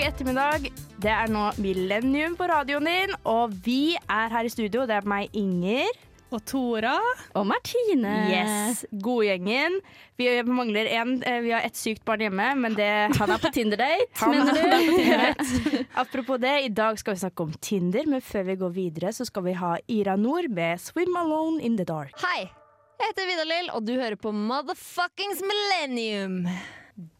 Onsdag 0.00 0.14
ettermiddag. 0.14 0.62
Det 0.96 1.10
er 1.12 1.28
nå 1.28 1.40
Millennium 1.60 2.32
på 2.38 2.46
radioen 2.48 2.86
din, 2.88 3.10
og 3.28 3.52
vi 3.66 3.98
er 4.08 4.30
her 4.32 4.46
i 4.48 4.52
studio. 4.52 4.86
Det 4.88 4.94
er 4.96 5.04
meg, 5.08 5.28
Inger. 5.36 5.90
Og 6.32 6.40
Tora. 6.48 6.94
Og 7.36 7.44
Martine. 7.44 8.14
Yes, 8.32 8.80
Godgjengen. 9.04 9.76
Vi 10.16 10.30
mangler 10.48 10.88
en. 11.02 11.22
eh, 11.22 11.42
Vi 11.44 11.52
har 11.52 11.60
ett 11.68 11.76
sykt 11.76 12.04
barn 12.08 12.20
hjemme, 12.24 12.48
men 12.56 12.74
det 12.78 12.88
Han 13.18 13.30
er 13.30 13.36
på 13.44 13.52
Tinder-date, 13.52 14.08
er 14.22 14.28
mener 14.30 15.34
du? 15.36 15.84
Apropos 16.00 16.40
det, 16.40 16.56
i 16.64 16.68
dag 16.72 16.96
skal 16.98 17.14
vi 17.14 17.20
snakke 17.26 17.42
om 17.42 17.52
Tinder, 17.60 18.06
men 18.06 18.22
før 18.22 18.44
vi 18.48 18.56
går 18.56 18.72
videre, 18.72 19.12
så 19.12 19.26
skal 19.28 19.44
vi 19.44 19.52
ha 19.52 19.76
Ira 19.86 20.16
Nord 20.16 20.48
med 20.48 20.78
'Swim 20.80 21.14
Alone 21.14 21.60
in 21.60 21.76
the 21.76 21.84
Dark'. 21.84 22.16
Hei, 22.24 22.48
jeg 22.48 23.06
heter 23.12 23.26
Vidar-Lill, 23.34 23.70
og 23.74 23.84
du 23.84 23.92
hører 24.00 24.16
på 24.16 24.32
Motherfuckings 24.32 25.42
Millennium. 25.44 26.46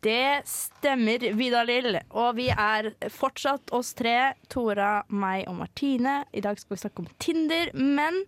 Det 0.04 0.42
stemmer, 0.48 1.24
Vidar 1.38 1.66
Lill. 1.68 1.98
Og 2.10 2.36
vi 2.38 2.48
er 2.52 2.92
fortsatt 3.12 3.72
oss 3.76 3.94
tre. 3.98 4.34
Tora, 4.52 5.00
meg 5.08 5.48
og 5.50 5.58
Martine. 5.62 6.22
I 6.32 6.42
dag 6.44 6.60
skal 6.60 6.76
vi 6.76 6.84
snakke 6.84 7.04
om 7.04 7.10
Tinder, 7.22 7.72
men 7.76 8.22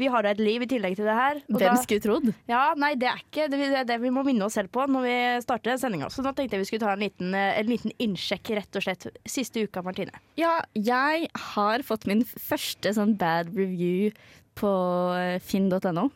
vi 0.00 0.08
har 0.10 0.24
da 0.26 0.32
et 0.34 0.42
liv 0.42 0.64
i 0.64 0.68
tillegg 0.70 0.96
til 0.98 1.06
det 1.06 1.14
her. 1.14 1.40
Hvem 1.54 1.76
skulle 1.82 2.02
trodd? 2.02 2.30
Ja, 2.50 2.64
nei, 2.78 2.94
det 2.98 3.08
er 3.10 3.20
ikke 3.22 3.46
det, 3.52 3.60
er 3.78 3.86
det 3.86 4.00
vi 4.02 4.10
må 4.14 4.24
minne 4.26 4.48
oss 4.48 4.56
selv 4.58 4.72
på 4.74 4.86
når 4.90 5.06
vi 5.06 5.16
starter 5.44 5.78
sendinga. 5.78 6.10
Så 6.10 6.24
nå 6.24 6.32
tenkte 6.34 6.58
jeg 6.58 6.64
vi 6.64 6.70
skulle 6.72 6.86
ta 6.86 6.94
en 6.96 7.04
liten, 7.04 7.34
eh, 7.38 7.60
en 7.60 7.70
liten 7.70 7.94
innsjekk, 8.02 8.54
rett 8.58 8.80
og 8.80 8.86
slett. 8.86 9.06
Siste 9.22 9.62
uka, 9.62 9.84
Martine. 9.86 10.18
Ja, 10.40 10.56
jeg 10.74 11.28
har 11.54 11.86
fått 11.86 12.08
min 12.10 12.24
første 12.26 12.94
sånn 12.96 13.14
bad 13.20 13.54
review 13.54 14.10
på 14.58 14.74
finn.no. 15.42 16.08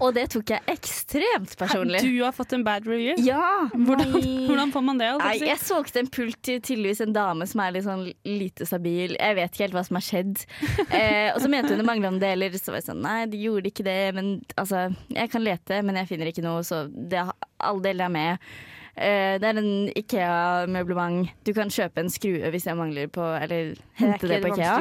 Og 0.00 0.12
det 0.16 0.26
tok 0.34 0.52
jeg 0.52 0.64
ekstremt 0.70 1.54
personlig. 1.58 2.02
Du 2.04 2.22
har 2.22 2.34
fått 2.36 2.52
en 2.56 2.64
bad 2.64 2.86
review. 2.88 3.16
Ja! 3.24 3.68
Hvordan, 3.72 4.12
hvordan 4.48 4.72
får 4.74 4.84
man 4.84 5.00
det? 5.00 5.10
Nei, 5.22 5.34
jeg 5.48 5.60
solgte 5.62 6.02
en 6.02 6.10
pult 6.12 6.38
til 6.46 6.60
tydeligvis 6.60 7.02
en 7.04 7.14
dame 7.16 7.48
som 7.48 7.62
er 7.64 7.74
litt 7.76 7.86
sånn 7.86 8.06
lite 8.28 8.68
stabil. 8.68 9.16
Jeg 9.16 9.38
vet 9.38 9.54
ikke 9.54 9.66
helt 9.66 9.78
hva 9.78 9.84
som 9.88 10.00
har 10.00 10.06
skjedd. 10.06 10.44
Eh, 10.90 11.30
og 11.30 11.38
så 11.40 11.48
mente 11.48 11.70
hun 11.70 11.78
det 11.80 11.86
mangla 11.86 12.10
noen 12.10 12.20
deler. 12.20 12.54
Så 12.58 12.72
var 12.72 12.80
jeg 12.80 12.88
sånn 12.88 13.02
nei, 13.04 13.22
de 13.30 13.38
gjorde 13.40 13.70
ikke 13.70 13.84
det. 13.86 13.98
Men 14.16 14.32
altså, 14.60 14.88
jeg 15.12 15.30
kan 15.32 15.44
lete, 15.44 15.80
men 15.86 15.98
jeg 16.00 16.10
finner 16.10 16.30
ikke 16.30 16.44
noe, 16.44 16.64
så 16.66 16.82
det, 16.90 17.22
alle 17.60 17.84
deler 17.84 18.08
er 18.08 18.14
med. 18.14 18.50
Eh, 18.96 19.36
det 19.40 19.46
er 19.46 19.60
en 19.60 19.72
Ikea-møblement. 19.96 21.30
Du 21.46 21.52
kan 21.56 21.70
kjøpe 21.72 22.02
en 22.02 22.10
skrue 22.12 22.50
hvis 22.52 22.66
jeg 22.66 22.76
mangler 22.78 23.10
på 23.12 23.22
Eller 23.38 23.76
hente 24.00 24.28
det, 24.28 24.40
på 24.42 24.52
Ikea. 24.54 24.80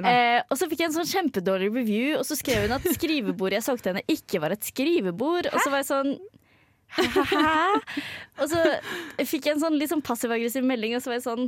Eh, 0.00 0.40
og 0.48 0.56
så 0.58 0.68
fikk 0.70 0.82
jeg 0.82 0.90
en 0.90 0.96
sånn 0.96 1.10
kjempedårlig 1.10 1.70
review, 1.74 2.18
og 2.18 2.26
så 2.26 2.38
skrev 2.38 2.66
hun 2.66 2.76
at 2.78 2.88
skrivebordet 2.96 3.60
jeg 3.60 3.68
solgte 3.68 3.92
henne, 3.92 4.04
ikke 4.10 4.42
var 4.42 4.56
et 4.56 4.66
skrivebord. 4.66 5.50
Og 5.52 5.58
så 5.60 5.72
var 5.72 5.84
jeg 5.84 5.90
sånn 5.92 6.14
Hæ? 6.90 7.80
Og 8.42 8.48
så 8.50 8.60
fikk 9.22 9.44
jeg 9.46 9.54
en 9.54 9.60
sånn 9.62 9.76
litt 9.78 9.92
sånn 9.92 10.02
passiv-aggressiv 10.02 10.64
melding, 10.66 10.96
og 10.96 11.04
så 11.04 11.12
var 11.12 11.20
jeg 11.20 11.26
sånn 11.28 11.44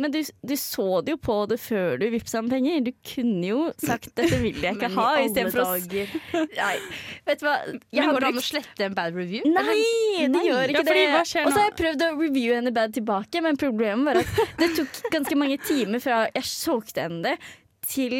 men 0.00 0.12
du, 0.12 0.18
du 0.40 0.54
så 0.56 1.02
det 1.04 1.12
jo 1.12 1.18
på 1.20 1.34
det 1.50 1.58
før 1.60 1.98
du 2.00 2.06
vippsa 2.14 2.40
ham 2.40 2.48
penger. 2.48 2.80
Du 2.86 2.92
kunne 3.04 3.44
jo 3.44 3.64
sagt 3.76 4.08
'dette 4.16 4.38
vil 4.40 4.56
jeg 4.64 4.74
ikke 4.78 4.88
ha', 4.94 5.08
istedenfor 5.26 5.64
å 5.64 5.66
Nei, 6.62 6.76
vet 7.28 7.42
du 7.42 7.46
hva. 7.46 7.56
Jeg 7.92 8.06
har 8.06 8.16
går 8.16 8.24
det 8.24 8.30
an 8.30 8.40
å 8.40 8.44
slette 8.46 8.86
en 8.88 8.96
bad 8.96 9.18
review? 9.18 9.44
Nei, 9.52 9.76
det 10.32 10.44
gjør 10.46 10.62
Ja, 10.62 10.70
ikke 10.72 10.86
fordi 10.88 11.04
det. 11.04 11.24
Og 11.44 11.52
så 11.52 11.58
har 11.58 11.68
jeg 11.68 11.76
prøvd 11.82 12.06
å 12.06 12.10
reviewe 12.16 12.60
henne 12.60 12.74
bad 12.74 12.96
tilbake, 12.96 13.44
men 13.44 13.60
problemet 13.60 14.08
var 14.08 14.22
at 14.22 14.56
det 14.62 14.72
tok 14.78 15.02
ganske 15.12 15.38
mange 15.38 15.60
timer 15.66 16.02
fra 16.02 16.24
jeg 16.32 16.48
solgte 16.48 17.04
henne 17.04 17.22
det, 17.26 17.52
til 17.92 18.16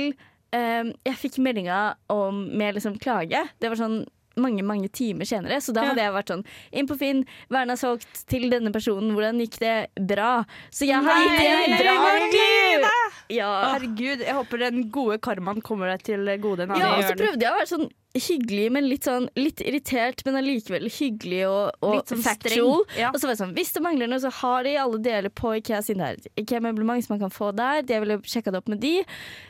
um, 0.53 0.93
jeg 1.09 1.21
fikk 1.21 1.41
meldinga 1.41 1.81
om 2.13 2.45
med 2.53 2.77
liksom 2.77 2.99
klage. 3.01 3.47
Det 3.63 3.73
var 3.73 3.81
sånn 3.81 4.03
mange 4.41 4.65
mange 4.67 4.89
timer 4.93 5.29
senere, 5.29 5.61
så 5.63 5.75
da 5.77 5.89
hadde 5.91 6.05
jeg 6.05 6.15
vært 6.15 6.33
sånn 6.35 6.45
inn 6.73 6.89
på 6.89 6.97
Finn, 7.01 7.25
Verna 7.53 7.77
er 7.77 7.81
solgt 7.81 8.25
til 8.31 8.49
denne 8.53 8.73
personen, 8.75 9.13
hvordan 9.17 9.41
gikk 9.43 9.59
det? 9.63 9.77
Bra. 10.13 10.45
Så 10.73 10.89
jeg 10.89 11.03
har 11.05 11.25
gitt 11.25 11.41
en 11.43 11.77
bra 11.79 11.97
Herregud. 12.03 12.87
Ja. 13.33 13.51
Herregud, 13.73 14.25
jeg 14.27 14.37
håper 14.37 14.65
den 14.67 14.87
gode 14.93 15.19
karmaen 15.23 15.63
kommer 15.65 15.93
deg 15.93 16.05
til 16.07 16.29
gode. 16.43 16.69
Ja, 16.79 16.95
og 16.99 17.05
så 17.07 17.17
prøvde 17.19 17.45
jeg 17.45 17.53
å 17.53 17.59
være 17.59 17.71
sånn 17.71 17.91
hyggelig, 18.15 18.67
men 18.75 18.85
litt 18.91 19.07
sånn 19.09 19.29
litt 19.41 19.63
irritert, 19.65 20.21
men 20.27 20.37
allikevel 20.37 20.85
hyggelig 20.93 21.43
og, 21.49 21.79
og 21.81 22.03
sånn 22.11 22.21
factual. 22.25 22.83
ja. 22.99 23.09
Og 23.09 23.17
så 23.21 23.29
var 23.29 23.33
det 23.35 23.41
sånn, 23.41 23.55
hvis 23.57 23.73
det 23.73 23.83
mangler 23.85 24.11
noe, 24.13 24.21
så 24.21 24.29
har 24.43 24.67
de 24.69 24.75
alle 24.83 25.01
deler 25.05 25.33
på 25.33 25.55
Ikea 25.61 25.81
sine 25.87 26.11
her. 26.11 26.21
Ikea-møblement 26.37 27.07
som 27.07 27.15
man 27.17 27.23
kan 27.25 27.33
få 27.33 27.49
der. 27.57 27.81
Jeg 27.89 28.05
ville 28.05 28.19
sjekka 28.29 28.53
det 28.53 28.61
opp 28.61 28.69
med 28.73 28.83
de. 28.85 28.93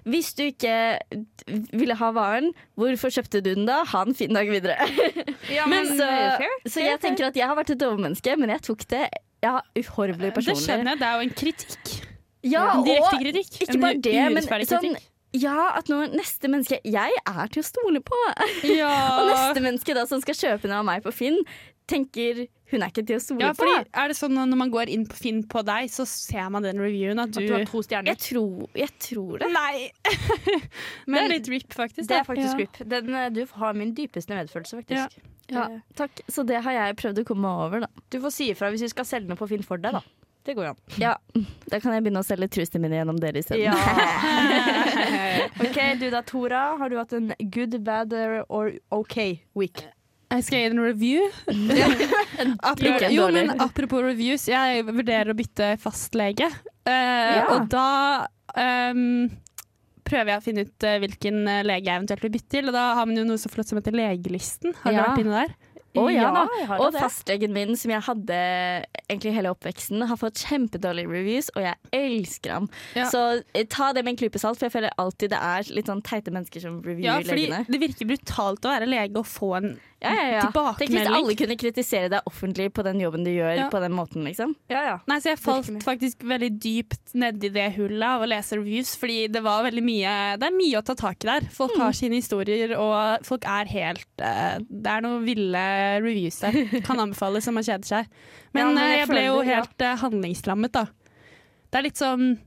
Hvis 0.06 0.30
du 0.38 0.44
ikke 0.46 0.76
ville 1.74 1.96
ha 1.98 2.12
varen, 2.14 2.52
hvorfor 2.78 3.10
kjøpte 3.14 3.42
du 3.42 3.50
den 3.54 3.66
da? 3.66 3.80
Ha 3.90 4.04
en 4.06 4.14
fin 4.18 4.32
dag 4.34 4.48
videre. 4.50 4.78
Ja, 5.50 5.64
Men 5.66 5.88
men, 5.88 5.98
så, 5.98 6.06
så 6.70 6.80
jeg 6.84 7.00
tenker 7.02 7.26
at 7.26 7.36
jeg 7.36 7.48
har 7.50 7.56
vært 7.58 7.72
et 7.74 7.82
overmenneske, 7.82 8.36
men 8.38 8.52
jeg 8.54 8.62
tok 8.62 8.84
det 8.92 9.00
ja, 9.42 9.56
uhorvelig 9.74 10.28
Det 10.30 10.34
personlig. 10.36 10.62
skjønner 10.62 10.92
jeg. 10.92 11.00
Det 11.00 11.08
er 11.08 11.16
jo 11.18 11.24
en 11.26 11.32
kritikk. 11.40 11.90
Ja, 12.46 12.62
En 12.76 12.84
direkte 12.86 13.18
kritikk. 13.24 13.50
ikke 13.64 13.74
En 13.74 13.82
bare 13.82 13.98
det, 14.06 14.14
men 14.36 14.46
sånn. 14.70 14.96
Ja, 15.32 15.72
at 15.78 15.88
nå 15.88 15.98
neste 16.12 16.48
menneske 16.52 16.78
Jeg 16.84 17.20
er 17.24 17.52
til 17.52 17.62
å 17.62 17.66
stole 17.66 18.00
på. 18.04 18.18
Og 18.76 19.28
neste 19.30 19.62
menneske 19.64 19.94
da 19.96 20.06
som 20.08 20.20
skal 20.24 20.36
kjøpe 20.38 20.68
noe 20.70 20.82
av 20.82 20.88
meg 20.88 21.04
på 21.04 21.12
Finn, 21.14 21.38
tenker 21.90 22.44
hun 22.72 22.80
er 22.80 22.88
ikke 22.92 23.02
til 23.04 23.18
å 23.18 23.20
stole 23.20 23.44
ja, 23.44 23.52
på. 23.56 23.66
er 23.68 24.08
det 24.08 24.14
sånn 24.16 24.38
at 24.40 24.48
Når 24.48 24.58
man 24.62 24.70
går 24.72 24.88
inn 24.88 25.02
på 25.04 25.16
Finn 25.18 25.42
på 25.50 25.60
deg, 25.66 25.90
så 25.92 26.06
ser 26.08 26.46
man 26.54 26.64
den 26.64 26.80
reviewen 26.80 27.20
at 27.20 27.32
At 27.34 27.36
du, 27.36 27.44
du 27.50 27.52
har 27.52 27.66
to 27.68 27.82
stjerner. 27.84 28.14
Jeg 28.14 28.22
tror, 28.22 28.70
jeg 28.78 28.94
tror 29.02 29.42
det. 29.42 29.50
Nei! 29.52 29.90
det 30.46 30.62
Men 31.10 31.26
er 31.26 31.34
litt 31.34 31.50
rip, 31.52 31.68
faktisk. 31.76 32.06
det 32.08 32.22
er 32.22 32.24
faktisk 32.28 32.54
Ja. 32.54 32.62
rip. 32.62 32.80
Den, 32.94 33.12
eh, 33.18 33.28
du 33.34 33.42
har 33.60 33.76
min 33.76 33.92
dypeste 33.98 34.32
medfølelse, 34.36 34.80
faktisk. 34.80 35.20
Ja, 35.52 35.66
takk. 35.98 36.22
Så 36.32 36.46
det 36.48 36.62
har 36.64 36.72
jeg 36.78 36.96
prøvd 37.02 37.20
å 37.20 37.26
komme 37.28 37.44
meg 37.44 37.66
over, 37.66 37.84
da. 37.84 38.06
Du 38.14 38.20
får 38.24 38.32
si 38.38 38.48
ifra 38.54 38.70
hvis 38.72 38.86
vi 38.86 38.92
skal 38.94 39.08
selge 39.08 39.28
noe 39.28 39.36
på 39.40 39.50
Finn 39.50 39.66
for 39.66 39.82
deg, 39.82 39.98
da. 39.98 40.00
Det 40.44 40.54
går 40.58 40.64
jo 40.66 40.70
an. 40.72 40.78
Ja, 40.98 41.12
Da 41.70 41.78
kan 41.80 41.92
jeg 41.94 42.02
begynne 42.02 42.22
å 42.22 42.26
selge 42.26 42.48
trusene 42.50 42.80
mine 42.82 42.96
gjennom 42.98 43.18
dere 43.22 43.38
isteden. 43.38 43.62
Ja. 43.62 43.74
OK, 45.62 45.78
du 46.00 46.08
da, 46.10 46.22
Tora. 46.26 46.62
Har 46.80 46.90
du 46.90 46.96
hatt 46.98 47.12
en 47.16 47.32
good, 47.54 47.76
bad 47.86 48.12
or 48.48 48.72
OK 48.90 49.16
week? 49.54 49.84
Jeg 50.32 50.46
skal 50.46 50.58
gi 50.62 50.68
en 50.72 50.80
review. 50.80 51.26
apropos, 52.70 53.06
jo, 53.12 53.26
men 53.34 53.52
apropos 53.60 54.02
reviews, 54.06 54.46
jeg 54.48 54.84
vurderer 54.88 55.30
å 55.34 55.36
bytte 55.38 55.74
fastlege. 55.82 56.48
Uh, 56.88 56.92
Ja. 56.92 57.42
Og 57.54 57.68
da 57.70 58.26
um, 58.58 59.28
prøver 60.08 60.32
jeg 60.32 60.40
å 60.40 60.44
finne 60.44 60.64
ut 60.66 60.84
eh, 60.88 60.96
hvilken 61.04 61.36
eh, 61.48 61.60
lege 61.64 61.86
jeg 61.86 62.00
eventuelt 62.00 62.24
vil 62.26 62.32
bytte 62.34 62.50
til. 62.56 62.66
Og 62.68 62.74
da 62.74 62.86
har 62.98 63.06
man 63.08 63.16
jo 63.20 63.26
noe 63.28 63.38
så 63.40 63.48
flott 63.52 63.70
som 63.70 63.78
heter 63.78 63.94
Legelisten. 63.94 64.74
Har 64.82 64.92
Ja. 64.92 65.04
du 65.04 65.12
vært 65.12 65.22
inne 65.22 65.44
der? 65.44 65.54
Å 65.98 66.06
ja, 66.08 66.30
da. 66.32 66.46
jeg 66.56 66.80
Og 66.80 66.94
fastlegen 66.96 67.52
min, 67.52 67.74
som 67.76 67.90
jeg 67.92 68.00
hadde 68.06 68.36
egentlig 69.10 69.34
hele 69.36 69.50
oppveksten, 69.52 70.00
har 70.08 70.16
fått 70.20 70.40
kjempedårlige 70.46 71.10
reviews, 71.10 71.50
og 71.56 71.66
jeg 71.66 71.76
elsker 71.98 72.54
ham. 72.56 72.68
Ja. 72.96 73.10
Så 73.12 73.42
eh, 73.52 73.66
ta 73.68 73.90
det 73.92 74.04
med 74.06 74.14
en 74.14 74.20
klype 74.22 74.40
salt, 74.40 74.56
for 74.60 74.70
jeg 74.70 74.76
føler 74.78 74.94
alltid 75.02 75.34
det 75.34 75.40
er 75.42 75.72
litt 75.76 75.90
sånn 75.92 76.00
teite 76.06 76.32
mennesker 76.32 76.64
som 76.64 76.80
Ja, 76.80 77.18
reviewer 77.18 77.28
fordi 77.28 77.46
legene. 77.50 77.64
det 77.68 77.82
virker 77.84 78.08
brutalt 78.14 78.64
å 78.64 78.72
være 78.72 78.88
lege 78.88 79.20
og 79.20 79.28
få 79.28 79.52
en 79.60 79.74
Ja, 80.02 80.12
ja, 80.18 80.24
ja. 80.34 80.46
Tenk 80.76 80.90
hvis 80.90 81.06
alle 81.08 81.34
kunne 81.38 81.54
kritisere 81.60 82.08
deg 82.10 82.26
offentlig 82.26 82.66
på 82.74 82.82
den 82.82 82.98
jobben 83.00 83.22
du 83.24 83.30
gjør 83.30 83.54
Ja. 83.56 83.68
på 83.70 83.78
den 83.80 83.92
måten, 83.94 84.24
liksom. 84.26 84.54
Ja, 84.68 84.80
ja. 84.88 84.96
Nei, 85.06 85.18
så 85.22 85.30
jeg 85.30 85.38
falt 85.38 85.66
Virkelig. 85.68 85.84
faktisk 85.86 86.24
veldig 86.26 86.50
dypt 86.64 87.14
nedi 87.14 87.50
det 87.54 87.68
hullet 87.76 88.02
av 88.08 88.24
å 88.24 88.28
lese 88.28 88.58
reviews, 88.58 88.96
fordi 88.98 89.28
det 89.30 89.42
var 89.44 89.62
veldig 89.68 89.84
mye 89.86 90.14
Det 90.42 90.48
er 90.50 90.56
mye 90.58 90.80
å 90.80 90.84
ta 90.84 90.94
tak 90.98 91.22
i 91.22 91.30
der. 91.30 91.48
Folk 91.54 91.76
Mm. 91.76 91.80
har 91.84 91.92
sine 91.92 92.14
historier, 92.18 92.74
og 92.76 93.24
folk 93.24 93.44
er 93.46 93.64
helt 93.70 94.06
uh, 94.20 94.58
Det 94.68 94.90
er 94.90 95.00
noen 95.06 95.24
ville 95.24 96.00
reviews 96.02 96.40
der. 96.40 96.80
Kan 96.82 96.98
anbefales 96.98 97.46
om 97.48 97.54
man 97.54 97.62
kjeder 97.64 97.84
seg. 97.86 98.06
Men, 98.54 98.60
Ja, 98.60 98.66
men 98.74 98.78
eh, 98.78 98.90
jeg 98.90 98.98
jeg 99.06 99.08
ble 99.08 99.24
jo 99.26 99.40
helt 99.46 99.80
uh, 99.86 99.96
handlingslammet, 100.02 100.72
da. 100.72 100.86
Det 101.72 101.78
er 101.78 101.82
litt 101.86 101.96
sånn 101.96 102.38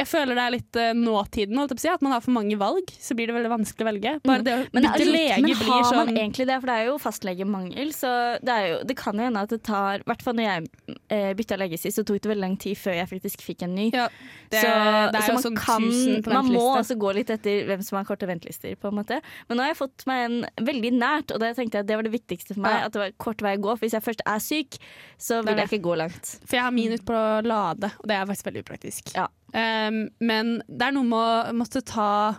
jeg 0.00 0.08
føler 0.08 0.38
det 0.38 0.44
er 0.46 0.54
litt 0.56 0.80
uh, 0.80 0.90
nåtiden, 0.96 1.58
holdt 1.60 1.74
på 1.76 1.80
å 1.80 1.84
si. 1.84 1.92
At 1.92 2.04
man 2.04 2.14
har 2.14 2.24
for 2.24 2.34
mange 2.34 2.56
valg, 2.60 2.90
så 3.00 3.16
blir 3.18 3.30
det 3.30 3.36
veldig 3.36 3.52
vanskelig 3.52 3.84
å 3.86 3.90
velge. 3.90 4.16
Bare 4.26 4.46
det 4.46 4.56
å 4.56 4.60
Mm. 4.60 4.68
Men, 4.76 4.84
bytte 4.84 5.06
lege 5.06 5.36
men 5.40 5.54
blir 5.56 5.70
har 5.70 5.84
sånn 5.88 5.98
man 5.98 6.18
egentlig 6.20 6.46
det? 6.48 6.56
For 6.60 6.70
det 6.70 6.74
er 6.76 6.86
jo 6.90 6.96
fastlegemangel. 7.00 7.92
Så 7.96 8.10
det, 8.44 8.56
jo, 8.68 8.76
det 8.86 8.96
kan 8.98 9.18
jo 9.18 9.26
hende 9.26 9.42
at 9.46 9.52
det 9.52 9.60
tar 9.66 10.02
I 10.02 10.08
hvert 10.10 10.24
fall 10.24 10.36
når 10.38 10.46
jeg 10.46 10.96
eh, 11.14 11.30
bytta 11.38 11.58
lege 11.60 11.78
sist, 11.80 11.98
så 11.98 12.04
tok 12.06 12.20
det 12.22 12.30
veldig 12.32 12.44
lang 12.44 12.56
tid 12.60 12.78
før 12.78 12.98
jeg 12.98 13.10
faktisk 13.10 13.44
fikk 13.46 13.64
en 13.66 13.74
ny. 13.78 13.86
ja, 13.94 14.06
det, 14.52 14.62
så, 14.62 14.74
det 15.14 15.20
er 15.20 15.26
så 15.26 15.36
man 15.36 15.44
sånn 15.46 15.58
kan 15.60 15.88
Man 16.28 16.52
må 16.54 16.64
også 16.76 16.96
gå 17.00 17.14
litt 17.16 17.32
etter 17.32 17.66
hvem 17.70 17.82
som 17.86 18.00
har 18.00 18.08
korte 18.08 18.28
ventelister, 18.30 18.76
på 18.80 18.90
en 18.90 18.98
måte. 19.00 19.20
Men 19.48 19.58
nå 19.58 19.66
har 19.66 19.72
jeg 19.72 19.80
fått 19.80 20.06
meg 20.10 20.24
en 20.28 20.38
veldig 20.70 20.92
nært, 20.98 21.34
og 21.34 21.42
det 21.42 21.54
tenkte 21.58 21.80
jeg 21.80 21.86
at 21.86 21.90
det 21.90 21.98
var 22.00 22.08
det 22.08 22.14
viktigste 22.14 22.54
for 22.54 22.64
meg. 22.66 22.78
Ja. 22.78 22.90
At 22.90 22.96
det 22.96 23.04
var 23.04 23.16
kort 23.22 23.44
vei 23.44 23.56
å 23.58 23.62
gå. 23.64 23.74
For 23.76 23.86
hvis 23.86 23.96
jeg 23.98 24.06
først 24.06 24.24
er 24.26 24.44
syk, 24.44 24.80
så 25.20 25.40
vil 25.42 25.54
jeg 25.54 25.62
det. 25.64 25.68
ikke 25.70 25.88
gå 25.88 25.98
langt. 26.00 26.34
For 26.44 26.58
jeg 26.58 26.66
har 26.66 26.74
min 26.74 26.96
ut 26.96 27.04
på 27.06 27.16
å 27.16 27.40
lade, 27.46 27.92
og 28.00 28.10
det 28.10 28.16
er 28.16 28.30
faktisk 28.30 28.50
veldig 28.50 28.64
upraktisk. 28.66 29.14
Ja. 29.16 29.28
Um, 29.54 30.08
men 30.20 30.62
det 30.68 30.86
er 30.86 30.92
noe 30.94 31.06
med 31.08 31.18
å 31.50 31.56
måtte 31.58 31.82
ta 31.82 32.36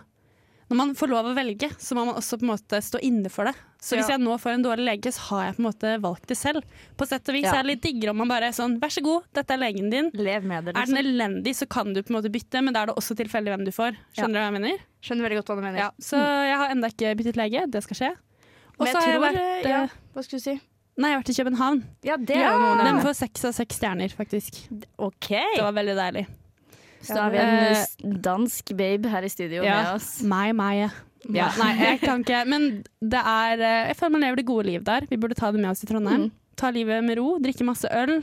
Når 0.72 0.78
man 0.78 0.94
får 0.96 1.10
lov 1.10 1.26
å 1.28 1.34
velge, 1.36 1.68
så 1.76 1.92
må 1.92 2.06
man 2.08 2.14
også 2.16 2.38
på 2.40 2.46
en 2.46 2.52
måte 2.54 2.78
stå 2.80 2.96
inne 3.04 3.28
for 3.28 3.44
det. 3.44 3.52
Så 3.76 3.92
hvis 3.98 4.08
Ja. 4.08 4.14
jeg 4.16 4.20
nå 4.24 4.38
får 4.40 4.54
en 4.54 4.62
dårlig 4.64 4.86
lege, 4.86 5.12
så 5.12 5.20
har 5.28 5.42
jeg 5.50 5.56
på 5.56 5.60
en 5.60 5.66
måte 5.68 5.90
valgt 6.00 6.26
det 6.30 6.36
selv. 6.38 6.62
På 6.96 7.04
sett 7.06 7.28
og 7.28 7.34
vis 7.34 7.44
Ja. 7.44 7.58
er 7.58 7.62
det 7.62 7.72
litt 7.74 7.82
diggere 7.82 8.10
om 8.14 8.16
man 8.16 8.28
bare 8.28 8.46
er 8.48 8.52
sånn 8.56 8.78
Vær 8.80 8.88
så 8.88 9.02
god, 9.04 9.24
dette 9.34 9.50
er 9.52 9.58
legen 9.60 9.90
din. 9.90 10.08
Lev 10.14 10.44
med 10.44 10.64
det. 10.64 10.76
Er 10.76 10.86
den 10.86 10.94
Liksom. 10.96 11.04
elendig, 11.12 11.52
så 11.54 11.68
kan 11.68 11.92
du 11.92 12.00
på 12.02 12.08
en 12.14 12.22
måte 12.22 12.32
bytte, 12.32 12.62
men 12.64 12.72
da 12.72 12.82
er 12.84 12.86
det 12.86 12.96
også 12.96 13.14
tilfeldig 13.14 13.52
hvem 13.52 13.64
du 13.66 13.70
får. 13.70 13.96
Skjønner 14.16 14.32
du 14.32 14.38
hva 14.40 14.48
jeg 14.48 14.56
mener? 14.62 14.78
Skjønner 15.02 15.28
veldig 15.28 15.36
godt 15.42 15.46
hva 15.52 15.56
du 15.56 15.62
mener. 15.62 15.78
Ja. 15.78 15.90
Så 16.00 16.16
jeg 16.16 16.56
har 16.56 16.68
enda 16.70 16.88
ikke 16.88 17.16
byttet 17.20 17.36
lege. 17.36 17.70
Det 17.70 17.82
skal 17.82 17.96
skje. 17.96 18.16
Og 18.80 18.86
så 18.88 18.96
har 18.96 19.12
jeg 19.12 19.20
vært 19.20 19.64
ja, 19.68 19.82
eh, 19.82 19.88
Hva 20.14 20.22
skulle 20.24 20.40
du 20.40 20.44
si? 20.48 20.60
Nei, 20.96 21.08
jeg 21.10 21.16
har 21.16 21.22
vært 21.22 21.32
i 21.32 21.42
København. 21.44 21.84
Ja, 22.04 22.16
det 22.16 22.36
er 22.36 22.48
jo 22.48 22.58
noen 22.60 22.84
Den 22.84 23.00
får 23.04 23.14
seks 23.16 23.44
av 23.44 23.52
seks 23.52 23.76
stjerner, 23.78 24.08
faktisk. 24.08 24.56
OK. 24.98 25.28
Det 25.28 25.60
var 25.60 25.72
veldig 25.72 25.96
deilig. 25.96 26.26
Så 27.02 27.16
da 27.16 27.24
har 27.26 27.32
vi 27.34 27.40
en 27.42 27.54
eh, 27.74 28.18
dansk 28.22 28.72
babe 28.78 29.10
her 29.10 29.26
i 29.26 29.30
studio 29.32 29.62
Ja. 29.66 29.78
med 29.82 29.94
oss. 29.96 30.10
Meg, 30.22 30.54
meg. 30.58 30.90
Ja, 31.30 31.48
nei, 31.58 31.72
jeg 31.78 32.00
kan 32.06 32.22
ikke. 32.24 32.44
Men 32.50 32.68
det 33.00 33.20
er 33.22 33.58
eh, 33.60 33.88
Jeg 33.92 33.96
føler 33.98 34.14
man 34.16 34.24
lever 34.26 34.36
det 34.42 34.46
gode 34.46 34.66
liv 34.70 34.84
der. 34.86 35.06
Vi 35.10 35.18
burde 35.18 35.34
ta 35.38 35.50
det 35.54 35.60
med 35.62 35.70
oss 35.70 35.82
i 35.84 35.90
Trondheim. 35.90 36.28
Mm. 36.28 36.32
Ta 36.56 36.70
livet 36.74 37.02
med 37.04 37.18
ro, 37.18 37.38
drikke 37.42 37.64
masse 37.66 37.88
øl. 37.90 38.20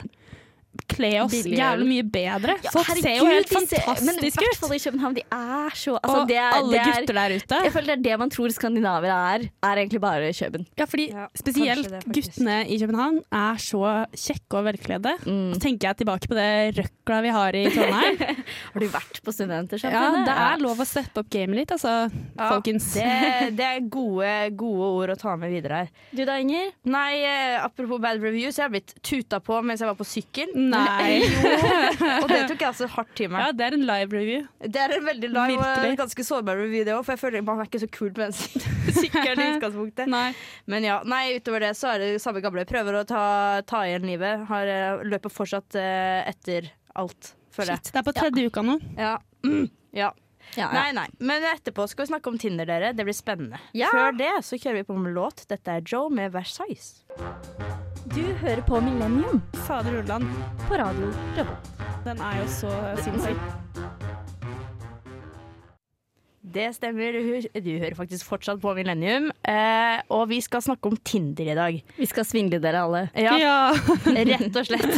Kle 0.89 1.11
oss 1.23 1.33
Billig 1.33 1.59
jævlig 1.59 1.87
mye 1.89 2.05
bedre. 2.13 2.55
Ja, 2.63 2.73
Folk 2.73 2.89
herregud, 2.89 3.05
ser 3.05 3.17
jo 3.17 3.27
helt 3.29 3.53
Men 3.53 3.67
fantastiske 3.67 4.45
ut. 4.45 4.59
fall 4.61 4.75
i 4.75 4.79
København, 4.83 5.17
de 5.19 5.23
er 5.25 5.75
så 5.75 5.95
altså, 5.99 6.15
Og 6.21 6.27
det 6.29 6.37
er, 6.39 6.57
alle 6.59 6.71
det 6.71 6.81
er, 6.81 6.91
gutter 6.99 7.19
der 7.19 7.35
ute. 7.35 7.61
Jeg 7.65 7.73
føler 7.75 7.89
det 7.89 7.97
er 7.97 8.05
det 8.07 8.19
man 8.23 8.33
tror 8.33 8.55
skandinaver 8.55 9.13
er, 9.15 9.47
er 9.49 9.83
egentlig 9.83 10.01
bare 10.03 10.33
Køben. 10.39 10.65
Ja, 10.77 10.85
fordi 10.85 11.09
Ja, 11.09 11.27
spesielt 11.35 11.89
det, 11.89 12.03
guttene 12.05 12.57
i 12.69 12.79
København 12.79 13.21
er 13.31 13.61
så 13.63 13.83
kjekke 14.13 14.59
og 14.59 14.67
velkledde. 14.69 15.15
Mm. 15.25 15.53
Så 15.55 15.63
tenker 15.63 15.89
jeg 15.89 16.01
tilbake 16.03 16.29
på 16.29 16.37
det 16.37 16.49
røkla 16.77 17.21
vi 17.25 17.33
har 17.33 17.57
i 17.59 17.65
Trondheim. 17.73 18.19
Har 18.73 18.83
du 18.83 18.87
vært 18.91 19.19
på 19.23 19.33
ja, 19.39 20.01
det 20.25 20.33
er 20.33 20.61
lov 20.61 20.79
å 20.81 20.85
steppe 20.87 21.21
opp 21.21 21.29
gamet 21.31 21.61
litt, 21.61 21.71
altså, 21.73 22.09
Ja, 22.09 22.49
folkens. 22.49 22.91
Det, 22.95 23.51
det 23.57 23.65
er 23.65 23.85
gode, 23.91 24.31
gode 24.59 24.89
ord 24.99 25.13
å 25.13 25.17
ta 25.19 25.35
med 25.39 25.53
videre 25.53 25.83
her. 25.83 25.91
Du 26.15 26.23
da, 26.27 26.37
Inger? 26.41 26.71
Nei, 26.89 27.21
eh, 27.27 27.55
apropos 27.61 28.01
bad 28.01 28.21
reviews, 28.23 28.57
jeg 28.57 28.65
har 28.65 28.73
blitt 28.73 28.95
tuta 29.05 29.39
på 29.43 29.59
mens 29.65 29.83
jeg 29.83 29.89
var 29.89 29.97
på 29.99 30.07
sykkel. 30.07 30.53
Nei. 30.71 31.19
Og 32.21 32.27
det 32.31 32.39
tok 32.50 32.62
jeg 32.62 32.68
altså 32.69 32.88
hardt 32.94 33.12
til 33.18 33.31
meg. 33.33 33.44
Ja, 33.44 33.56
det 33.56 33.66
er 33.68 33.77
en 33.77 33.86
live 33.88 34.16
review. 34.16 34.45
Det 34.62 34.81
er 34.83 34.95
en 34.98 35.07
veldig 35.07 35.31
live 35.33 35.69
og 35.69 35.98
ganske 36.04 36.25
sårbar 36.27 36.60
review, 36.60 36.86
det 36.88 36.95
òg, 36.95 37.04
for 37.07 37.16
jeg 37.16 37.24
føler 37.24 37.45
man 37.48 37.63
er 37.63 37.69
ikke 37.69 37.81
så 37.83 37.89
kul 37.92 38.13
på 38.16 38.24
den 38.25 38.36
sykkelen 39.00 39.44
i 39.44 39.50
utgangspunktet. 39.57 40.12
Nei. 40.12 40.30
Men 40.69 40.88
ja, 40.88 41.00
nei, 41.07 41.24
utover 41.39 41.68
det 41.68 41.74
så 41.80 41.94
er 41.95 42.06
det 42.06 42.13
samme 42.24 42.44
gamle. 42.45 42.68
Prøver 42.69 43.01
å 43.01 43.04
ta, 43.10 43.25
ta 43.69 43.83
igjen 43.89 44.07
livet. 44.10 44.48
Har, 44.50 44.69
eh, 44.69 45.04
løper 45.10 45.33
fortsatt 45.33 45.77
eh, 45.80 46.21
etter 46.30 46.72
alt, 47.00 47.33
føler 47.56 47.75
jeg. 47.75 47.86
Shit, 47.86 47.94
det 47.95 48.01
er 48.04 48.10
på 48.10 48.18
tredje 48.18 48.50
uka 48.50 48.65
nå. 48.65 48.80
Ja. 49.00 49.18
Mm. 49.45 49.69
ja. 49.98 50.13
Ja, 50.57 50.72
Nei, 50.74 50.89
nei. 50.98 51.06
Men 51.22 51.44
etterpå 51.45 51.86
skal 51.92 52.07
vi 52.07 52.13
snakke 52.13 52.31
om 52.31 52.39
Tinder, 52.42 52.65
dere. 52.65 52.89
Det 52.98 53.06
blir 53.06 53.13
spennende. 53.13 53.60
Ja. 53.77 53.92
Før 53.94 54.15
det 54.18 54.31
så 54.48 54.57
kjører 54.57 54.81
vi 54.81 54.88
på 54.88 54.98
med 54.98 55.13
låt. 55.13 55.45
Dette 55.51 55.77
er 55.77 55.86
Joe 55.86 56.10
med 56.10 56.33
Versailles. 56.33 56.89
Du 58.15 58.21
hører 58.41 58.61
på 58.65 58.79
Millennium 58.81 59.41
Fader 59.53 60.00
Ulland, 60.00 60.23
på 60.67 60.73
radio 60.73 61.11
Revolt. 61.38 61.71
den 62.03 62.17
er 62.17 62.41
jo 62.41 62.47
så 62.47 62.71
sinnssyk. 63.03 63.58
Det 66.54 66.69
stemmer. 66.75 67.13
Du 67.13 67.60
du 67.69 67.72
hører 67.78 67.96
faktisk 67.98 68.25
fortsatt 68.30 68.62
på 68.62 68.74
Millennium. 68.78 69.30
Eh, 69.48 70.01
og 70.13 70.28
vi 70.31 70.40
skal 70.42 70.63
snakke 70.66 70.90
om 70.90 70.98
Tinder 71.06 71.51
i 71.51 71.57
dag. 71.57 71.80
Vi 72.00 72.07
skal 72.10 72.25
svindle 72.28 72.60
dere 72.63 72.84
alle. 72.86 73.04
Ja, 73.18 73.36
Ja. 73.40 73.57
rett 74.30 74.56
og 74.56 74.66
slett. 74.68 74.96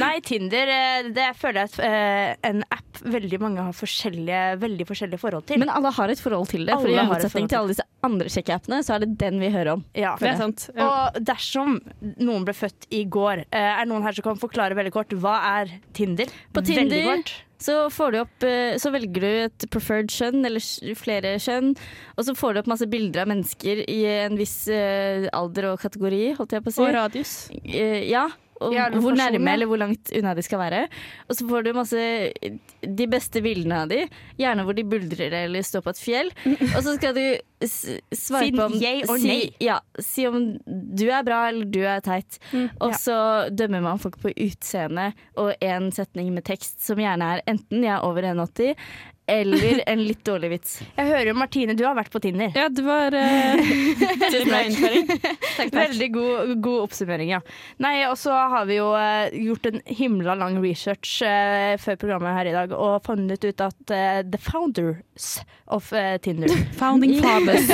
Nei, 0.00 0.14
Tinder 0.26 0.70
eh, 0.72 1.10
det 1.16 1.30
føler 1.40 1.64
jeg 1.66 1.82
er 1.82 2.34
eh, 2.36 2.50
en 2.50 2.62
app 2.70 2.82
veldig 3.06 3.40
mange 3.42 3.64
har 3.66 3.74
forskjellige, 3.76 4.42
veldig 4.62 4.86
forskjellige 4.88 5.20
forhold 5.20 5.46
til. 5.50 5.60
Men 5.60 5.72
alle 5.72 5.92
har 5.92 6.12
et 6.12 6.22
forhold 6.22 6.48
til 6.52 6.64
det. 6.66 6.74
For 6.76 6.88
Alle 6.88 6.94
i 6.94 6.96
har 6.96 7.18
et 7.18 7.26
motsetning 7.26 7.50
til 7.50 7.58
alle 7.60 7.74
disse 7.74 7.86
andre 8.06 8.32
sjekkeappene, 8.32 8.80
så 8.86 8.96
er 8.96 9.04
det 9.04 9.10
den 9.20 9.40
vi 9.42 9.50
hører 9.52 9.72
om. 9.76 9.84
ja, 9.96 10.14
Det 10.20 10.30
er 10.32 10.38
sant. 10.40 10.68
Ja. 10.76 10.86
Og 10.86 11.18
dersom 11.26 11.80
noen 12.22 12.46
ble 12.46 12.54
født 12.56 12.88
i 12.94 13.04
går, 13.04 13.44
eh, 13.50 13.72
er 13.80 13.88
noen 13.90 14.06
her 14.06 14.16
som 14.16 14.26
kan 14.30 14.40
forklare 14.40 14.78
veldig 14.78 14.94
kort 14.94 15.12
hva 15.16 15.36
er 15.60 15.76
Tinder? 15.96 16.30
På 16.52 16.62
Veldig 16.62 16.76
Tinder 16.76 17.10
kort. 17.10 17.34
Så, 17.62 17.76
får 17.92 18.12
du 18.12 18.18
opp, 18.20 18.46
eh, 18.46 18.76
så 18.80 18.92
velger 18.94 19.24
du 19.24 19.28
et 19.46 19.68
preferred 19.72 20.12
kjønn, 20.12 20.44
eller 20.46 20.62
flere 20.98 21.36
kjønn, 21.42 21.74
og 22.16 22.26
så 22.28 22.34
får 22.36 22.54
du 22.54 22.62
opp 22.62 22.72
masse 22.72 22.88
bilder 22.92 23.24
av 23.24 23.30
mennesker 23.32 23.84
i 23.88 24.00
en 24.26 24.36
viss 24.38 24.66
eh, 24.72 25.28
alder 25.36 25.72
og 25.72 25.80
kategori, 25.84 26.24
holdt 26.38 26.56
jeg 26.56 26.66
på 26.66 26.72
å 26.72 26.76
si. 26.76 26.84
Og 26.84 26.92
radius. 26.96 27.36
Eh, 27.64 28.02
ja. 28.10 28.28
Og 28.64 28.72
Ja, 28.72 28.86
hvor 28.88 29.12
nærme 29.12 29.52
eller 29.52 29.68
hvor 29.68 29.76
langt 29.80 30.08
unna 30.16 30.32
de 30.36 30.44
skal 30.44 30.62
være. 30.62 30.86
Og 31.28 31.36
så 31.36 31.44
får 31.48 31.66
du 31.66 31.74
masse 31.76 32.04
de 32.80 33.08
beste 33.12 33.42
bildene 33.44 33.82
av 33.84 33.90
de, 33.92 34.06
gjerne 34.40 34.64
hvor 34.64 34.76
de 34.76 34.86
buldrer 34.88 35.34
eller 35.42 35.66
står 35.66 35.84
på 35.84 35.92
et 35.92 36.00
fjell. 36.00 36.32
Og 36.76 36.80
så 36.80 36.96
skal 36.96 37.12
du 37.18 37.24
svare 37.64 38.50
på 38.52 38.64
om 38.66 38.74
yay 38.76 39.02
or 39.08 39.18
si, 39.20 39.54
ja, 39.64 39.78
si 40.02 40.26
om 40.28 40.58
du 40.66 41.06
er 41.08 41.24
bra 41.26 41.48
eller 41.48 41.64
du 41.72 41.80
er 41.88 42.00
teit. 42.04 42.38
Og 42.80 42.92
Ja. 42.92 42.96
så 43.00 43.16
dømmer 43.54 43.80
man 43.82 43.98
folk 43.98 44.18
på 44.20 44.32
utseende 44.36 45.12
og 45.36 45.54
en 45.60 45.90
setning 45.92 46.32
med 46.34 46.44
tekst 46.44 46.80
som 46.84 46.98
gjerne 46.98 47.22
er 47.36 47.42
enten 47.46 47.82
'jeg 47.82 47.94
er 47.96 48.04
over 48.04 48.22
1,80' 48.22 48.74
eller 49.26 49.80
en 49.86 50.02
litt 50.06 50.22
dårlig 50.26 50.50
vits. 50.52 50.74
Jeg 50.94 51.08
hører 51.08 51.30
jo 51.32 51.34
Martine, 51.38 51.74
du 51.74 51.82
har 51.86 51.96
vært 51.98 52.12
på 52.14 52.20
Tinder. 52.22 52.52
Ja, 52.54 52.68
det 52.70 52.84
var 52.86 53.14
uh, 53.14 53.72
bra 54.46 54.60
innføring. 54.62 55.10
Veldig 55.74 56.08
god, 56.14 56.52
god 56.62 56.84
oppsummering, 56.84 57.32
ja. 57.34 57.40
Nei, 57.82 57.94
og 58.06 58.14
så 58.20 58.36
har 58.54 58.68
vi 58.70 58.78
jo 58.78 58.92
uh, 58.94 59.26
gjort 59.34 59.66
en 59.72 59.82
himla 59.98 60.36
lang 60.38 60.60
research 60.62 61.18
uh, 61.26 61.74
før 61.82 61.98
programmet 62.04 62.38
her 62.38 62.52
i 62.52 62.54
dag, 62.54 62.76
og 62.76 63.02
funnet 63.06 63.42
ut 63.42 63.66
at 63.66 63.94
uh, 63.94 64.22
the 64.22 64.40
founders 64.40 65.40
of 65.66 65.90
Tinder 66.22 66.52
Founding 66.80 67.18
fathers. 67.22 67.66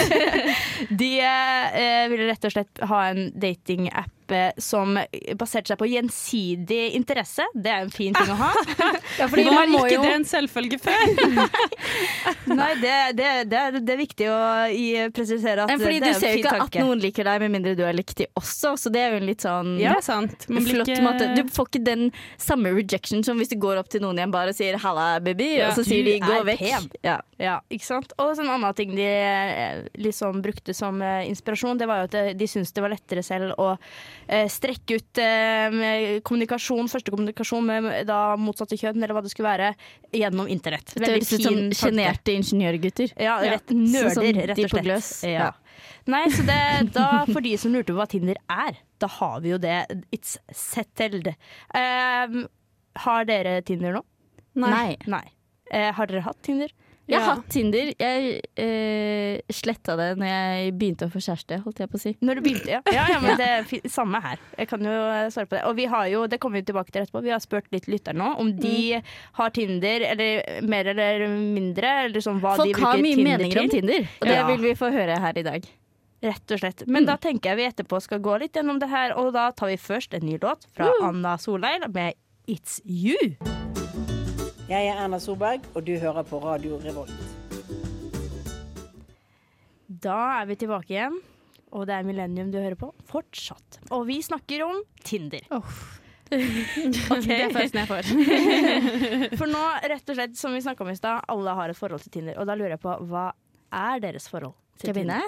De 1.02 1.10
eh, 1.20 2.08
ville 2.10 2.31
rett 2.31 2.46
og 2.49 2.54
slett 2.54 2.82
ha 2.88 3.04
en 3.10 3.28
datingapp 3.38 4.21
eh, 4.32 4.52
som 4.62 4.96
baserte 5.38 5.73
seg 5.73 5.79
på 5.81 5.88
gjensidig 5.90 6.94
interesse. 6.99 7.46
Det 7.55 7.70
er 7.73 7.87
en 7.87 7.93
fin 7.93 8.14
ting 8.14 8.32
å 8.32 8.38
ha. 8.40 8.52
Ja, 9.19 9.26
fordi 9.29 9.44
man 9.52 9.69
ikke 9.69 9.93
jo 9.93 10.02
det 10.02 10.12
en 10.14 10.25
selvfølge 10.25 10.79
før? 10.81 11.00
Nei, 12.58 12.69
det, 12.81 12.93
det, 13.19 13.26
det, 13.50 13.58
er, 13.58 13.76
det 13.76 13.93
er 13.93 13.99
viktig 14.00 14.29
å 14.32 14.38
presisere 15.14 15.67
at 15.67 15.73
fordi 15.76 15.99
det 16.00 16.06
du 16.06 16.08
er 16.08 16.14
en 16.14 16.20
ser 16.20 16.32
jo 16.37 16.40
ikke 16.43 16.55
at 16.64 16.79
noen 16.81 17.02
liker 17.02 17.29
deg, 17.29 17.43
med 17.44 17.52
mindre 17.56 17.75
du 17.79 17.82
er 17.87 17.96
likt 17.96 18.17
de 18.23 18.26
også. 18.38 18.75
Så 18.81 18.93
det 18.93 19.02
er 19.05 19.14
jo 19.14 19.20
en 19.23 19.29
litt 19.29 19.44
sånn 19.44 19.75
Ja, 19.81 19.96
sant. 20.05 20.46
Man 20.49 20.64
flott 20.67 20.88
ikke- 20.88 21.05
måte. 21.05 21.28
Du 21.37 21.43
får 21.52 21.69
ikke 21.70 21.85
den 21.87 22.06
samme 22.40 22.73
rejection 22.76 23.23
som 23.26 23.40
hvis 23.40 23.52
du 23.52 23.58
går 23.61 23.81
opp 23.82 23.90
til 23.93 24.02
noen 24.05 24.19
i 24.19 24.25
en 24.25 24.32
bar 24.35 24.49
og 24.50 24.56
sier 24.56 24.78
'halla, 24.81 25.20
baby', 25.20 25.58
Ja. 25.58 25.69
og 25.69 25.76
så 25.76 25.85
sier 25.85 26.05
Du 26.05 26.11
de 26.11 26.20
'gå 26.20 26.43
vekk'. 26.49 26.88
Ja. 27.05 27.20
Ja, 27.38 27.61
ikke 27.70 27.85
sant? 27.85 28.12
Og 28.23 28.38
en 28.38 28.49
annen 28.49 28.75
ting 28.75 28.94
de 28.94 29.08
liksom 29.99 30.43
brukte 30.43 30.75
som 30.75 31.00
eh, 31.02 31.28
inspirasjon, 31.28 31.78
det 31.78 31.88
var 31.88 32.02
jo 32.02 32.08
at 32.11 32.38
de 32.38 32.46
syntes 32.46 32.73
det 32.73 32.82
var 32.85 32.90
lettere 32.94 33.23
selv 33.25 33.55
å 33.58 33.76
strekke 34.52 34.98
ut 35.00 35.20
eh, 35.22 36.20
kommunikasjon, 36.26 36.90
første 36.90 37.12
kommunikasjon 37.14 37.66
med 37.66 37.88
da 38.08 38.20
motsatte 38.40 38.78
kjønn, 38.80 39.00
eller 39.00 39.16
hva 39.16 39.25
det 39.25 39.32
skulle 39.32 39.50
være, 39.50 39.73
gjennom 40.14 40.50
internett. 40.52 40.94
Det 40.97 41.11
høres 41.11 41.32
ut 41.35 41.47
som 41.49 41.58
sjenerte 41.76 42.37
ingeniørgutter. 42.37 43.16
Ja, 43.20 43.38
rett, 43.42 43.75
nerder, 43.75 44.14
Sånn 44.16 44.40
rett 44.40 44.56
de 44.58 44.66
og 44.66 44.73
på 44.73 44.78
slett. 44.78 44.88
Gløs. 44.88 45.11
Ja. 45.28 45.50
Nei, 46.11 46.25
så 46.35 46.47
det, 46.47 46.61
da, 46.97 47.08
for 47.30 47.44
de 47.44 47.54
som 47.61 47.75
lurte 47.75 47.92
på 47.92 48.00
hva 48.00 48.08
Tinder 48.11 48.40
er, 48.50 48.80
da 49.02 49.11
har 49.18 49.42
vi 49.44 49.52
jo 49.54 49.61
det. 49.62 49.78
It's 50.14 50.37
settled. 50.54 51.32
Um, 51.75 52.44
har 53.04 53.28
dere 53.28 53.61
Tinder 53.66 53.99
nå? 53.99 54.04
Nei. 54.62 54.97
Nei. 55.11 55.25
Uh, 55.73 55.90
har 55.97 56.11
dere 56.11 56.25
hatt 56.26 56.42
Tinder? 56.44 56.73
Jeg 57.09 57.18
har 57.18 57.26
Ja. 57.26 57.35
hatt 57.35 57.49
Tinder. 57.50 57.88
Jeg 57.99 58.40
eh, 58.56 59.40
sletta 59.50 59.97
det 59.99 60.16
når 60.21 60.28
jeg 60.30 60.73
begynte 60.78 61.06
å 61.09 61.11
få 61.12 61.18
kjæreste, 61.21 61.59
holdt 61.64 61.80
jeg 61.82 61.90
på 61.90 61.99
å 61.99 62.00
si. 62.00 62.12
Når 62.23 62.35
du 62.38 62.40
begynte, 62.47 62.71
ja. 62.71 62.80
Ja, 62.94 63.06
ja 63.11 63.18
men 63.21 63.37
det 63.37 63.49
er 63.49 63.88
samme 63.90 64.21
her. 64.23 64.38
Jeg 64.56 64.68
kan 64.71 64.80
jo 64.87 64.92
eh, 64.92 65.26
svare 65.35 65.47
på 65.50 65.56
det. 65.59 65.64
Og 65.66 65.75
vi 65.76 65.87
har 65.90 66.06
jo, 66.12 66.26
det 66.30 66.38
kommer 66.40 66.61
vi 66.62 66.66
tilbake 66.71 66.92
til 66.94 67.02
etterpå, 67.02 67.23
vi 67.26 67.35
har 67.35 67.42
spurt 67.42 67.66
litt 67.75 67.88
lyttere 67.90 68.14
nå 68.16 68.32
om 68.38 68.52
de 68.56 68.73
Mm. 69.02 69.02
har 69.38 69.50
Tinder, 69.50 70.00
eller 70.12 70.62
mer 70.66 70.87
eller 70.94 71.26
mindre, 71.28 71.90
eller 72.06 72.21
sånn 72.21 72.40
hva 72.40 72.54
de 72.56 72.71
Folk 72.73 72.80
har 72.82 72.97
mye 72.99 73.14
Tinder 73.16 73.38
meninger 73.38 73.62
om. 73.62 73.68
Tinder, 73.71 74.09
og 74.21 74.26
det 74.28 74.40
vil 74.47 74.62
vi 74.68 74.75
få 74.78 74.90
høre 74.94 75.18
her 75.21 75.38
i 75.38 75.42
dag. 75.42 75.66
Rett 76.23 76.52
og 76.54 76.59
slett. 76.62 76.87
Men 76.87 77.02
Mm. 77.02 77.06
da 77.06 77.16
tenker 77.16 77.50
jeg 77.50 77.56
vi 77.56 77.66
etterpå 77.82 78.00
skal 78.02 78.21
gå 78.21 78.38
litt 78.40 78.52
gjennom 78.54 78.78
det 78.78 78.88
her, 78.88 79.12
og 79.18 79.32
da 79.35 79.50
tar 79.50 79.66
vi 79.68 79.76
først 79.76 80.14
en 80.14 80.23
ny 80.26 80.38
låt 80.38 80.66
fra 80.75 80.87
Anna 81.02 81.37
Solheim 81.37 81.82
med 81.92 82.14
It's 82.47 82.80
You. 82.85 83.62
Jeg 84.71 84.87
er 84.87 84.99
Erna 85.02 85.19
Solberg, 85.19 85.64
og 85.75 85.83
du 85.87 85.97
hører 85.99 86.23
på 86.26 86.38
Radio 86.38 86.76
Revolt. 86.83 87.11
Da 90.02 90.19
er 90.38 90.47
vi 90.47 90.57
tilbake 90.61 90.95
igjen, 90.95 91.16
og 91.75 91.88
det 91.88 91.97
er 91.97 92.07
Millennium 92.07 92.52
du 92.54 92.61
hører 92.61 92.78
på, 92.78 92.92
fortsatt. 93.11 93.81
Og 93.90 94.07
vi 94.07 94.21
snakker 94.23 94.62
om 94.69 94.78
Tinder. 95.02 95.42
Det 96.33 96.38
er 96.40 97.50
følelsen 97.52 97.83
jeg 97.83 97.88
får. 97.90 98.07
For 99.40 99.50
nå, 99.50 99.64
rett 99.92 100.12
og 100.14 100.16
slett, 100.16 100.38
som 100.40 100.54
vi 100.57 100.62
snakka 100.64 100.87
om 100.87 100.88
i 100.88 100.97
stad, 100.97 101.26
alle 101.28 101.52
har 101.59 101.69
et 101.69 101.76
forhold 101.76 102.00
til 102.07 102.14
Tinder. 102.14 102.38
Og 102.40 102.49
da 102.49 102.57
lurer 102.57 102.78
jeg 102.78 102.81
på, 102.81 102.95
hva 103.11 103.26
er 103.69 104.00
deres 104.00 104.31
forhold 104.33 104.54
Skal 104.79 104.88
jeg 104.88 104.95
begynne? 104.97 105.21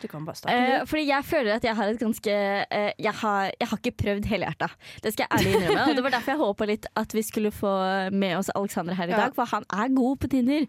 Du 0.00 0.06
kan 0.08 0.24
bare 0.24 0.36
starte. 0.38 0.54
Eh, 0.56 0.84
fordi 0.88 1.02
jeg 1.08 1.24
føler 1.28 1.56
at 1.58 1.64
jeg 1.66 1.74
har 1.76 1.90
et 1.92 1.98
ganske 2.00 2.32
eh, 2.32 2.92
jeg, 3.02 3.12
har, 3.20 3.50
jeg 3.60 3.68
har 3.68 3.80
ikke 3.82 3.92
prøvd 4.02 4.28
helhjerta. 4.30 4.68
Det 5.04 5.12
skal 5.12 5.26
jeg 5.26 5.38
ærlig 5.38 5.52
innrømme. 5.58 5.82
Og 5.90 5.96
det 5.98 6.04
var 6.06 6.14
derfor 6.14 6.32
jeg 6.32 6.40
håpa 6.40 6.68
litt 6.70 6.86
at 6.96 7.12
vi 7.18 7.22
skulle 7.26 7.50
få 7.52 7.72
med 8.14 8.36
oss 8.38 8.48
Alexander 8.56 8.94
her 8.96 9.10
i 9.10 9.12
Ja. 9.12 9.20
dag, 9.26 9.34
for 9.36 9.44
han 9.52 9.66
er 9.68 9.92
god 9.98 10.16
på 10.22 10.30
Tinder. 10.32 10.64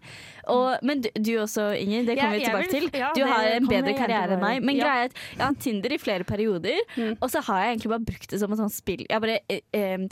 Og, 0.52 0.76
men 0.82 1.00
du, 1.06 1.08
du 1.16 1.32
også, 1.40 1.70
Inger. 1.78 2.04
Det 2.10 2.18
kommer 2.18 2.36
Ja, 2.36 2.42
vi 2.42 2.44
tilbake 2.44 2.70
vil- 2.72 2.90
til. 2.90 3.00
ja, 3.00 3.08
Du 3.16 3.24
har 3.24 3.48
en 3.54 3.68
bedre 3.70 3.96
karriere 3.96 4.36
enn 4.36 4.40
meg. 4.44 4.62
Men 4.62 4.76
Ja. 4.76 4.84
greia 4.84 5.00
er 5.00 5.04
at 5.04 5.12
jeg 5.38 5.46
har 5.46 5.54
Tinder 5.60 5.92
i 5.94 5.98
flere 5.98 6.24
perioder, 6.24 7.16
og 7.20 7.30
så 7.30 7.40
har 7.48 7.62
jeg 7.64 7.76
egentlig 7.78 7.90
bare 7.96 8.04
brukt 8.12 8.30
det 8.30 8.40
som 8.40 8.52
et 8.52 8.58
sånt 8.58 8.74
spill. 8.76 9.06
Jeg 9.08 9.20
bare 9.24 9.38
eh, 9.48 9.60
eh, 9.72 10.08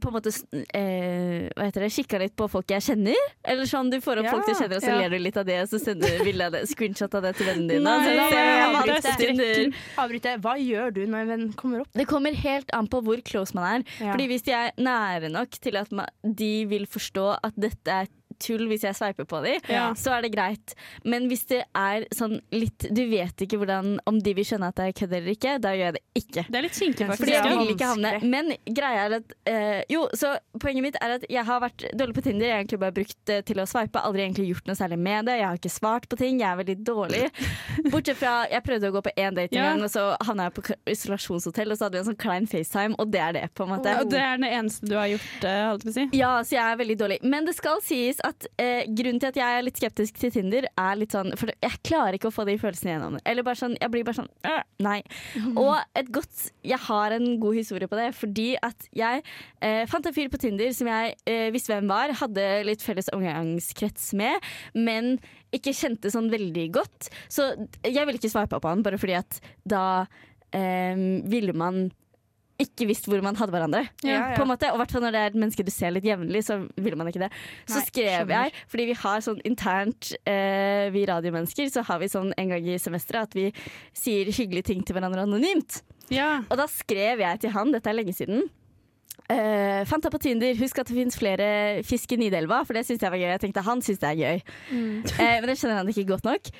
på 0.00 0.10
en 0.10 0.14
måte 0.16 0.30
eh, 0.76 1.46
hva 1.56 1.66
heter 1.68 1.84
det, 1.86 1.90
kikka 1.94 2.18
litt 2.20 2.34
på 2.36 2.48
folk 2.52 2.70
jeg 2.74 2.84
kjenner. 2.84 3.16
Eller 3.46 3.68
sånn, 3.70 3.90
Du 3.92 3.98
får 4.04 4.20
opp 4.20 4.28
Ja, 4.28 4.34
folk 4.36 4.46
du 4.48 4.52
kjenner, 4.54 4.76
og 4.76 4.84
så 4.84 4.92
ja. 4.92 4.98
ler 5.00 5.14
du 5.14 5.18
litt 5.22 5.38
av 5.40 5.46
det, 5.48 5.58
og 5.64 5.70
så 5.70 5.80
sender 5.82 6.18
du 6.18 6.24
bilde 6.26 6.48
av 6.50 6.56
det, 6.56 6.62
screenshot 6.70 7.14
av 7.16 7.24
det 7.26 7.32
til 7.38 7.48
vennene 7.50 7.76
dine. 7.78 7.84
Nei, 7.86 8.12
jeg 8.12 8.34
jeg 8.36 8.66
avbryte. 8.66 8.96
alt 8.96 9.06
på 9.08 9.16
Tinder. 9.22 9.80
Avbryte. 10.04 10.36
Hva 10.44 10.54
gjør 10.60 10.94
du 10.96 11.02
når 11.06 11.24
en 11.24 11.32
venn 11.34 11.46
kommer 11.58 11.84
opp? 11.84 11.90
Det 11.96 12.08
kommer 12.10 12.36
helt 12.42 12.76
an 12.76 12.90
på 12.92 13.00
hvor 13.06 13.22
close 13.26 13.56
man 13.56 13.68
er. 13.70 13.86
Ja. 14.00 14.12
Fordi 14.12 14.28
hvis 14.32 14.46
de 14.46 14.56
er 14.58 14.72
nære 14.76 15.32
nok 15.32 15.56
til 15.62 15.80
at 15.80 15.92
man, 15.96 16.12
de 16.22 16.52
vil 16.68 16.86
forstå 16.90 17.26
at 17.46 17.56
dette 17.56 18.00
er 18.02 18.12
tull 18.38 18.66
hvis 18.70 18.82
jeg 18.86 18.94
sveiper 18.98 19.24
på 19.28 19.42
dem, 19.44 19.60
Ja. 19.68 19.92
så 19.94 20.12
er 20.16 20.22
det 20.22 20.32
greit. 20.34 20.74
Men 21.04 21.28
hvis 21.28 21.44
det 21.46 21.64
er 21.74 22.06
sånn 22.14 22.40
litt 22.52 22.86
Du 22.92 23.02
vet 23.10 23.36
ikke 23.42 23.58
hvordan, 23.58 23.98
om 24.06 24.18
de 24.20 24.34
vil 24.34 24.44
skjønne 24.44 24.68
at 24.68 24.76
det 24.76 24.84
er 24.88 24.92
kødd 25.00 25.12
eller 25.16 25.32
ikke, 25.32 25.56
da 25.60 25.70
gjør 25.74 25.84
jeg 25.86 25.94
det 25.94 26.02
ikke. 26.22 26.44
Det 26.50 26.56
er 26.58 26.62
litt 26.66 26.76
kinkig, 26.78 27.06
faktisk. 27.06 27.18
Fordi 27.24 27.32
jeg 27.32 27.58
vil 27.58 27.74
ikke 27.74 27.90
havne. 27.92 28.12
Men 28.22 28.52
greia 28.74 29.06
er 29.06 29.16
at 29.20 29.34
øh, 29.48 29.82
Jo, 29.90 30.08
så 30.14 30.34
poenget 30.60 30.82
mitt 30.82 30.96
er 31.02 31.16
at 31.16 31.24
jeg 31.30 31.44
har 31.44 31.60
vært 31.60 31.84
dårlig 31.96 32.14
på 32.14 32.22
Tinder. 32.26 32.46
Jeg 32.46 32.52
har 32.54 32.60
egentlig 32.64 32.80
bare 32.80 32.92
brukt 32.96 33.16
det 33.26 33.38
til 33.46 33.56
å 33.62 33.66
sveipe. 33.66 34.00
Aldri 34.02 34.22
egentlig 34.26 34.48
gjort 34.52 34.66
noe 34.70 34.76
særlig 34.78 34.98
med 34.98 35.26
det. 35.26 35.38
Jeg 35.40 35.46
har 35.46 35.56
ikke 35.60 35.72
svart 35.72 36.08
på 36.08 36.16
ting. 36.20 36.40
Jeg 36.40 36.48
er 36.50 36.56
veldig 36.62 36.76
dårlig. 36.86 37.24
Bortsett 37.92 38.18
fra 38.20 38.34
Jeg 38.50 38.62
prøvde 38.66 38.90
å 38.90 38.94
gå 38.96 39.02
på 39.06 39.12
én 39.16 39.34
date 39.36 39.52
en 39.52 39.62
Ja. 39.62 39.70
gang, 39.72 39.82
og 39.82 39.90
så 39.90 40.16
havna 40.26 40.48
jeg 40.48 40.54
på 40.54 40.62
isolasjonshotell, 40.92 41.70
og 41.72 41.78
så 41.78 41.86
hadde 41.86 41.96
vi 41.98 42.02
en 42.04 42.08
sånn 42.10 42.18
klein 42.20 42.46
FaceTime, 42.50 42.96
og 42.98 43.10
det 43.12 43.20
er 43.22 43.32
det, 43.36 43.44
på 43.54 43.64
en 43.66 43.70
måte. 43.74 43.92
Og 44.00 44.10
det 44.10 44.20
er 44.20 44.36
det 44.42 44.50
eneste 44.52 44.88
du 44.88 44.94
har 44.98 45.06
gjort, 45.10 45.44
eh, 45.44 45.62
holdt 45.70 45.84
jeg 45.84 45.86
på 45.86 45.94
å 45.94 45.96
si. 45.98 46.18
Ja, 46.18 46.32
så 46.42 46.56
jeg 46.56 46.64
er 46.72 46.76
veldig 46.82 46.96
dårlig. 46.98 47.18
Men 47.22 47.44
det 47.48 47.54
skal 47.56 47.80
sies 47.84 48.20
at 48.26 48.46
eh, 48.60 48.84
grunnen 48.88 49.20
til 49.22 49.30
at 49.30 49.38
jeg 49.38 49.58
er 49.58 49.64
litt 49.64 49.78
skeptisk 49.80 50.18
til 50.20 50.32
Tinder, 50.34 50.66
er 50.68 50.98
litt 50.98 51.14
sånn 51.14 51.32
For 51.38 51.50
jeg 51.52 51.80
klarer 51.86 52.16
ikke 52.18 52.30
å 52.30 52.34
få 52.34 52.46
de 52.48 52.56
følelsene 52.60 52.94
gjennom. 52.94 53.18
Eller 53.24 53.46
bare 53.46 53.60
sånn, 53.60 53.76
jeg 53.80 53.92
blir 53.92 54.06
bare 54.06 54.20
sånn 54.20 54.30
øh, 54.48 54.62
Nei. 54.84 54.98
Og 55.62 55.74
et 55.98 56.10
godt 56.14 56.48
Jeg 56.66 56.80
har 56.86 57.16
en 57.16 57.28
god 57.42 57.58
historie 57.58 57.90
på 57.90 57.98
det, 57.98 58.10
fordi 58.16 58.48
at 58.64 58.88
jeg 58.96 59.22
eh, 59.60 59.82
fant 59.90 60.06
en 60.06 60.16
fyr 60.16 60.30
på 60.32 60.40
Tinder 60.42 60.72
som 60.76 60.90
jeg 60.90 61.16
eh, 61.28 61.48
visste 61.54 61.74
hvem 61.74 61.90
var, 61.90 62.14
hadde 62.20 62.46
litt 62.66 62.84
felles 62.84 63.10
omgangskrets 63.14 64.12
med, 64.18 64.42
men 64.76 65.16
ikke 65.54 65.74
kjente 65.76 66.10
sånn 66.12 66.30
veldig 66.32 66.66
godt. 66.74 67.10
Så 67.32 67.52
jeg 67.86 68.02
ville 68.02 68.18
ikke 68.20 68.32
sveipa 68.32 68.60
på 68.60 68.70
han, 68.72 68.84
bare 68.86 69.00
fordi 69.00 69.16
at 69.18 69.38
da 69.68 69.84
eh, 70.56 70.98
ville 71.30 71.54
man 71.56 71.86
ikke 72.62 72.86
visst 72.88 73.08
hvor 73.08 73.20
man 73.24 73.36
hadde 73.36 73.52
hverandre. 73.54 73.82
Ja, 74.04 74.14
ja. 74.16 74.28
På 74.36 74.44
en 74.46 74.50
måte, 74.52 74.70
og 74.72 74.80
hvert 74.80 74.94
fall 74.94 75.04
når 75.04 75.14
det 75.14 75.22
er 75.22 75.32
et 75.32 75.38
menneske 75.38 75.66
du 75.66 75.72
ser 75.74 75.92
litt 75.94 76.06
jevnlig, 76.08 76.44
så 76.46 76.58
vil 76.80 76.96
man 76.98 77.10
ikke 77.10 77.26
det. 77.26 77.30
Så 77.68 77.80
Nei, 77.80 77.86
skrev 77.90 78.32
jeg, 78.32 78.54
fordi 78.72 78.86
vi 78.90 78.98
har 79.02 79.24
sånn 79.26 79.42
internt, 79.48 80.12
eh, 80.28 80.86
vi 80.94 81.06
radiomennesker, 81.08 81.68
så 81.72 81.84
har 81.86 82.00
vi 82.02 82.10
sånn 82.12 82.32
en 82.36 82.54
gang 82.54 82.68
i 82.68 82.78
semesteret 82.80 83.28
at 83.28 83.36
vi 83.36 83.50
sier 83.96 84.30
hyggelige 84.32 84.70
ting 84.72 84.86
til 84.86 84.96
hverandre 84.96 85.26
anonymt. 85.26 85.82
Ja. 86.12 86.46
Og 86.48 86.60
da 86.60 86.68
skrev 86.70 87.20
jeg 87.24 87.42
til 87.42 87.52
han, 87.56 87.74
dette 87.74 87.90
er 87.90 87.98
lenge 87.98 88.14
siden. 88.16 88.46
Uh, 89.26 89.82
fant 89.90 90.04
deg 90.04 90.12
på 90.14 90.20
Tinder. 90.22 90.54
Husk 90.60 90.78
at 90.78 90.86
det 90.86 90.94
finnes 90.94 91.18
flere 91.18 91.48
fisk 91.86 92.14
i 92.14 92.20
Nidelva, 92.20 92.60
for 92.66 92.78
det 92.78 92.84
syns 92.86 93.02
jeg 93.02 93.10
var 93.10 93.18
gøy. 93.18 93.32
Jeg 93.32 93.42
tenkte 93.42 93.64
han 93.66 93.82
syns 93.82 94.02
det 94.02 94.12
er 94.12 94.20
gøy. 94.20 94.42
Eh, 94.70 95.36
men 95.40 95.50
det 95.50 95.56
skjønner 95.58 95.80
han 95.80 95.90
ikke 95.90 96.06
godt 96.12 96.28
nok. 96.28 96.50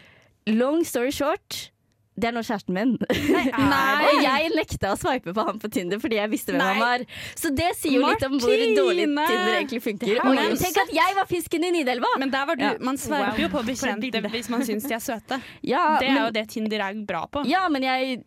Long 0.51 0.83
story 0.87 1.15
short. 1.15 1.71
Det 2.17 2.29
er 2.31 2.33
nå 2.33 2.41
kjæresten 2.47 2.73
min. 2.73 2.95
Nei. 3.73 4.07
og 4.09 4.23
jeg 4.25 4.51
nekta 4.57 4.93
å 4.95 4.97
sveipe 4.97 5.35
på 5.37 5.45
han 5.47 5.59
på 5.61 5.69
Tinder 5.73 6.01
fordi 6.01 6.17
jeg 6.17 6.31
visste 6.33 6.55
hvem 6.55 6.63
Nei. 6.63 6.73
han 6.73 6.81
var. 6.81 7.05
Så 7.37 7.51
det 7.55 7.71
sier 7.77 7.99
jo 8.01 8.07
litt 8.07 8.25
om 8.25 8.39
hvor 8.41 8.55
dårlig 8.79 9.05
Tinder 9.07 9.53
egentlig 9.59 9.83
funker. 9.85 10.15
Er 10.17 10.57
tenk 10.57 10.81
at 10.81 10.93
jeg 10.97 11.17
var 11.19 11.29
fisken 11.29 11.67
i 11.69 11.71
Nidelva! 11.75 12.09
Men 12.19 12.33
der 12.33 12.47
var 12.49 12.57
du, 12.57 12.65
Ja. 12.67 12.73
man 12.81 12.97
sveiper 12.97 13.43
jo 13.45 13.49
på 13.53 13.63
bekjente 13.67 14.23
hvis 14.33 14.49
man 14.53 14.65
syns 14.67 14.89
de 14.89 14.95
er 14.97 15.03
søte. 15.05 15.41
Ja, 15.67 15.99
Det 16.01 16.09
er 16.09 16.13
men, 16.15 16.23
jo 16.25 16.31
det 16.39 16.45
Tinder 16.53 16.81
er 16.89 16.95
bra 17.07 17.27
på. 17.31 17.45
ja, 17.47 17.67
men 17.69 17.83
jeg 17.83 18.23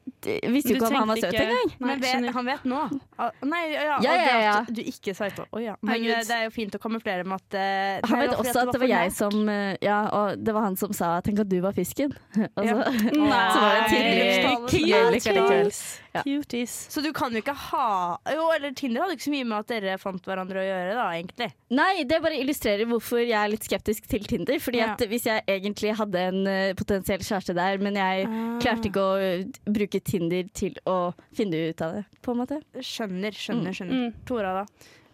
visste 0.51 0.73
jo 0.73 0.79
ikke 0.79 0.87
om 0.91 0.95
han 1.01 1.07
var 1.07 1.15
søt 1.23 1.33
ikke- 1.33 1.47
engang. 1.49 1.73
Men 1.79 1.99
vet, 2.03 2.29
han 2.35 2.45
vet 2.45 2.63
nå. 2.69 2.81
Ah, 3.17 3.31
Nei, 3.43 3.63
ja, 3.73 3.97
ja, 4.03 4.13
Ja, 4.13 4.39
ja, 4.43 4.55
du 4.69 4.81
ikke 4.81 5.13
sveipa. 5.15 5.45
Oh, 5.51 5.59
ja. 5.61 5.75
Men 5.81 5.95
Herregud. 5.95 6.11
eh, 6.17 6.23
det 6.29 6.35
er 6.37 6.43
jo 6.45 6.53
fint 6.55 6.75
å 6.75 6.79
kamuflere 6.79 7.25
med 7.25 7.39
at 7.41 7.57
uh, 8.03 8.09
Han 8.11 8.19
vet 8.21 8.35
også 8.37 8.63
at 8.67 8.71
det 8.73 8.81
var 8.83 8.91
jeg 8.91 9.11
som 9.15 9.49
eh, 9.49 9.75
Ja, 9.81 9.99
og 10.13 10.43
det 10.43 10.53
var 10.55 10.61
han 10.67 10.75
som 10.79 10.93
sa 10.93 11.19
'tenk 11.21 11.39
at 11.39 11.49
du 11.49 11.59
var 11.61 11.73
fisken'. 11.73 12.13
Og 12.57 12.63
så, 12.63 12.65
Ja. 12.65 12.75
Nei. 12.75 13.49
så 13.53 13.59
var 13.59 13.75
det 13.75 13.78
tidlig. 13.87 15.71
Ja. 16.09 16.23
Cuties. 16.25 16.73
Så 16.89 17.03
du 17.05 17.11
kan 17.13 17.31
jo 17.31 17.37
ikke 17.43 17.53
ha 17.53 18.17
Jo, 18.33 18.47
eller 18.55 18.73
Tinder 18.73 19.03
hadde 19.03 19.13
ikke 19.13 19.27
så 19.27 19.33
mye 19.35 19.45
med 19.45 19.57
at 19.59 19.67
dere 19.69 19.97
fant 20.01 20.25
hverandre 20.25 20.57
å 20.57 20.65
gjøre, 20.65 20.95
da, 20.97 21.05
egentlig. 21.19 21.49
Nei, 21.77 22.03
det 22.09 22.17
bare 22.23 22.39
illustrerer 22.41 22.89
hvorfor 22.89 23.21
jeg 23.21 23.37
er 23.37 23.51
litt 23.53 23.67
skeptisk 23.69 24.07
til 24.09 24.25
Tinder. 24.25 24.57
Fordi 24.59 24.81
Ja. 24.81 24.91
at 24.93 25.05
Hvis 25.09 25.25
jeg 25.29 25.43
egentlig 25.47 25.93
hadde 25.95 26.19
en 26.31 26.47
eh, 26.47 26.73
potensiell 26.73 27.19
kjæreste 27.21 27.53
der, 27.55 27.77
men 27.77 27.95
jeg 27.95 28.25
klarte 28.61 28.89
ikke 28.89 29.05
å 29.05 29.17
eh, 29.21 29.45
bruke 29.69 30.01
Tinder 30.01 30.49
til 30.53 30.75
å 30.89 31.13
finne 31.33 31.69
ut 31.69 31.81
av 31.85 31.93
det, 31.99 32.05
på 32.25 32.31
en 32.33 32.41
måte. 32.41 32.61
Skjønner, 32.81 33.31
skjønner, 33.31 33.71
skjønner. 33.73 34.09
Mm. 34.09 34.25
Tora, 34.25 34.53
da? 34.63 34.65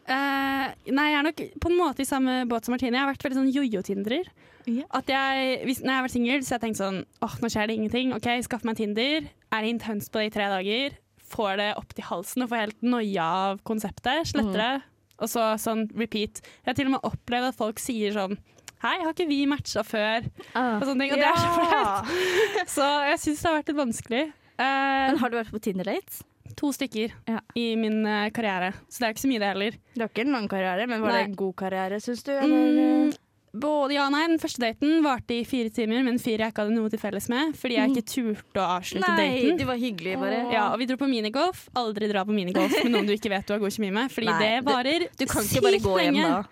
Eh, 0.05 0.65
nei, 0.93 1.05
jeg 1.09 1.17
er 1.17 1.25
nok 1.25 1.39
på 1.63 1.69
en 1.71 1.79
måte 1.79 2.03
i 2.03 2.07
samme 2.07 2.43
båt 2.49 2.67
som 2.67 2.75
Martine. 2.75 2.93
Jeg 2.93 3.01
har 3.01 3.09
vært 3.09 3.25
veldig 3.25 3.39
sånn 3.39 3.53
jojo-tindrer. 3.53 4.29
Yeah. 4.65 4.85
At 4.97 5.09
jeg, 5.09 5.61
hvis, 5.65 5.81
når 5.81 5.91
jeg 5.91 5.97
har 5.97 6.05
vært 6.05 6.15
singel, 6.15 6.43
så 6.45 6.53
har 6.53 6.59
jeg 6.59 6.65
tenkt 6.67 6.81
sånn 6.81 6.99
åh, 7.25 7.37
nå 7.41 7.49
skjer 7.53 7.69
det 7.69 7.77
ingenting. 7.79 8.13
OK, 8.17 8.29
skaff 8.45 8.65
meg 8.65 8.75
en 8.75 8.81
Tinder. 8.81 9.29
Er 9.53 9.69
intens 9.69 10.09
på 10.09 10.21
det 10.21 10.29
i 10.29 10.35
tre 10.35 10.49
dager. 10.53 10.97
Får 11.35 11.57
det 11.61 11.71
opp 11.79 11.95
til 11.97 12.05
halsen 12.05 12.45
og 12.45 12.51
får 12.51 12.63
helt 12.67 12.85
noia 12.85 13.29
av 13.49 13.63
konseptet. 13.65 14.29
Sletter 14.29 14.61
det. 14.61 14.73
Og 15.21 15.31
så 15.31 15.47
sånn 15.61 15.87
repeat. 15.95 16.41
Jeg 16.43 16.69
har 16.69 16.77
til 16.77 16.89
og 16.89 16.97
med 16.97 17.07
opplevd 17.07 17.49
at 17.53 17.57
folk 17.57 17.81
sier 17.81 18.13
sånn 18.15 18.37
Hei, 18.83 18.99
har 19.01 19.13
ikke 19.15 19.25
vi 19.25 19.37
matcha 19.49 19.81
før? 19.87 20.25
Ah. 20.51 20.75
Og 20.77 20.83
sånne 20.89 21.05
ting. 21.07 21.13
Og 21.15 21.21
det 21.21 21.29
er 21.31 21.37
så 21.39 21.53
flaut. 21.55 22.09
Så 22.75 22.89
jeg 23.07 23.21
syns 23.23 23.39
det 23.39 23.47
har 23.47 23.55
vært 23.55 23.69
litt 23.71 23.79
vanskelig. 23.79 24.23
Uh, 24.59 24.65
Men 25.09 25.21
har 25.23 25.31
du 25.31 25.37
vært 25.39 25.53
på 25.55 25.61
Tinder-dates? 25.63 26.19
To 26.55 26.71
stykker 26.75 27.11
Ja. 27.27 27.39
i 27.55 27.75
min 27.79 28.01
eh, 28.05 28.29
karriere, 28.35 28.73
så 28.89 28.99
det 28.99 29.07
er 29.09 29.13
ikke 29.15 29.25
så 29.25 29.29
mye, 29.31 29.39
det 29.43 29.51
heller. 29.53 29.77
Det 29.95 30.01
var 30.05 30.09
ikke 30.13 30.25
en 30.27 30.35
lang 30.37 30.47
karriere, 30.51 30.87
men 30.87 31.01
var 31.03 31.11
Nei. 31.15 31.21
det 31.23 31.29
en 31.31 31.37
god 31.43 31.55
karriere, 31.61 31.99
syns 32.03 32.23
du? 32.27 32.31
Mm, 32.31 33.13
både 33.55 33.95
ja 33.95 34.09
nei. 34.11 34.25
Den 34.27 34.39
første 34.41 34.59
daten 34.65 34.97
varte 35.05 35.31
i 35.37 35.45
fire 35.47 35.69
timer, 35.71 36.01
men 36.03 36.17
fire 36.19 36.43
jeg 36.43 36.51
ikke 36.53 36.65
hadde 36.65 36.75
noe 36.75 36.89
til 36.91 36.99
felles 36.99 37.29
med. 37.31 37.53
Fordi 37.55 37.77
jeg 37.77 37.93
ikke 37.93 38.05
turte 38.11 38.59
å 38.59 38.65
avslutte 38.79 39.13
Nei, 39.15 39.29
daten. 39.37 39.57
du 39.61 39.65
var 39.69 39.79
hyggelig, 39.79 40.17
bare. 40.19 40.41
Ja, 40.51 40.65
og 40.73 40.79
vi 40.81 40.89
dro 40.89 40.97
på 40.99 41.07
minigolf. 41.07 41.67
Aldri 41.79 42.09
dra 42.11 42.25
på 42.27 42.35
minigolf 42.35 42.75
med 42.83 42.91
noen 42.91 43.07
du 43.07 43.13
ikke 43.15 43.31
vet 43.31 43.47
du 43.47 43.53
har 43.55 43.63
god 43.63 43.71
kjemi 43.77 43.93
med, 43.95 44.11
fordi 44.11 44.27
Nei, 44.33 44.39
det 44.43 44.65
varer 44.67 45.07
Du 45.15 45.25
kan 45.31 45.43
ikke 45.47 45.63
bare 45.69 45.79
gå 45.85 45.97
hjem 46.03 46.19
da. 46.23 46.43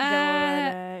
Det 0.00 0.20
var 0.24 0.40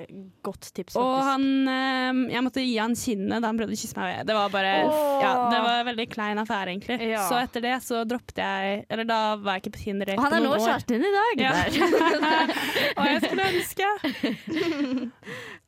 eh, 0.00 0.06
godt 0.42 0.70
tips, 0.74 0.96
og 0.98 1.16
han 1.24 1.44
eh, 1.68 2.20
Jeg 2.34 2.42
måtte 2.44 2.62
gi 2.64 2.76
han 2.80 2.94
kinnet 2.98 3.42
da 3.42 3.50
han 3.50 3.58
prøvde 3.58 3.76
å 3.76 3.80
kysse 3.80 3.98
meg. 3.98 4.22
Det 4.28 4.36
var 4.36 4.52
bare 4.52 4.72
oh. 4.88 5.20
Ja, 5.22 5.32
det 5.52 5.60
var 5.64 5.80
en 5.80 5.88
veldig 5.90 6.06
klein 6.12 6.40
affære, 6.42 6.74
egentlig. 6.74 6.98
Ja. 7.10 7.24
Så 7.28 7.38
etter 7.40 7.64
det 7.64 7.74
så 7.84 8.02
droppet 8.08 8.40
jeg 8.40 8.84
Eller 8.88 9.08
da 9.08 9.20
var 9.40 9.58
jeg 9.58 9.64
ikke 9.64 9.74
på 9.76 9.82
Tinder 9.84 10.14
Og 10.16 10.24
han 10.24 10.38
er 10.38 10.44
nå 10.44 10.54
kjæresten 10.56 10.96
din 10.96 11.08
i 11.08 11.12
dag. 11.16 11.44
Ja. 11.44 11.52
Og 12.98 13.04
jeg 13.08 13.22
skulle 13.26 13.50
ønske. 13.50 13.90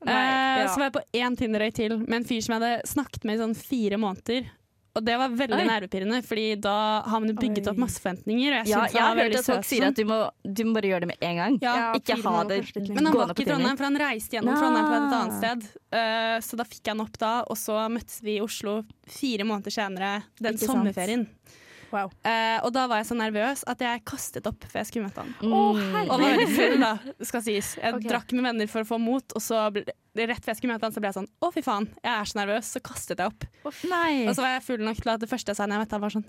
Nei, 0.02 0.16
ja. 0.16 0.66
Så 0.68 0.80
var 0.80 0.88
jeg 0.88 0.96
på 0.96 1.06
én 1.22 1.38
Tinder-øy 1.38 1.70
til 1.76 1.98
med 2.02 2.22
en 2.22 2.28
fyr 2.28 2.42
som 2.44 2.56
jeg 2.56 2.62
hadde 2.62 2.90
snakket 2.92 3.28
med 3.28 3.38
i 3.38 3.42
sånn 3.44 3.56
fire 3.58 4.00
måneder. 4.00 4.50
Og 4.92 5.04
det 5.06 5.14
var 5.16 5.32
veldig 5.32 5.56
Oi. 5.56 5.64
nervepirrende, 5.68 6.18
Fordi 6.26 6.46
da 6.60 6.74
har 7.08 7.20
man 7.22 7.30
jo 7.32 7.36
bygget 7.40 7.64
Oi. 7.66 7.72
opp 7.72 7.78
masse 7.80 8.00
forventninger. 8.02 8.58
Og 8.58 8.66
jeg 8.66 8.68
Ja, 8.68 8.80
jeg 8.92 9.02
har 9.02 9.16
hørt 9.16 9.36
at 9.38 9.46
folk 9.46 9.64
sier 9.64 9.86
at 9.88 9.96
du 9.96 10.04
må, 10.04 10.18
du 10.44 10.64
må 10.68 10.74
bare 10.76 10.90
gjøre 10.90 11.00
det 11.00 11.08
med 11.08 11.24
en 11.28 11.36
gang. 11.40 11.58
ja. 11.62 11.92
Ikke 11.96 12.18
ha 12.20 12.44
det 12.44 12.58
Men 12.76 13.06
han 13.06 13.14
var 13.16 13.32
ikke 13.32 13.46
i 13.46 13.48
Trondheim, 13.48 13.76
for 13.78 13.84
han 13.88 13.96
reiste 13.96 14.36
gjennom. 14.36 14.58
Trondheim 14.60 14.86
på 14.90 14.98
et 14.98 15.16
annet 15.16 15.38
sted. 15.40 15.64
Uh, 15.92 16.36
så 16.44 16.60
da 16.60 16.64
fikk 16.68 16.84
jeg 16.84 16.92
han 16.92 17.00
opp 17.06 17.18
da, 17.18 17.32
og 17.48 17.56
så 17.56 17.88
møttes 17.88 18.20
vi 18.22 18.36
i 18.36 18.44
Oslo 18.44 18.82
fire 19.08 19.44
måneder 19.48 19.72
senere 19.72 20.12
den 20.40 20.54
Ikke 20.54 20.68
sant. 20.68 21.58
Wow. 21.92 22.12
Uh, 22.24 22.58
og 22.64 22.70
da 22.72 22.86
var 22.88 23.02
jeg 23.02 23.10
så 23.10 23.16
nervøs 23.18 23.64
at 23.68 23.82
jeg 23.84 24.02
kastet 24.08 24.46
opp 24.48 24.64
før 24.64 24.80
jeg 24.80 24.88
skulle 24.88 25.08
møte 25.10 25.20
han. 25.20 25.34
Mm. 25.42 25.52
Og 25.52 25.80
var 26.08 26.22
veldig 26.22 26.46
full, 26.54 26.76
da, 26.80 26.92
skal 27.28 27.44
sies. 27.44 27.74
Jeg 27.76 27.98
okay. 27.98 28.08
drakk 28.08 28.32
med 28.36 28.48
venner 28.48 28.70
for 28.72 28.84
å 28.84 28.88
få 28.88 28.98
mot, 29.02 29.36
og 29.36 29.44
så 29.44 29.66
ble, 29.74 29.84
rett 30.16 30.40
før 30.40 30.54
jeg 30.54 30.60
skulle 30.62 30.78
møte 30.78 30.88
han, 30.88 30.96
så 30.96 31.02
ble 31.04 31.12
jeg 31.12 31.18
sånn 31.20 31.28
Å, 31.28 31.52
fy 31.52 31.64
faen, 31.66 31.90
jeg 32.00 32.12
er 32.14 32.32
så 32.32 32.40
nervøs. 32.40 32.72
Så 32.72 32.82
kastet 32.84 33.20
jeg 33.20 33.32
opp. 33.32 33.46
Nei. 33.92 34.24
Og 34.24 34.32
så 34.38 34.46
var 34.46 34.56
jeg 34.56 34.66
full 34.70 34.84
nok 34.88 35.04
til 35.04 35.14
at 35.14 35.22
det 35.24 35.30
første 35.30 35.52
jeg 35.52 35.60
sa 35.60 35.68
når 35.68 35.78
jeg 35.78 35.84
møtte 35.84 35.98
han, 35.98 36.04
var 36.06 36.16
sånn 36.16 36.26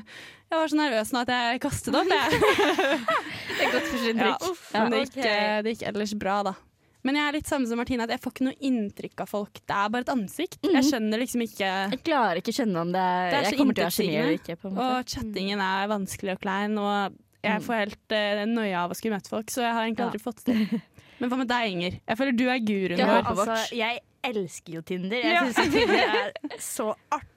Jeg 0.50 0.60
var 0.60 0.70
så 0.74 0.82
nervøs 0.82 1.14
nå 1.14 1.24
at 1.24 1.34
jeg 1.34 1.64
kastet 1.64 1.98
opp, 2.02 2.14
jeg. 2.18 2.42
det 3.56 3.66
er 3.68 3.74
godt 3.74 3.90
for 3.90 4.06
Ja, 4.10 4.34
ja. 4.34 4.84
men 4.84 4.94
det 4.94 5.04
gikk, 5.06 5.18
eh, 5.24 5.58
det 5.64 5.76
gikk 5.76 5.90
ellers 5.94 6.18
bra, 6.18 6.42
da. 6.50 6.58
Men 7.04 7.18
jeg 7.20 7.28
er 7.28 7.36
litt 7.36 7.46
samme 7.50 7.68
som 7.68 7.76
Martine, 7.76 8.04
at 8.06 8.12
jeg 8.14 8.20
får 8.24 8.32
ikke 8.32 8.44
noe 8.46 8.56
inntrykk 8.64 9.20
av 9.20 9.28
folk. 9.28 9.58
Det 9.68 9.74
er 9.76 9.90
bare 9.92 10.06
et 10.06 10.12
ansikt. 10.14 10.56
Jeg 10.64 10.84
skjønner 10.88 11.20
liksom 11.20 11.42
ikke 11.44 11.68
Jeg 11.92 12.00
klarer 12.06 12.40
ikke 12.40 12.54
å 12.54 12.56
skjønne 12.56 12.80
om 12.80 12.92
det, 12.94 13.02
Det 13.04 13.36
er 13.38 13.44
så 13.44 13.50
jeg 13.52 13.58
kommer 13.60 13.76
til 13.76 13.84
å 13.84 13.90
ha 13.90 13.94
kjemi 13.98 14.16
eller 14.22 14.38
ikke. 14.38 14.56
På 14.62 14.70
en 14.70 14.74
måte. 14.78 14.86
Og 14.88 15.12
chattingen 15.14 15.60
er 15.66 15.90
vanskelig 15.92 16.32
og 16.36 16.40
klein, 16.46 16.78
og 16.80 17.20
jeg 17.44 17.60
får 17.66 17.80
helt 17.82 18.16
uh, 18.16 18.44
nøye 18.48 18.72
av 18.80 18.90
å 18.90 18.96
skulle 18.96 19.18
møte 19.18 19.28
folk, 19.28 19.52
så 19.52 19.60
jeg 19.66 19.72
har 19.76 19.84
egentlig 19.84 20.04
Ja. 20.06 20.08
aldri 20.08 20.22
fått 20.24 20.44
det. 20.48 20.56
Men 21.20 21.30
hva 21.30 21.36
med 21.42 21.48
deg, 21.52 21.70
Inger? 21.76 22.00
Jeg 22.08 22.16
føler 22.18 22.32
du 22.40 22.46
er 22.48 22.58
guruen 22.64 22.98
Ja, 22.98 23.06
vår. 23.20 23.28
altså, 23.34 23.76
jeg 23.76 24.00
elsker 24.24 24.72
jo 24.78 24.82
Tinder. 24.88 25.20
Jeg 25.20 25.36
Ja. 25.36 25.44
syns 25.52 25.72
Tinder 25.76 26.00
er 26.08 26.58
så 26.58 26.88
artig. 27.12 27.30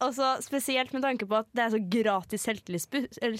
Og 0.00 0.14
så 0.16 0.32
spesielt 0.42 0.90
med 0.96 1.04
tanke 1.04 1.28
på 1.30 1.36
at 1.38 1.46
det 1.54 1.62
er 1.62 1.70
så 1.76 1.78
gratis. 1.92 2.42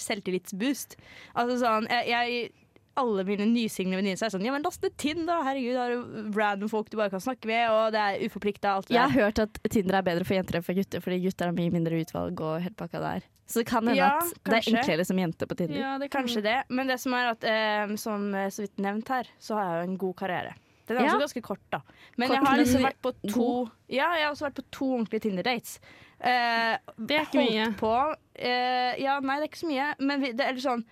Selvtillitsboost. 0.05 0.95
Altså 1.35 1.57
sånn, 1.65 1.89
jeg, 1.91 2.07
jeg 2.13 2.53
alle 2.97 3.25
mine 3.25 3.47
nysingle 3.47 3.97
venninner 4.01 4.23
er 4.27 4.31
sånn 4.33 4.45
Ja, 4.45 4.53
men 4.53 4.63
last 4.63 4.83
ned 4.83 4.97
Tinder, 4.97 5.43
herregud. 5.47 5.77
Har 5.77 5.91
du 5.91 6.39
random 6.39 6.69
folk 6.69 6.91
du 6.91 6.97
bare 6.97 7.11
kan 7.11 7.21
snakke 7.21 7.47
med, 7.47 7.71
og 7.71 7.93
det 7.93 8.01
er 8.01 8.25
uforplikta. 8.27 8.75
Jeg 8.91 9.01
har 9.01 9.11
hørt 9.15 9.39
at 9.39 9.61
Tinder 9.71 9.95
er 10.01 10.03
bedre 10.03 10.25
for 10.25 10.35
jenter 10.35 10.59
enn 10.59 10.63
for 10.67 10.75
gutter, 10.75 11.01
fordi 11.01 11.21
gutter 11.25 11.47
har 11.47 11.53
mye 11.57 11.71
mindre 11.73 12.01
utvalg 12.03 12.41
og 12.41 12.61
helt 12.65 12.77
pakka 12.77 13.01
der. 13.01 13.23
Så 13.51 13.61
det 13.63 13.67
kan 13.67 13.83
hende 13.87 13.97
Ja, 13.99 14.19
at 14.19 14.35
det 14.45 14.59
er 14.61 14.77
enklere 14.77 15.05
som 15.07 15.19
jente 15.19 15.47
på 15.47 15.57
Tinder. 15.59 15.79
Ja, 15.81 15.99
det 15.99 16.11
kan 16.11 16.23
Kanskje 16.27 16.43
det. 16.43 16.59
Men 16.69 16.87
det 16.87 17.01
som 17.01 17.15
er 17.15 17.31
at, 17.33 17.45
eh, 17.45 17.95
som 17.97 18.35
eh, 18.35 18.49
så 18.51 18.63
vidt 18.67 18.77
nevnt 18.79 19.09
her, 19.09 19.27
så 19.43 19.55
har 19.59 19.65
jeg 19.71 19.87
jo 19.87 19.91
en 19.93 19.99
god 19.99 20.15
karriere. 20.17 20.55
Den 20.87 20.97
er 20.99 21.05
Ja. 21.05 21.15
også 21.15 21.21
ganske 21.27 21.43
kort, 21.43 21.61
da. 21.71 21.81
Men 22.19 22.29
Kort, 22.29 22.37
jeg 22.41 22.47
har 22.47 22.57
liksom 22.59 22.83
vært 22.83 23.01
på 23.03 23.13
to. 23.31 23.71
Ja, 23.89 24.13
jeg 24.19 24.25
har 24.27 24.33
også 24.35 24.47
vært 24.51 24.55
på 24.59 24.65
to 24.71 24.87
ordentlige 24.99 25.21
Tinder-dates. 25.23 25.79
Eh, 26.21 26.77
Det 26.99 27.17
er 27.17 27.27
ikke 27.27 27.47
mye. 27.47 27.67
På, 27.79 28.15
eh, 28.37 28.97
ja, 29.01 29.21
nei, 29.21 29.37
det 29.39 29.45
er 29.47 29.49
ikke 29.49 29.63
så 29.67 29.71
mye. 29.71 29.95
Men 30.01 30.21
vi, 30.21 30.33
det 30.33 30.47
er 30.47 30.53
litt 30.53 30.65
sånn 30.65 30.85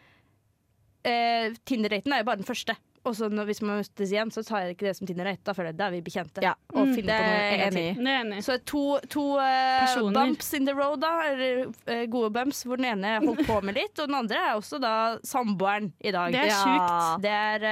eh, 1.09 1.57
Tinder-daten 1.67 2.13
er 2.13 2.23
jo 2.23 2.29
bare 2.29 2.41
den 2.41 2.49
første. 2.49 2.77
Og 3.05 3.15
så 3.17 3.29
når, 3.31 3.45
hvis 3.51 3.63
man 3.63 3.79
møtes 3.81 4.11
igjen, 4.13 4.31
så 4.35 4.43
tar 4.47 4.65
jeg 4.67 4.75
ikke 4.77 4.87
det 4.89 4.97
som 4.99 5.07
Tinder-date. 5.07 5.43
Da 5.47 5.53
føler 5.57 5.71
jeg 5.73 5.79
da 5.79 5.87
er 5.87 5.95
vi 5.97 6.01
bekjente. 6.03 6.43
Ja, 6.45 6.55
og 6.75 6.87
Mm, 6.89 6.95
finner 6.95 7.13
det 7.13 7.19
på 7.19 7.29
noe 7.29 7.39
er 7.39 7.53
en 7.53 7.59
gang 7.59 7.69
enig 7.69 7.97
til. 7.97 8.07
er 8.09 8.21
enig. 8.25 8.39
Så 8.45 8.57
to, 8.65 8.83
to 9.09 9.25
uh, 9.39 10.11
bumps 10.15 10.53
in 10.55 10.65
the 10.67 10.75
road, 10.75 11.01
da. 11.01 11.13
Eller 11.31 11.67
uh, 11.69 12.05
gode 12.11 12.31
bumps, 12.35 12.63
hvor 12.65 12.77
den 12.81 12.89
ene 12.93 13.15
holdt 13.25 13.45
på 13.47 13.61
med 13.65 13.75
litt, 13.79 13.99
og 13.99 14.09
den 14.09 14.17
andre 14.19 14.37
er 14.49 14.57
også 14.59 14.81
da 14.83 14.95
samboeren 15.27 15.93
i 16.01 16.11
dag. 16.15 16.33
Det 16.33 16.41
er 16.43 16.51
Ja. 16.53 16.63
sjukt. 16.65 17.23
Det 17.23 17.35
er 17.37 17.67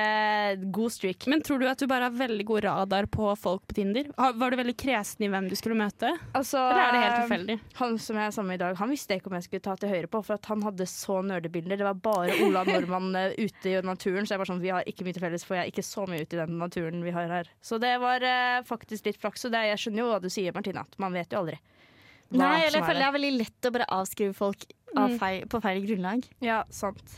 uh, 0.56 0.66
god 0.70 0.90
streak. 0.94 1.26
Men 1.26 1.42
tror 1.42 1.58
du 1.62 1.66
at 1.68 1.78
du 1.78 1.86
bare 1.90 2.08
har 2.10 2.14
veldig 2.16 2.44
god 2.46 2.64
radar 2.68 3.06
på 3.06 3.32
folk 3.38 3.66
på 3.68 3.74
Tinder? 3.80 4.10
Var 4.16 4.50
du 4.50 4.56
veldig 4.60 4.76
kresen 4.76 5.24
i 5.26 5.28
hvem 5.32 5.48
du 5.50 5.56
skulle 5.58 5.76
møte? 5.78 6.12
Altså, 6.36 6.58
Eller 6.60 6.84
er 6.86 6.92
det 6.92 7.02
helt 7.04 7.18
tilfeldig? 7.24 7.58
Han 7.80 7.98
som 7.98 8.16
jeg 8.20 8.26
er 8.26 8.34
sammen 8.36 8.52
med 8.54 8.60
i 8.60 8.64
dag, 8.64 8.76
han 8.78 8.90
visste 8.92 9.16
ikke 9.18 9.30
om 9.32 9.36
jeg 9.38 9.46
skulle 9.48 9.64
ta 9.64 9.74
til 9.80 9.88
høyre 9.92 10.10
på, 10.12 10.22
for 10.26 10.34
at 10.38 10.46
han 10.52 10.62
hadde 10.66 10.86
så 10.90 11.20
nerdebilder. 11.24 11.76
Det 11.80 11.86
var 11.88 11.94
bare 12.04 12.36
Ola 12.46 12.64
Nordmann 12.68 13.10
ute 13.38 13.72
i 13.72 13.76
naturen, 13.82 14.26
så 14.28 14.36
jeg 14.36 14.42
var 14.44 14.50
sånn, 14.50 14.60
vi 14.62 14.72
har 14.74 14.84
ikke 14.86 15.06
mye 15.06 15.15
til 15.16 15.24
felles, 15.24 15.44
for 15.48 15.56
jeg 15.58 15.66
er 15.66 15.72
ikke 15.72 15.86
så 15.86 16.04
mye 16.10 16.22
ute 16.26 16.36
i 16.36 16.42
den 16.44 16.58
naturen 16.60 17.02
vi 17.06 17.14
har 17.16 17.32
her. 17.32 17.50
Så 17.64 17.80
det 17.82 17.94
var 18.02 18.24
eh, 18.26 18.60
faktisk 18.68 19.08
litt 19.08 19.20
flaks. 19.22 19.48
Og 19.48 19.54
det, 19.56 19.64
jeg 19.72 19.82
skjønner 19.86 20.04
jo 20.04 20.10
hva 20.12 20.20
du 20.22 20.28
sier, 20.32 20.54
Martina, 20.56 20.84
at 20.86 21.00
man 21.02 21.16
vet 21.16 21.32
jo 21.34 21.42
aldri. 21.44 21.58
hva 22.30 22.40
Nei, 22.42 22.54
eller 22.66 22.70
som 22.70 22.80
jeg 22.80 22.82
er 22.82 22.88
føler 22.90 23.02
det 23.02 23.06
er 23.08 23.16
veldig 23.20 23.34
lett 23.40 23.68
å 23.68 23.72
bare 23.78 23.92
avskrive 24.00 24.34
folk 24.36 24.66
av 24.96 25.10
Mm. 25.10 25.18
feil, 25.20 25.42
på 25.52 25.58
feil 25.60 25.82
grunnlag. 25.84 26.22
Ja, 26.40 26.60
sant. 26.72 27.16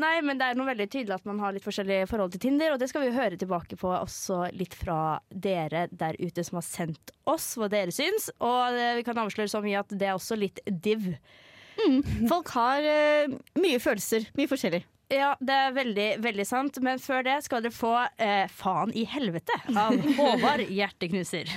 Nei, 0.00 0.14
men 0.24 0.38
det 0.40 0.46
er 0.46 0.54
noe 0.56 0.70
veldig 0.70 0.86
tydelig 0.88 1.16
at 1.18 1.26
man 1.28 1.40
har 1.42 1.52
litt 1.52 1.66
forskjellige 1.66 2.06
forhold 2.08 2.32
til 2.32 2.40
Tinder, 2.40 2.72
og 2.72 2.78
det 2.80 2.88
skal 2.88 3.02
vi 3.04 3.10
jo 3.10 3.16
høre 3.18 3.36
tilbake 3.36 3.76
på 3.76 3.90
også 3.92 4.38
litt 4.56 4.72
fra 4.78 5.18
dere 5.28 5.88
der 5.92 6.16
ute 6.22 6.44
som 6.46 6.56
har 6.60 6.64
sendt 6.64 7.12
oss 7.28 7.50
hva 7.58 7.68
dere 7.68 7.92
syns. 7.92 8.30
Og 8.40 8.78
eh, 8.78 8.94
vi 8.96 9.04
kan 9.04 9.18
avsløre 9.20 9.50
så 9.52 9.60
mye 9.64 9.82
at 9.82 9.92
det 9.92 10.08
er 10.08 10.16
også 10.16 10.38
litt 10.40 10.62
div. 10.66 11.10
Folk 12.30 12.48
har 12.56 12.82
eh, 12.82 13.34
mye 13.60 13.78
følelser. 13.82 14.24
Mye 14.38 14.48
forskjellig. 14.50 14.82
Ja, 15.08 15.30
det 15.40 15.54
er 15.56 15.70
veldig, 15.72 16.06
veldig 16.20 16.44
sant. 16.44 16.78
Men 16.84 17.00
før 17.00 17.22
det 17.24 17.38
skal 17.46 17.62
dere 17.64 17.72
få 17.72 17.94
eh, 18.20 18.44
Faen 18.52 18.90
i 18.92 19.06
helvete 19.08 19.54
av 19.72 19.96
Håvard 20.18 20.66
Hjerteknuser. 20.68 21.48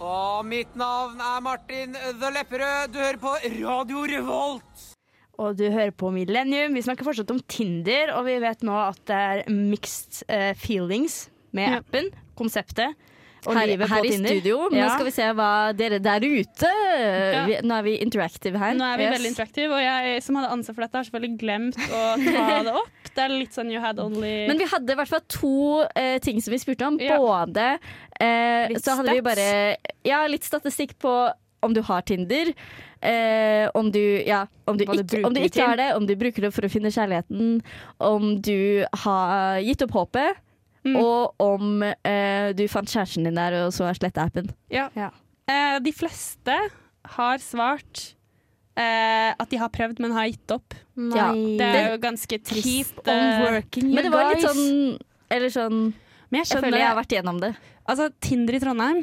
Og 0.00 0.44
mitt 0.48 0.72
navn 0.76 1.20
er 1.20 1.42
Martin 1.44 1.92
The 1.96 2.30
Lepperød. 2.38 2.94
Du 2.94 3.00
hører 3.02 3.20
på 3.20 3.34
Radio 3.60 4.04
Revolt. 4.08 4.86
Og 5.36 5.58
du 5.58 5.66
hører 5.68 5.92
på 5.92 6.08
Millennium. 6.14 6.72
Vi 6.72 6.82
snakker 6.86 7.04
fortsatt 7.04 7.28
om 7.34 7.42
Tinder, 7.52 8.14
og 8.16 8.24
vi 8.24 8.38
vet 8.40 8.62
nå 8.64 8.72
at 8.86 9.02
det 9.08 9.18
er 9.20 9.42
mixed 9.52 10.22
eh, 10.32 10.54
feelings 10.56 11.26
med 11.56 11.68
Ja. 11.74 11.82
appen, 11.82 12.08
konseptet. 12.36 12.96
Og 13.46 13.54
Her, 13.54 13.66
livet 13.70 13.88
her 13.88 14.00
på 14.02 14.06
i 14.06 14.10
Tinder. 14.10 14.28
studio. 14.34 14.56
Nå 14.72 14.76
Ja. 14.80 14.88
skal 14.94 15.04
vi 15.06 15.10
se 15.14 15.22
hva 15.38 15.50
dere 15.76 15.98
der 16.02 16.20
ute 16.26 16.70
vi, 17.46 17.56
Nå 17.62 17.74
er 17.78 17.82
vi 17.86 17.96
interactive 18.02 18.58
her. 18.58 18.74
Nå 18.74 18.84
er 18.84 18.96
vi 18.98 19.04
Yes. 19.06 19.14
veldig 19.18 19.30
interaktive, 19.32 19.70
og 19.72 19.80
jeg 19.80 20.22
som 20.22 20.34
hadde 20.40 20.50
ansvar 20.50 20.74
for 20.74 20.82
dette, 20.82 20.96
har 20.98 21.04
selvfølgelig 21.04 21.38
glemt 21.38 21.76
å 21.86 22.00
ta 22.24 22.62
det 22.66 22.74
opp. 22.74 22.90
Det 23.16 23.24
er 23.24 23.28
litt 23.32 23.52
sånn 23.54 23.70
you 23.72 23.80
had 23.80 23.98
only 24.02 24.46
Men 24.48 24.58
vi 24.58 24.64
hadde 24.68 24.90
i 24.92 24.94
hvert 24.98 25.08
fall 25.08 25.22
to 25.28 25.52
uh, 25.96 26.18
ting 26.18 26.40
som 26.42 26.52
vi 26.52 26.58
spurte 26.58 26.86
om. 26.86 26.98
Ja. 27.00 27.16
Både 27.18 27.78
uh, 28.20 28.68
Litt 28.68 28.82
Så 28.84 28.96
hadde 28.98 29.14
vi 29.14 29.22
bare 29.24 29.76
Ja, 30.04 30.26
litt 30.26 30.44
statistikk 30.44 30.98
på 30.98 31.14
om 31.62 31.72
du 31.72 31.80
har 31.82 32.02
Tinder. 32.02 32.52
Eh, 33.02 33.68
om 33.74 33.90
du, 33.90 34.22
ja, 34.26 34.46
om 34.66 34.76
du, 34.76 34.84
du 34.84 34.92
ikke, 35.02 35.24
om 35.26 35.34
du 35.34 35.40
ikke 35.40 35.64
har 35.66 35.76
det, 35.76 35.88
om 35.96 36.06
du 36.06 36.14
bruker 36.16 36.42
det 36.46 36.52
for 36.54 36.62
å 36.66 36.70
finne 36.70 36.90
kjærligheten, 36.92 37.60
om 38.00 38.40
du 38.40 38.84
har 39.04 39.58
gitt 39.64 39.82
opp 39.82 39.92
håpet, 39.96 40.36
Mm. 40.86 40.96
og 41.02 41.34
om 41.42 41.82
eh, 41.82 42.52
du 42.56 42.64
fant 42.70 42.88
kjæresten 42.88 43.24
din 43.26 43.34
der 43.38 43.56
og 43.64 43.72
så 43.74 43.88
har 43.88 43.94
sletta 43.98 44.22
appen. 44.28 44.50
Ja. 44.70 44.88
Ja. 44.94 45.10
Eh, 45.50 45.78
de 45.82 45.92
fleste 45.92 46.54
har 47.16 47.38
svart 47.42 48.14
eh, 48.76 49.32
at 49.38 49.50
de 49.50 49.58
har 49.60 49.68
prøvd, 49.72 50.00
men 50.02 50.12
har 50.16 50.26
gitt 50.30 50.50
opp. 50.54 50.74
Ja, 50.96 51.32
Det 51.32 51.66
er 51.66 51.90
jo 51.94 51.98
ganske 52.02 52.28
Keep 52.38 52.44
trist. 52.48 52.98
on 53.06 53.14
eh, 53.14 53.42
working, 53.44 53.90
Men 53.94 54.04
det 54.08 54.12
var 54.14 54.30
litt 54.32 54.46
sånn 54.46 54.98
Eller 55.30 55.50
sånn 55.52 55.78
Men 56.30 56.38
jeg 56.40 56.48
Jeg 56.54 56.62
føler 56.64 56.78
jeg 56.80 56.88
har 56.88 56.96
vært 56.96 57.12
igjennom 57.12 57.40
det. 57.42 57.50
Altså, 57.86 58.08
Tinder 58.20 58.54
i 58.56 58.60
Trondheim, 58.62 59.02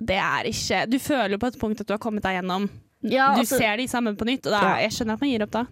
det 0.00 0.16
er 0.18 0.48
ikke 0.50 0.80
Du 0.90 0.98
føler 0.98 1.36
jo 1.36 1.38
på 1.42 1.50
et 1.52 1.58
punkt 1.60 1.80
at 1.80 1.86
du 1.86 1.92
har 1.94 2.00
kommet 2.02 2.22
deg 2.24 2.38
gjennom. 2.40 2.68
Ja, 3.02 3.34
du 3.34 3.42
altså- 3.42 3.58
ser 3.58 3.76
de 3.76 3.86
sammen 3.86 4.16
på 4.16 4.24
nytt, 4.26 4.46
og 4.46 4.52
da, 4.56 4.60
Ja. 4.62 4.76
jeg 4.88 4.90
skjønner 4.96 5.12
at 5.14 5.20
man 5.20 5.30
gir 5.30 5.42
opp 5.44 5.50
da. 5.50 5.66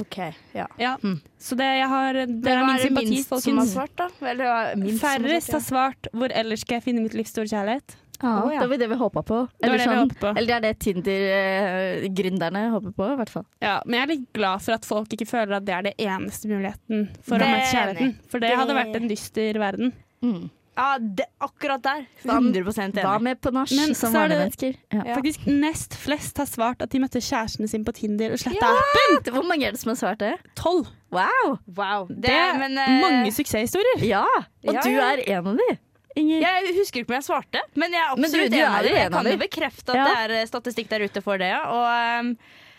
OK. 0.00 0.18
Ja. 0.54 0.66
Ja. 0.78 0.96
Mm. 1.02 1.20
Så 1.38 1.56
det 1.58 1.66
jeg 1.78 1.88
har 1.88 2.12
Det 2.12 2.26
Men 2.28 2.46
er 2.52 2.64
hva 2.64 2.72
er 2.72 2.78
det 2.78 2.88
sympati, 2.88 3.10
minst 3.10 3.44
som 3.44 3.58
har 3.58 3.66
svart, 3.66 3.94
da? 3.96 4.08
Eller 4.26 4.44
ja, 4.44 4.58
minst 4.76 5.00
som 5.00 5.08
har 5.08 5.18
Færrest 5.18 5.52
har 5.52 5.60
svart, 5.60 6.08
'Hvor 6.12 6.30
ellers 6.32 6.60
skal 6.60 6.76
jeg 6.80 6.82
finne 6.84 7.02
mitt 7.02 7.14
livs 7.14 7.30
store 7.34 7.46
kjærlighet'? 7.46 7.96
Ah, 8.20 8.46
oh, 8.46 8.54
ja. 8.54 8.60
Det 8.60 8.68
var 8.70 8.78
det 8.80 8.88
vi 8.88 8.96
håpa 8.96 9.22
på. 9.22 9.38
Eller, 9.62 9.76
det 9.76 9.84
det, 9.84 9.92
sånn, 9.92 10.10
på. 10.20 10.26
eller 10.32 10.46
det 10.46 10.54
er 10.56 10.60
det 10.64 10.78
Tinder-gründerne 10.80 12.62
håper 12.72 12.94
på, 12.96 13.08
i 13.12 13.16
hvert 13.20 13.32
fall. 13.32 13.44
Ja, 13.60 13.74
men 13.84 13.98
jeg 13.98 14.02
er 14.06 14.12
litt 14.14 14.32
glad 14.32 14.62
for 14.64 14.76
at 14.76 14.88
folk 14.88 15.12
ikke 15.16 15.28
føler 15.28 15.58
at 15.58 15.66
det 15.68 15.74
er 15.76 15.82
det 15.90 15.94
eneste 15.98 16.48
muligheten 16.48 17.08
for 17.20 17.36
Det 17.38 17.46
å 17.46 17.52
møte 17.52 17.72
kjærligheten. 17.74 18.14
For 18.30 18.40
det 18.40 18.50
Det- 18.50 18.58
hadde 18.58 18.78
vært 18.78 18.96
en 18.96 19.08
dyster 19.08 19.60
verden. 19.60 19.92
Mm. 20.22 20.50
Ja, 20.76 20.98
det, 21.00 21.24
akkurat 21.40 21.82
der. 21.82 22.02
Hva- 22.22 22.36
100 22.36 22.62
Hva 22.68 22.84
enig. 23.16 23.22
med 23.22 23.40
på 23.40 23.50
nach 23.54 23.70
Men 23.72 23.94
som 23.94 24.12
vanlige 24.12 24.38
mennesker? 24.42 24.74
Ja. 24.92 25.02
Ja. 25.06 25.14
Faktisk 25.16 25.46
nest 25.46 25.94
flest 25.96 26.36
har 26.38 26.46
svart 26.46 26.82
at 26.84 26.90
de 26.92 27.00
møtte 27.00 27.20
kjæresten 27.24 27.68
sin 27.68 27.84
på 27.84 27.92
Tinder 27.96 28.32
og 28.32 28.38
sletta 28.38 29.30
Hvor 29.32 29.46
mange 29.48 29.64
er 29.66 29.72
det 29.72 29.80
som 29.80 29.90
har 29.94 29.96
svart 29.96 30.18
det? 30.20 30.34
tolv. 30.54 30.86
Wow! 31.10 31.56
Wow. 31.76 32.06
Det, 32.08 32.22
Det 32.28 32.34
er 32.34 32.58
men, 32.58 32.76
uh... 32.76 33.00
mange 33.00 33.32
suksesshistorier. 33.32 34.04
Ja! 34.04 34.24
Og 34.66 34.74
Ja, 34.74 34.80
du 34.84 34.90
er 35.00 35.22
en 35.26 35.46
av 35.46 35.56
de. 35.56 35.78
Inger. 36.16 36.40
Jeg 36.40 36.74
husker 36.78 37.00
ikke 37.02 37.10
om 37.12 37.18
jeg 37.18 37.24
svarte, 37.26 37.60
men 37.76 37.92
jeg 37.92 38.00
er 38.00 38.16
Men 38.16 38.22
du- 38.22 38.26
absolutt 38.28 38.50
du 38.52 38.56
en 38.56 38.62
er 38.62 38.68
av 38.68 38.84
jo 38.84 38.88
dem. 38.88 38.96
Jeg 38.96 39.10
kan 39.12 39.26
jo 39.32 39.36
bekrefte 39.42 39.88
at 39.90 39.96
Ja. 39.96 40.04
det 40.04 40.16
er 40.30 40.40
eh, 40.40 40.46
statistikk 40.46 40.88
der 40.88 41.04
ute 41.04 41.20
for 41.22 41.36
det. 41.36 41.52
Og 41.52 42.20
um, 42.20 42.36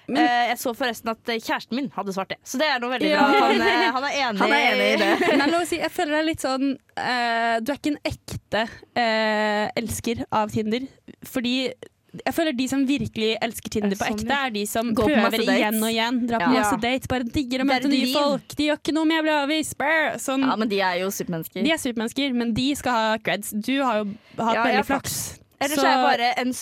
Men- 0.08 0.24
eh, 0.24 0.48
jeg 0.54 0.58
så 0.62 0.72
forresten 0.78 1.10
at 1.12 1.30
eh, 1.30 1.40
kjæresten 1.44 1.76
min 1.76 1.90
hadde 1.92 2.14
svart 2.16 2.30
det. 2.30 2.38
Så 2.48 2.58
det 2.62 2.68
er 2.68 2.80
noe 2.80 2.94
veldig 2.96 3.10
Ja. 3.12 3.26
bra. 3.28 3.42
Han, 3.48 3.62
eh, 3.62 3.92
han 3.92 4.04
er 4.04 4.16
enig. 4.24 4.40
Han 4.40 4.52
er 4.56 4.72
enig 4.72 4.88
i 4.94 4.98
det. 5.04 5.38
Men 5.52 5.66
si, 5.68 5.78
jeg 5.82 5.92
føler 5.92 6.12
det 6.16 6.22
er 6.22 6.28
litt 6.32 6.46
sånn 6.46 6.66
eh, 6.96 7.60
Du 7.60 7.72
er 7.74 7.78
ikke 7.78 7.92
en 7.92 8.02
ekte 8.08 8.64
eh, 8.96 9.68
elsker 9.76 10.26
av 10.32 10.50
Tinder. 10.54 10.88
Fordi 11.28 11.56
jeg 12.18 12.34
føler 12.34 12.56
de 12.58 12.66
som 12.72 12.86
virkelig 12.88 13.34
elsker 13.44 13.70
Tinder 13.70 13.92
sånn, 14.00 14.00
på 14.00 14.14
ekte, 14.16 14.32
ja. 14.32 14.46
er 14.48 14.54
de 14.56 14.64
som 14.66 14.94
Går 14.96 15.10
på 15.12 15.18
prøver 15.20 15.44
igjen 15.44 15.76
og 15.84 15.90
igjen. 15.92 16.22
Drar 16.30 16.40
på 16.46 16.54
Ja. 16.56 16.62
masse 16.64 16.80
dates, 16.82 17.08
bare 17.12 17.28
digger 17.28 17.62
å 17.62 17.68
møte 17.68 17.92
nye 17.92 18.14
folk. 18.16 18.56
De 18.58 18.70
gjør 18.70 18.80
ikke 18.80 18.94
noe 18.96 19.04
om 19.06 19.12
jeg 19.12 19.26
blir 19.28 19.36
avvist. 19.44 19.76
Sånn. 20.24 20.48
Ja, 20.48 20.56
men 20.56 20.70
de 20.72 20.80
er 20.82 20.96
jo 21.04 21.12
supermennesker. 21.14 21.62
De 21.68 21.72
er 21.76 21.78
supermennesker, 21.84 22.34
men 22.34 22.54
de 22.58 22.70
skal 22.80 22.92
ha 22.96 23.18
creds. 23.20 23.52
Du 23.52 23.76
har 23.84 24.00
jo 24.02 24.08
hatt 24.40 24.56
Ja, 24.56 24.64
veldig 24.64 24.86
flaks. 24.88 25.18
Ellers 25.60 25.78
Så- 25.80 25.86
er 25.86 25.94
jeg 25.94 26.06
bare 26.08 26.34
en 26.38 26.54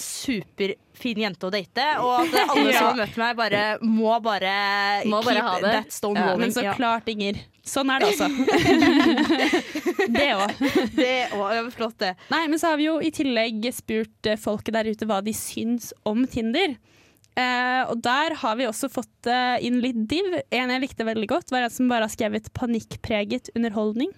superfin 0.95 1.21
jente 1.21 1.45
å 1.47 1.51
date, 1.51 1.85
og 1.99 2.21
at 2.23 2.49
alle 2.55 2.71
Ja. 2.71 2.79
som 2.79 2.87
har 2.87 2.99
møtt 3.05 3.17
meg, 3.17 3.35
bare 3.37 3.63
må 3.83 4.15
bare 4.23 5.03
Må 5.05 5.21
bare 5.23 5.41
ha 5.43 5.59
det. 5.59 5.71
that 5.71 5.91
stone 5.91 6.15
Ja, 6.19 6.25
rolling. 6.31 6.39
Men 6.39 6.51
så 6.55 6.63
Ja. 6.63 6.73
klart, 6.73 7.07
Inger. 7.11 7.35
Sånn 7.65 7.89
er 7.89 7.99
det 7.99 8.07
altså. 8.13 8.27
det 10.15 10.27
òg. 10.37 10.51
Det 10.95 11.13
òg. 11.33 11.53
ja, 11.55 11.63
flott, 11.73 11.97
det. 12.01 12.11
Nei, 12.31 12.43
men 12.47 12.59
så 12.61 12.71
har 12.71 12.77
vi 12.77 12.85
jo 12.89 12.99
i 13.01 13.11
tillegg 13.11 13.65
spurt 13.73 14.29
eh, 14.29 14.37
folket 14.37 14.73
der 14.77 14.89
ute 14.91 15.05
hva 15.09 15.21
de 15.25 15.33
syns 15.33 15.91
om 16.05 16.25
Tinder. 16.29 16.75
Eh, 17.35 17.81
og 17.91 17.99
der 18.05 18.35
har 18.39 18.55
vi 18.55 18.67
også 18.69 18.87
fått 18.93 19.27
eh, 19.27 19.57
inn 19.65 19.81
litt 19.83 20.05
div. 20.07 20.37
En 20.55 20.69
jeg 20.71 20.81
likte 20.85 21.07
veldig 21.07 21.27
godt, 21.33 21.51
var 21.51 21.65
en 21.67 21.73
som 21.73 21.89
bare 21.91 22.05
har 22.07 22.13
skrevet 22.13 22.51
'panikkpreget 22.53 23.49
underholdning'. 23.57 24.13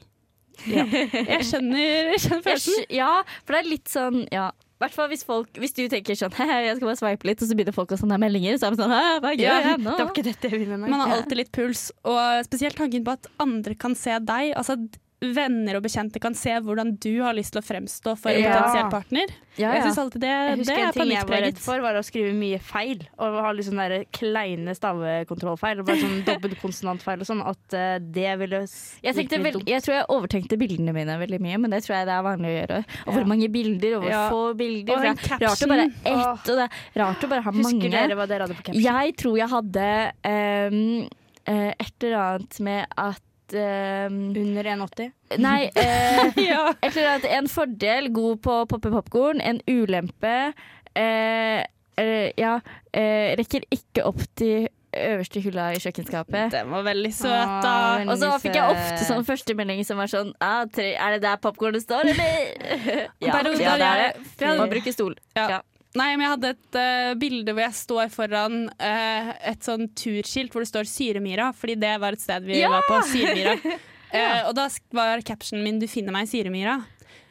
Jeg 0.68 1.44
skjønner, 1.46 2.12
jeg 2.13 2.20
skjønner 2.24 2.44
følelsen. 2.46 2.86
Ja, 2.90 3.22
for 3.46 3.54
det 3.54 3.60
er 3.63 3.70
litt 3.70 3.88
sånn 3.94 4.24
ja. 4.34 4.52
Hvert 4.78 4.94
fall 4.94 5.08
hvis, 5.10 5.24
folk, 5.26 5.50
hvis 5.58 5.74
du 5.74 5.84
tenker 5.90 6.13
sånn 6.18 6.36
«Hehe, 6.38 6.58
Jeg 6.68 6.78
skal 6.78 6.90
bare 6.92 7.00
sveipe 7.00 7.26
litt, 7.30 7.42
og 7.42 7.50
så 7.50 7.56
begynner 7.58 7.74
folk 7.74 7.96
å 7.96 7.98
sende 7.98 8.20
meldinger. 8.22 8.60
Så 8.62 8.68
er 8.68 8.76
man 8.76 8.82
sånn 8.84 8.94
«Hæ, 8.94 9.02
Hva 9.24 9.32
gjør 9.34 9.48
Ja, 9.48 9.58
jeg 9.72 9.82
nå? 9.88 9.96
Det 9.98 10.06
var 10.06 10.13
ikke 10.13 10.28
dette 10.30 10.52
jeg 10.54 10.62
ville. 10.62 10.78
Man 10.84 11.02
har 11.02 11.16
alltid 11.18 11.40
litt 11.42 11.52
puls, 11.56 11.88
og 12.06 12.22
spesielt 12.46 12.78
tanken 12.78 13.06
på 13.08 13.16
at 13.18 13.30
andre 13.42 13.74
kan 13.80 13.98
se 13.98 14.13
deg. 14.22 14.54
Altså 14.60 14.78
Venner 15.19 15.80
og 15.80 15.82
bekjente 15.82 16.19
kan 16.21 16.36
se 16.38 16.51
hvordan 16.62 16.91
du 17.01 17.23
har 17.23 17.34
lyst 17.34 17.56
til 17.56 17.62
å 17.63 17.65
fremstå 17.65 18.12
for 18.21 18.30
en 18.30 18.38
Ja. 18.43 18.51
potensiell 18.53 18.89
partner. 18.91 19.32
Ja, 19.58 19.71
Jeg 19.73 19.82
synes 19.88 19.97
alltid 19.97 20.21
det, 20.21 20.30
Jeg 20.30 20.49
det 20.51 20.60
husker 20.60 20.75
panikkpreget. 20.75 20.86
en 20.86 20.93
ting 21.01 21.12
jeg 21.17 21.25
var 21.27 21.41
redd 21.41 21.58
for, 21.58 21.82
var 21.82 21.93
å 21.97 22.03
skrive 22.06 22.34
mye 22.38 22.60
feil. 22.62 22.99
Og 23.17 23.39
ha 23.41 23.51
litt 23.51 23.65
sånne 23.65 23.88
der 23.89 24.06
kleine 24.13 24.75
stavekontrollfeil. 24.77 25.80
Og 25.80 25.86
bare 25.88 25.97
sånn 25.97 26.21
dobbeltkonsonantfeil 26.30 27.19
og 27.19 27.25
sånn. 27.25 27.41
At 27.41 27.73
uh, 27.73 27.97
det 27.97 28.38
ville 28.38 28.60
Jeg, 29.01 29.15
litt 29.17 29.32
veld, 29.41 29.63
jeg 29.65 29.82
tror 29.82 29.95
jeg 29.97 30.06
overtenkte 30.13 30.60
bildene 30.62 30.93
mine 30.93 31.17
veldig 31.17 31.41
mye, 31.41 31.58
men 31.65 31.71
det 31.73 31.82
tror 31.88 31.97
jeg 31.97 32.06
det 32.06 32.13
er 32.13 32.21
vanlig 32.30 32.49
å 32.53 32.58
gjøre. 32.62 32.80
Og 33.08 33.13
hvor 33.13 33.23
Ja. 33.25 33.32
mange 33.34 33.49
bilder, 33.51 33.95
og 33.97 34.03
hvor 34.03 34.10
Ja. 34.13 34.30
få 34.30 34.43
bilder. 34.56 34.93
Og 34.93 35.06
en 35.06 35.15
det 35.15 35.32
er 35.32 35.47
rart 35.47 35.65
å 35.65 35.67
bare 35.67 35.89
ha 35.89 36.34
ett, 36.38 36.49
og 36.49 36.56
det 36.62 36.69
er 36.69 37.01
rart 37.01 37.21
å 37.25 37.30
bare 37.30 37.41
ha 37.41 37.51
Husker 37.51 37.73
mange. 37.73 37.89
dere 37.91 38.13
hva 38.15 38.27
dere 38.27 38.41
hadde 38.45 38.53
på 38.62 38.63
caption? 38.69 38.84
Jeg 38.86 39.17
tror 39.17 39.38
jeg 39.41 39.49
hadde 39.49 40.12
ehm, 40.23 41.10
eh, 41.47 41.73
et 41.80 42.03
eller 42.03 42.17
annet 42.38 42.60
med 42.62 42.86
at 42.95 43.21
ehm, 43.55 44.17
Under 44.36 44.63
1,80? 44.73 45.12
Nei, 45.39 45.69
eh, 45.75 46.31
Ja. 46.41 46.73
et 46.81 46.95
eller 46.95 47.10
annet. 47.15 47.25
En 47.38 47.47
fordel, 47.47 48.10
god 48.12 48.41
på 48.41 48.55
å 48.63 48.65
poppe 48.69 48.91
popkorn. 48.93 49.39
En 49.41 49.62
ulempe 49.67 50.53
eh, 50.95 51.62
eh, 51.97 52.31
Ja, 52.38 52.60
eh, 52.93 53.36
rekker 53.39 53.63
ikke 53.71 54.03
opp 54.10 54.19
til 54.36 54.67
øverste 54.97 55.41
hylla 55.43 55.71
i 55.75 55.79
kjøkkenskapet. 55.83 56.51
Den 56.55 56.69
var 56.71 56.83
veldig 56.88 57.12
søt, 57.13 57.29
Ah, 57.29 57.62
da. 57.62 57.71
Ah, 58.01 58.12
Og 58.12 58.17
så 58.17 58.31
fikk 58.41 58.55
jeg 58.57 58.63
ofte 58.73 59.05
sånn 59.05 59.25
førstemelding 59.27 59.83
som 59.86 59.99
var 59.99 60.07
sånn 60.10 60.31
ah, 60.41 60.63
tre, 60.65 60.93
Er 60.95 61.17
det 61.17 61.21
der 61.27 61.38
popkornet 61.43 61.83
står, 61.83 62.07
eller? 62.15 62.47
ja, 63.21 63.36
ja, 63.36 63.75
det 63.77 63.89
er 63.91 64.15
det. 64.39 64.53
Man 64.57 64.69
bruker 64.71 64.95
stol. 64.95 65.13
Ja. 65.38 65.62
Nei, 65.97 66.12
men 66.15 66.25
jeg 66.27 66.33
hadde 66.36 66.51
et 66.53 66.77
uh, 66.77 67.13
bilde 67.19 67.53
hvor 67.55 67.63
jeg 67.65 67.77
står 67.79 68.12
foran 68.13 68.57
uh, 68.69 69.31
et 69.51 69.65
sånn 69.65 69.88
turskilt 69.97 70.53
hvor 70.53 70.65
det 70.65 70.69
står 70.71 70.89
Syremyra, 70.89 71.51
fordi 71.57 71.77
det 71.81 71.95
var 72.03 72.17
et 72.17 72.23
sted 72.23 72.45
vi 72.47 72.62
Ja! 72.62 72.69
var 72.75 72.86
på. 72.89 72.99
Syremyra. 73.10 73.55
uh, 74.17 74.41
og 74.49 74.53
da 74.57 74.67
var 74.97 75.25
captionen 75.25 75.65
min 75.65 75.81
'Du 75.81 75.88
finner 75.89 76.15
meg 76.15 76.27
i 76.29 76.31
Syremyra'. 76.36 76.83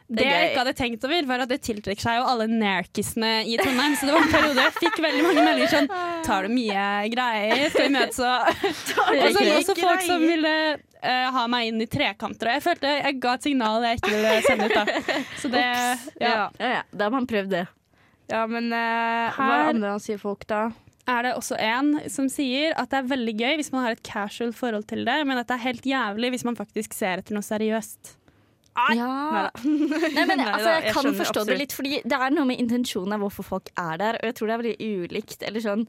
Det, 0.06 0.22
jeg 0.22 0.50
ikke 0.52 0.60
hadde 0.60 0.72
tenkt 0.78 1.04
over, 1.08 1.24
var 1.26 1.42
at 1.42 1.50
det 1.50 1.56
tiltrekker 1.66 2.04
seg 2.04 2.20
jo 2.20 2.26
alle 2.30 2.44
nerkisene 2.46 3.30
i 3.42 3.56
Trondheim. 3.58 3.96
Så 3.98 4.06
det 4.06 4.14
var 4.14 4.22
en 4.22 4.30
periode 4.30 4.66
jeg 4.68 4.74
fikk 4.76 5.00
veldig 5.02 5.22
mange 5.26 5.46
meldinger 5.48 5.72
sånn 5.72 5.88
'Tar 6.26 6.46
du 6.46 6.54
mye 6.54 6.84
greier? 7.10 7.64
Skal 7.74 7.88
vi 7.88 7.94
møtes?' 7.96 8.20
Og, 8.22 8.50
og 9.18 9.32
så 9.34 9.46
også 9.56 9.76
folk 9.80 10.04
som 10.06 10.22
ville 10.22 10.52
uh, 10.78 11.26
ha 11.38 11.46
meg 11.50 11.72
inn 11.72 11.82
i 11.82 11.88
trekanter. 11.90 12.52
Og 12.52 12.58
jeg 12.58 12.66
følte 12.68 12.92
jeg 13.00 13.18
ga 13.22 13.34
et 13.34 13.48
signal 13.48 13.88
jeg 13.90 13.98
ikke 14.00 14.12
ville 14.14 14.36
sende 14.46 14.70
ut. 14.70 14.76
da 14.78 15.18
Så 15.42 15.50
det 15.50 15.64
ja. 15.64 15.96
Ja. 16.22 16.36
Ja, 16.62 16.70
ja. 16.78 16.82
Da 16.92 17.10
har 17.10 17.16
man 17.18 17.26
prøvd 17.26 17.50
det. 17.58 17.66
Ja, 18.30 18.46
men 18.46 18.72
eh, 18.72 19.30
hva 19.36 19.46
Her- 19.50 19.68
andre 19.74 19.94
sier 20.02 20.18
folk 20.18 20.46
da? 20.46 20.70
er 21.08 21.22
det 21.22 21.34
også 21.38 21.54
en 21.62 21.92
som 22.10 22.26
sier 22.28 22.72
at 22.76 22.90
det 22.90 22.98
er 22.98 23.10
veldig 23.16 23.34
gøy 23.38 23.56
hvis 23.60 23.68
man 23.70 23.84
har 23.84 23.92
et 23.94 24.02
casual 24.02 24.50
forhold 24.52 24.88
til 24.90 25.04
det, 25.06 25.20
men 25.26 25.38
at 25.38 25.46
det 25.46 25.54
er 25.54 25.62
helt 25.68 25.84
jævlig 25.86 26.30
hvis 26.34 26.44
man 26.44 26.56
faktisk 26.58 26.92
ser 26.98 27.18
etter 27.22 27.32
noe 27.36 27.46
seriøst. 27.46 28.16
Ja. 28.92 29.50
Nei, 29.64 30.24
men 30.26 30.40
altså, 30.44 30.72
jeg 30.82 30.92
kan 30.92 31.06
jeg 31.06 31.14
forstå 31.20 31.40
absolutt. 31.40 31.48
det 31.48 31.58
litt, 31.62 31.72
fordi 31.78 32.00
det 32.04 32.18
er 32.18 32.34
noe 32.34 32.44
med 32.50 32.58
intensjonen 32.60 33.14
av 33.16 33.22
hvorfor 33.22 33.46
folk 33.46 33.70
er 33.78 33.96
der, 34.02 34.18
og 34.20 34.26
jeg 34.28 34.34
tror 34.36 34.50
det 34.50 34.56
er 34.56 34.62
veldig 34.64 34.90
ulikt. 35.06 35.46
Eller 35.46 35.64
sånn 35.64 35.86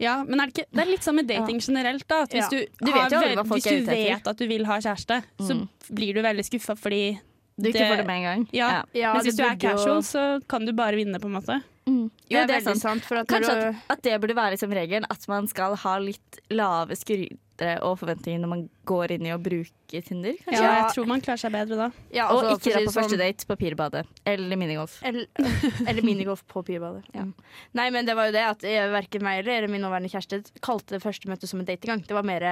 Ja, 0.00 0.16
men 0.24 0.40
er 0.40 0.46
det, 0.46 0.54
ikke, 0.62 0.70
det 0.72 0.82
er 0.84 0.90
litt 0.94 1.02
sånn 1.06 1.16
med 1.18 1.26
dating 1.28 1.60
generelt. 1.60 2.04
da 2.08 2.22
at 2.24 2.30
Hvis 2.32 2.44
Ja. 2.44 2.48
du, 2.48 2.66
Du 2.86 2.90
har 2.92 3.10
vet 3.10 3.36
folk 3.46 3.52
hvis 3.60 3.66
er 3.66 3.80
du 3.80 3.86
vet 3.92 4.26
at 4.32 4.36
du 4.38 4.46
vil 4.46 4.64
ha 4.66 4.76
kjæreste, 4.80 5.22
så 5.42 5.54
Mm. 5.58 5.68
blir 5.92 6.14
du 6.14 6.22
veldig 6.22 6.44
skuffa 6.46 6.76
fordi 6.78 7.20
du 7.58 7.68
ikke 7.68 7.78
Det- 7.78 7.90
får 7.90 7.96
det 8.02 8.06
med 8.06 8.16
en 8.16 8.22
gang. 8.28 8.48
Ja. 8.52 8.70
Ja, 8.94 9.12
Mens 9.14 9.26
hvis 9.26 9.36
du 9.36 9.42
er 9.44 9.56
casual, 9.56 10.00
så 10.06 10.26
kan 10.48 10.64
du 10.64 10.72
bare 10.72 10.96
vinne, 10.96 11.18
på 11.18 11.26
en 11.26 11.36
måte. 11.40 11.62
Mm. 11.88 12.10
Det 12.28 12.36
er 12.36 12.46
det 12.46 12.56
er 12.56 12.60
sant. 12.66 12.80
sant. 12.82 13.04
For 13.04 13.16
at 13.16 13.26
Kanskje 13.30 13.54
du... 13.56 13.66
at, 13.68 13.74
at 13.96 14.02
det 14.04 14.20
burde 14.20 14.34
være 14.36 14.52
liksom 14.56 14.72
regelen, 14.76 15.06
at 15.10 15.28
man 15.28 15.46
skal 15.48 15.74
ha 15.76 15.98
litt 15.98 16.40
lave 16.52 16.94
skrytere 16.94 17.78
og 17.82 17.96
forventninger 17.98 18.38
når 18.42 18.48
man 18.52 18.68
går 18.86 19.14
inn 19.16 19.24
i 19.26 19.32
å 19.32 19.38
bruke 19.42 20.02
Tinder. 20.04 20.36
Ja, 20.36 20.44
Kanskje? 20.44 20.62
Ja. 20.62 20.74
Jeg 20.82 20.92
tror 20.94 21.06
man 21.08 21.20
klarer 21.24 21.40
seg 21.40 21.52
bedre 21.56 21.78
da. 21.80 21.86
ja, 22.12 22.26
Og 22.28 22.44
altså, 22.44 22.58
ikke 22.58 22.60
for 22.60 22.70
dra 22.70 22.78
på 22.78 22.84
det 22.92 22.96
første 23.00 23.18
date 23.22 23.46
på 23.48 23.56
pirbadet. 23.56 24.04
eller 24.26 24.56
minigolf. 24.60 24.98
Eller, 25.02 25.26
eller 25.88 26.02
minigolf 26.04 26.44
på 26.46 26.62
Pirbadet. 26.68 27.04
Ja. 27.14 27.24
Mm. 27.24 27.32
Nei, 27.80 27.88
men 27.90 28.04
det 28.06 28.14
var 28.20 28.26
jo 28.28 28.32
det 28.36 28.44
at 28.44 28.60
verken 28.92 29.22
meg 29.24 29.48
eller 29.48 29.66
min 29.72 29.80
nåværende 29.80 30.12
kjæreste 30.12 30.44
kalte 30.60 30.98
det 30.98 31.02
første 31.02 31.26
møtet 31.32 31.48
som 31.48 31.58
en 31.60 31.66
dategang. 31.66 32.04
Det 32.06 32.14
var 32.14 32.22
mer 32.22 32.44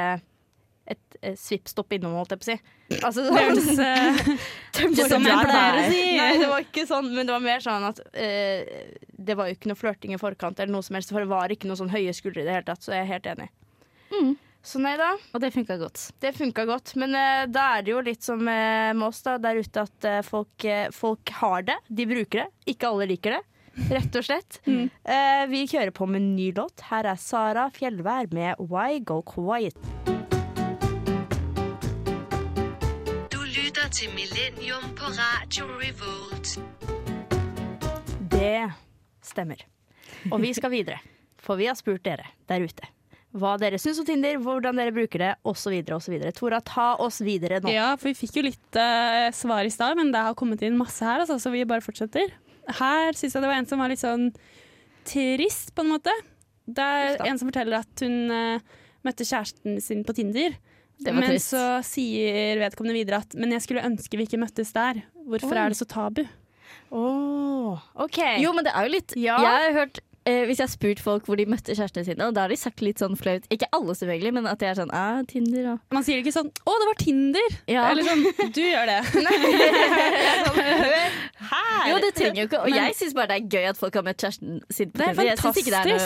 et, 0.86 1.16
eh, 1.22 1.34
svippstopp 1.38 1.92
innom, 1.96 2.14
holdt 2.18 2.34
jeg 2.34 2.40
på 2.40 2.46
å 2.46 2.50
si. 2.52 2.56
Altså, 3.02 3.24
Det 3.26 3.34
høres 3.34 3.68
eh, 3.90 5.08
som 5.10 5.26
jeg 5.26 5.42
pleier 5.42 5.78
å 5.80 5.84
si. 5.90 6.00
Nei, 6.16 6.30
det 6.40 6.48
var 6.52 6.64
ikke 6.64 6.86
sånn, 6.88 7.10
men 7.14 7.26
det 7.26 7.34
var 7.34 7.44
mer 7.44 7.62
sånn 7.64 7.86
at 7.90 8.00
eh, 8.14 8.88
det 9.16 9.36
var 9.38 9.50
jo 9.50 9.58
ikke 9.58 9.72
noe 9.72 9.80
flørting 9.82 10.14
i 10.16 10.20
forkant, 10.22 10.58
eller 10.62 10.72
noe 10.76 10.86
som 10.86 10.98
helst, 10.98 11.10
for 11.14 11.24
det 11.24 11.30
var 11.32 11.52
ikke 11.52 11.70
noe 11.70 11.78
sånn 11.80 11.92
høye 11.94 12.14
skuldre 12.16 12.44
i 12.44 12.48
det 12.48 12.54
hele 12.58 12.68
tatt, 12.68 12.84
så 12.86 12.94
jeg 12.94 13.06
er 13.06 13.12
helt 13.16 13.30
enig. 13.34 13.48
Mm. 14.14 14.34
Så 14.66 14.80
nei 14.82 14.96
da, 14.98 15.12
Og 15.30 15.38
det 15.42 15.52
funka 15.54 15.76
godt. 15.78 16.08
det 16.18 16.32
funka 16.34 16.64
godt. 16.66 16.96
Men 16.98 17.14
eh, 17.14 17.44
da 17.46 17.68
er 17.76 17.84
det 17.86 17.92
jo 17.92 18.00
litt 18.02 18.26
som 18.26 18.40
eh, 18.50 18.90
med 18.98 19.06
oss 19.06 19.22
da, 19.22 19.36
der 19.38 19.60
ute, 19.62 19.84
at 19.86 20.08
eh, 20.10 20.22
folk, 20.26 20.64
eh, 20.66 20.88
folk 20.94 21.30
har 21.38 21.62
det. 21.68 21.76
De 21.86 22.06
bruker 22.10 22.42
det. 22.42 22.48
Ikke 22.74 22.90
alle 22.90 23.06
liker 23.12 23.36
det. 23.38 23.44
Rett 23.92 24.18
og 24.18 24.26
slett. 24.26 24.58
Mm. 24.66 24.88
Eh, 25.06 25.44
vi 25.52 25.62
kjører 25.70 25.92
på 25.94 26.08
med 26.10 26.18
en 26.18 26.32
ny 26.34 26.50
låt. 26.56 26.82
Her 26.90 27.06
er 27.12 27.20
Sara 27.22 27.68
Fjellvær 27.70 28.32
med 28.34 28.58
Why 28.58 28.98
Go 29.06 29.20
Quiet. 29.22 30.15
Til 33.96 34.10
Millennium 34.12 34.90
på 34.92 35.08
Radio 35.16 35.64
Revolt. 35.80 36.50
Det 38.28 38.66
stemmer. 39.24 39.62
Og 40.28 40.42
vi 40.42 40.50
skal 40.52 40.68
videre. 40.74 40.98
For 41.40 41.56
vi 41.56 41.68
har 41.70 41.78
spurt 41.78 42.04
dere 42.04 42.26
der 42.50 42.66
ute 42.66 42.90
hva 43.36 43.54
dere 43.60 43.76
syns 43.80 43.98
om 44.00 44.06
Tinder, 44.08 44.38
hvordan 44.40 44.78
dere 44.80 44.92
bruker 44.96 45.20
det, 45.20 45.30
osv. 45.44 45.74
osv. 45.92 46.14
Tora, 46.36 46.60
ta 46.64 46.86
oss 47.04 47.18
videre 47.24 47.58
nå. 47.60 47.68
Ja, 47.72 47.90
for 48.00 48.08
vi 48.08 48.14
fikk 48.16 48.38
jo 48.38 48.44
litt 48.46 48.78
uh, 48.80 49.26
svar 49.36 49.68
i 49.68 49.72
stad, 49.72 49.96
men 49.98 50.12
det 50.12 50.22
har 50.24 50.36
kommet 50.38 50.64
inn 50.64 50.78
masse 50.78 51.04
her, 51.04 51.20
altså, 51.24 51.36
så 51.40 51.52
vi 51.52 51.66
bare 51.68 51.84
fortsetter. 51.84 52.32
Her 52.78 53.16
syns 53.16 53.36
jeg 53.36 53.44
det 53.44 53.50
var 53.50 53.60
en 53.60 53.68
som 53.68 53.82
var 53.82 53.92
litt 53.92 54.00
sånn 54.00 54.30
trist, 55.08 55.74
på 55.76 55.84
en 55.84 55.92
måte. 55.92 56.14
Det 56.64 56.84
er 56.84 57.20
en 57.28 57.36
som 57.36 57.48
forteller 57.52 57.84
at 57.84 58.04
hun 58.06 58.32
uh, 58.32 58.80
møtte 59.04 59.28
kjæresten 59.28 59.80
sin 59.84 60.04
på 60.04 60.16
Tinder. 60.16 60.56
Det 60.98 61.12
var 61.12 61.20
men 61.20 61.30
trist. 61.34 61.52
så 61.52 61.62
sier 61.84 62.56
vedkommende 62.62 62.96
videre 62.96 63.20
at 63.20 63.34
Men 63.36 63.52
jeg 63.52 63.62
skulle 63.66 63.84
ønske 63.84 64.16
vi 64.16 64.24
ikke 64.24 64.40
møttes 64.40 64.72
der. 64.72 65.02
Hvorfor 65.26 65.52
Oi. 65.52 65.60
er 65.60 65.72
det 65.74 65.78
så 65.80 65.86
tabu? 65.90 66.22
Åh, 66.90 67.82
OK. 68.06 68.18
Jo, 68.40 68.52
men 68.56 68.64
det 68.66 68.72
er 68.72 68.86
jo 68.86 68.94
litt 68.94 69.16
Ja. 69.18 69.36
Jeg 69.42 69.66
har 69.66 69.76
hørt 69.80 70.00
eh, 70.26 70.42
Hvis 70.48 70.58
jeg 70.60 70.66
har 70.66 70.72
spurt 70.72 71.00
folk 71.02 71.22
hvor 71.28 71.36
de 71.40 71.46
møtte 71.48 71.74
kjærestene 71.76 72.04
sine, 72.06 72.22
og 72.28 72.32
da 72.36 72.40
har 72.46 72.50
de 72.52 72.56
sagt 72.60 72.80
litt 72.84 72.98
sånn 73.02 73.16
flaut 73.18 73.44
Ikke 73.54 73.68
alle 73.76 73.92
selvfølgelig, 73.98 74.32
men 74.36 74.44
at 74.50 74.58
de 74.60 74.66
er 74.70 74.76
sånn 74.78 74.92
ah, 74.94 75.18
Tinder 75.30 75.64
og 75.74 75.78
Man 75.96 76.04
sier 76.06 76.18
ikke 76.22 76.34
sånn 76.34 76.50
'Å, 76.50 76.52
det 76.82 76.86
var 76.90 76.98
Tinder!' 77.00 77.54
Ja. 77.70 77.82
Eller 77.90 78.04
sånn 78.06 78.22
'Du 78.52 78.62
gjør 78.62 78.86
det'. 78.90 79.04
Jo, 81.86 81.94
det 82.02 82.08
trenger 82.16 82.38
jo 82.40 82.44
ikke 82.48 82.58
Og 82.64 82.68
Men- 82.70 82.78
jeg 82.80 82.94
syns 82.98 83.14
bare 83.14 83.28
det 83.30 83.36
er 83.38 83.46
gøy 83.56 83.64
at 83.70 83.76
folk 83.78 83.94
har 83.94 84.02
møtt 84.06 84.18
kjæresten 84.24 84.50
sin 84.70 84.90
på 84.90 84.98
Det 84.98 85.04
er 85.06 85.10
Tinder. 85.14 85.26
Jeg 85.30 85.38
syns 85.38 85.56
ikke 85.62 85.70
det 85.70 85.78
er 85.78 85.84
noe 85.92 85.98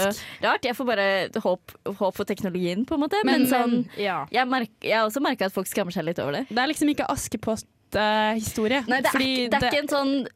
rart. 0.50 0.64
Jeg 0.68 0.76
får 0.76 0.87
bare 0.90 1.06
håp, 1.40 1.64
håp 2.00 2.14
for 2.16 2.24
teknologien, 2.28 2.85
på 2.87 2.94
en 2.94 3.00
måte. 3.00 3.16
Men, 3.24 3.42
Men- 3.42 3.50
sånn 3.50 3.88
ja. 3.96 4.26
jeg, 4.30 4.46
merker, 4.48 4.72
jeg 4.83 4.96
har 4.98 5.06
også 5.09 5.20
merka 5.24 5.44
at 5.46 5.52
folk 5.56 5.66
skammer 5.70 5.92
seg 5.94 6.04
litt 6.04 6.18
over 6.18 6.33
det. 6.40 6.46
Det 6.50 6.59
er 6.59 6.66
liksom 6.68 6.88
ikke 6.92 7.06
Askepott-historie. 7.94 8.85
Nei, 8.88 9.00
det 9.00 9.11
er, 9.14 9.18
ikke- 9.20 9.50
det 9.50 9.62
er 9.62 9.70
ikke 9.70 9.83
en 9.83 9.88
sånn 9.88 10.29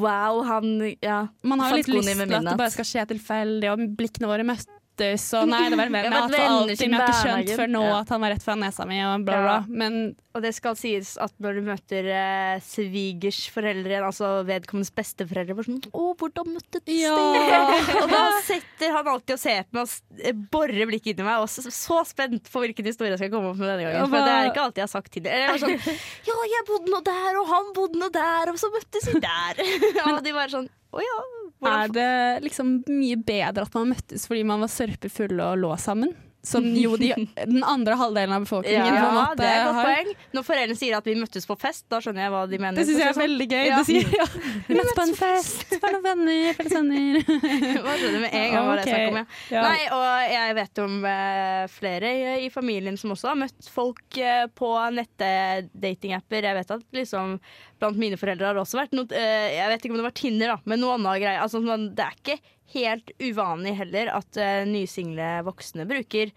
wow, 0.00 0.42
han 0.44 0.96
Ja. 1.02 1.28
Man 1.42 1.58
har 1.60 1.70
jo 1.70 1.76
litt 1.76 1.86
lyst 1.88 2.08
til 2.16 2.34
at 2.34 2.44
det 2.44 2.56
bare 2.58 2.70
skal 2.70 2.84
skje 2.84 3.06
tilfeldig, 3.06 3.70
og 3.72 3.78
blikkene 3.96 4.26
våre 4.26 4.44
møttes, 4.44 4.66
og 4.94 5.48
nei, 5.50 5.64
det 5.72 5.78
var 5.78 5.90
mer 5.90 6.06
med 6.06 6.14
at 6.14 6.34
alltid, 6.38 6.82
jeg 6.84 6.92
har 6.94 7.08
ikke 7.08 7.22
skjønt 7.22 7.50
før 7.58 7.70
nå 7.72 7.82
at 7.96 8.12
han 8.14 8.20
var 8.22 8.30
rett 8.34 8.44
fra 8.44 8.54
nesa 8.58 8.84
mi, 8.86 9.00
og 9.02 9.24
bla, 9.26 9.40
bla. 9.42 9.56
Men 9.66 10.14
Og 10.34 10.42
det 10.42 10.50
skal 10.56 10.74
sies 10.74 11.12
at 11.22 11.34
når 11.42 11.58
du 11.58 11.66
møter 11.68 12.08
eh, 12.10 12.62
svigersforeldre, 12.66 14.00
altså 14.02 14.30
vedkommendes 14.46 14.90
besteforeldre, 14.94 15.54
bare 15.54 15.68
sånn 15.68 15.84
'Å, 15.90 16.08
hvordan 16.18 16.50
møttes 16.56 16.90
Ja. 16.90 17.14
og 18.02 18.10
da 18.10 18.22
setter 18.42 18.96
han 18.96 19.10
alltid 19.14 19.36
og 19.36 19.42
ser 19.42 19.62
på 19.68 19.78
meg 19.78 19.86
og 19.86 20.24
eh, 20.26 20.34
borer 20.54 20.90
blikket 20.90 21.14
inn 21.14 21.22
i 21.22 21.28
meg. 21.28 21.44
Og 21.44 21.50
så, 21.50 21.62
så 21.70 22.02
spent 22.08 22.50
på 22.50 22.64
hvilken 22.64 22.90
historie 22.90 23.14
jeg 23.14 23.22
skal 23.22 23.30
komme 23.34 23.52
opp 23.52 23.62
med 23.62 23.70
denne 23.70 23.86
gangen. 23.86 24.10
For 24.10 24.26
det 24.26 24.34
er 24.34 24.50
ikke 24.50 24.66
alltid 24.66 24.82
jeg 24.82 24.88
har 24.88 24.94
sagt 24.94 25.14
til 25.14 25.26
dem. 25.26 25.58
Sånn 25.62 25.78
'Ja, 26.26 26.38
jeg 26.56 26.66
bodde 26.70 26.90
nå 26.90 27.02
der, 27.06 27.40
og 27.40 27.50
han 27.54 27.72
bodde 27.78 28.02
nå 28.02 28.10
der, 28.14 28.50
og 28.50 28.58
så 28.58 28.70
møttes 28.74 29.10
vi 29.10 29.22
der'. 29.22 29.62
og 30.10 30.22
de 30.26 30.34
var 30.34 30.50
sånn 30.50 30.66
'Å 30.66 31.02
ja'. 31.02 31.43
Er 31.70 31.94
det 31.94 32.10
liksom 32.48 32.76
mye 32.90 33.16
bedre 33.24 33.64
at 33.68 33.74
man 33.80 33.92
møttes 33.94 34.28
fordi 34.30 34.44
man 34.48 34.60
var 34.64 34.72
sørpefulle 34.74 35.52
og 35.54 35.64
lå 35.64 35.74
sammen? 35.80 36.14
Som 36.44 36.66
jo 36.76 36.92
de, 37.00 37.06
den 37.48 37.62
andre 37.64 37.94
halvdelen 37.96 38.34
av 38.36 38.42
befolkningen 38.44 38.84
Ja, 38.98 39.04
måte 39.16 39.38
det 39.38 39.46
er 39.48 39.54
et 39.54 39.62
godt 39.64 39.76
har. 39.78 39.86
poeng. 39.88 40.10
Når 40.36 40.42
foreldrene 40.44 40.76
sier 40.76 40.96
at 40.98 41.06
vi 41.08 41.14
møttes 41.16 41.46
på 41.48 41.54
fest, 41.56 41.86
da 41.88 42.02
skjønner 42.04 42.26
jeg 42.26 42.32
hva 42.34 42.42
de 42.50 42.58
mener. 42.60 42.76
Det 42.76 42.84
syns 42.90 43.00
jeg 43.00 43.08
er 43.14 43.16
veldig 43.16 43.46
gøy. 43.48 43.62
Ja. 43.70 43.78
De 43.80 43.86
sier 43.88 44.12
ja, 44.18 44.26
vi 44.68 44.76
møttes 44.76 44.98
på 44.98 45.06
en 45.06 45.14
fest, 45.16 45.64
var 45.80 45.96
noen 45.96 46.04
venner, 46.04 46.50
felles 46.58 46.76
venner. 46.76 47.16
sånn. 47.24 47.80
Hva 47.80 47.94
skjønner 47.96 48.12
du 48.18 48.20
med 48.26 48.36
en 48.42 48.52
gang 48.58 48.68
hva 48.68 48.76
det 48.76 48.84
er 48.84 48.90
snakk 48.92 49.08
om? 49.08 49.16
Ja. 49.16 49.24
Ja. 49.56 49.62
Nei, 49.70 49.80
og 49.96 50.34
jeg 50.34 50.58
vet 50.60 50.82
om 50.84 50.98
eh, 51.14 51.64
flere 51.78 52.12
i, 52.44 52.50
familien 52.58 53.00
som 53.00 53.16
også 53.16 53.32
har 53.32 53.40
møtt 53.40 53.72
folk 53.78 54.20
eh, 54.20 54.44
på 54.60 54.74
nettdatingapper. 55.00 56.50
Jeg 56.50 56.60
vet 56.60 56.76
at 56.76 56.84
liksom 57.00 57.38
blant 57.84 58.00
mine 58.00 58.16
foreldre 58.20 58.48
har 58.50 58.56
det 58.58 58.64
også 58.64 58.80
vært 58.80 58.96
noe 58.96 59.12
eh, 59.12 59.52
Jeg 59.58 59.68
vet 59.74 59.84
ikke 59.86 59.94
om 59.94 60.00
det 60.02 60.08
var 60.08 60.16
Tinder, 60.18 60.54
da, 60.56 60.58
men 60.72 60.82
noe 60.82 60.96
annet 60.96 61.20
greier. 61.22 61.44
Altså, 61.44 61.60
man, 61.62 61.90
det 61.94 62.08
er 62.08 62.18
ikke 62.18 62.40
helt 62.74 63.12
uvanlig 63.22 63.76
heller 63.78 64.08
at 64.16 64.40
uh, 64.40 64.64
nysingle 64.66 65.30
voksne 65.46 65.84
bruker 65.86 66.32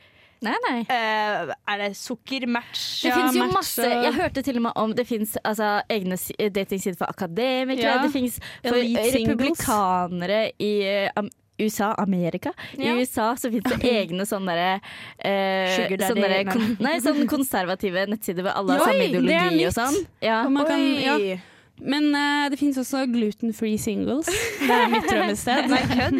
Nei, 0.46 0.52
nei. 0.68 0.82
Uh, 0.86 1.50
Er 1.66 1.80
det 1.82 1.88
sukkermatch? 1.98 2.82
Det 3.02 3.10
Ja, 3.10 3.16
finnes 3.18 3.34
jo 3.40 3.46
match 3.48 3.56
masse 3.56 3.88
og- 3.88 4.04
Jeg 4.06 4.14
hørte 4.20 4.44
til 4.46 4.60
og 4.60 4.64
med 4.68 4.76
om 4.78 4.92
det 4.94 5.08
fins 5.10 5.32
altså, 5.42 5.82
egne 5.90 6.14
si- 6.22 6.36
datingsider 6.38 7.00
for 7.00 7.10
akademikere. 7.10 7.96
Ja. 7.96 8.04
Det 8.04 8.12
fins 8.14 8.38
for 8.62 8.78
republikanere 8.78 10.52
i 10.62 10.72
eh, 10.86 11.10
am 11.18 11.30
USA, 11.60 11.92
Amerika. 11.98 12.54
Ja. 12.78 12.94
I 12.94 13.02
USA 13.02 13.32
så 13.40 13.52
fins 13.54 13.68
det 13.72 13.92
egne 14.00 14.26
sånne 14.30 14.54
derre 14.54 14.80
eh, 15.26 16.16
nei. 16.18 16.42
kon 16.50 16.74
nei, 16.84 16.98
sånne 17.04 17.28
konservative 17.30 18.08
nettsider 18.12 18.46
hvor 18.46 18.58
alle 18.62 18.78
har 18.80 18.90
samme 18.92 19.12
ideologi 19.12 19.68
og 19.70 19.78
sånn. 19.78 20.02
Ja. 20.24 20.42
Og 20.46 20.54
man 20.54 20.70
kan, 20.70 20.84
ja. 21.02 21.38
Men 21.78 22.10
uh, 22.10 22.48
det 22.50 22.58
finnes 22.58 22.78
også 22.82 23.04
gluten-free 23.12 23.78
singles. 23.78 24.30
Det 24.64 24.74
er 24.74 24.88
mitt 24.90 25.06
drømmested. 25.10 25.70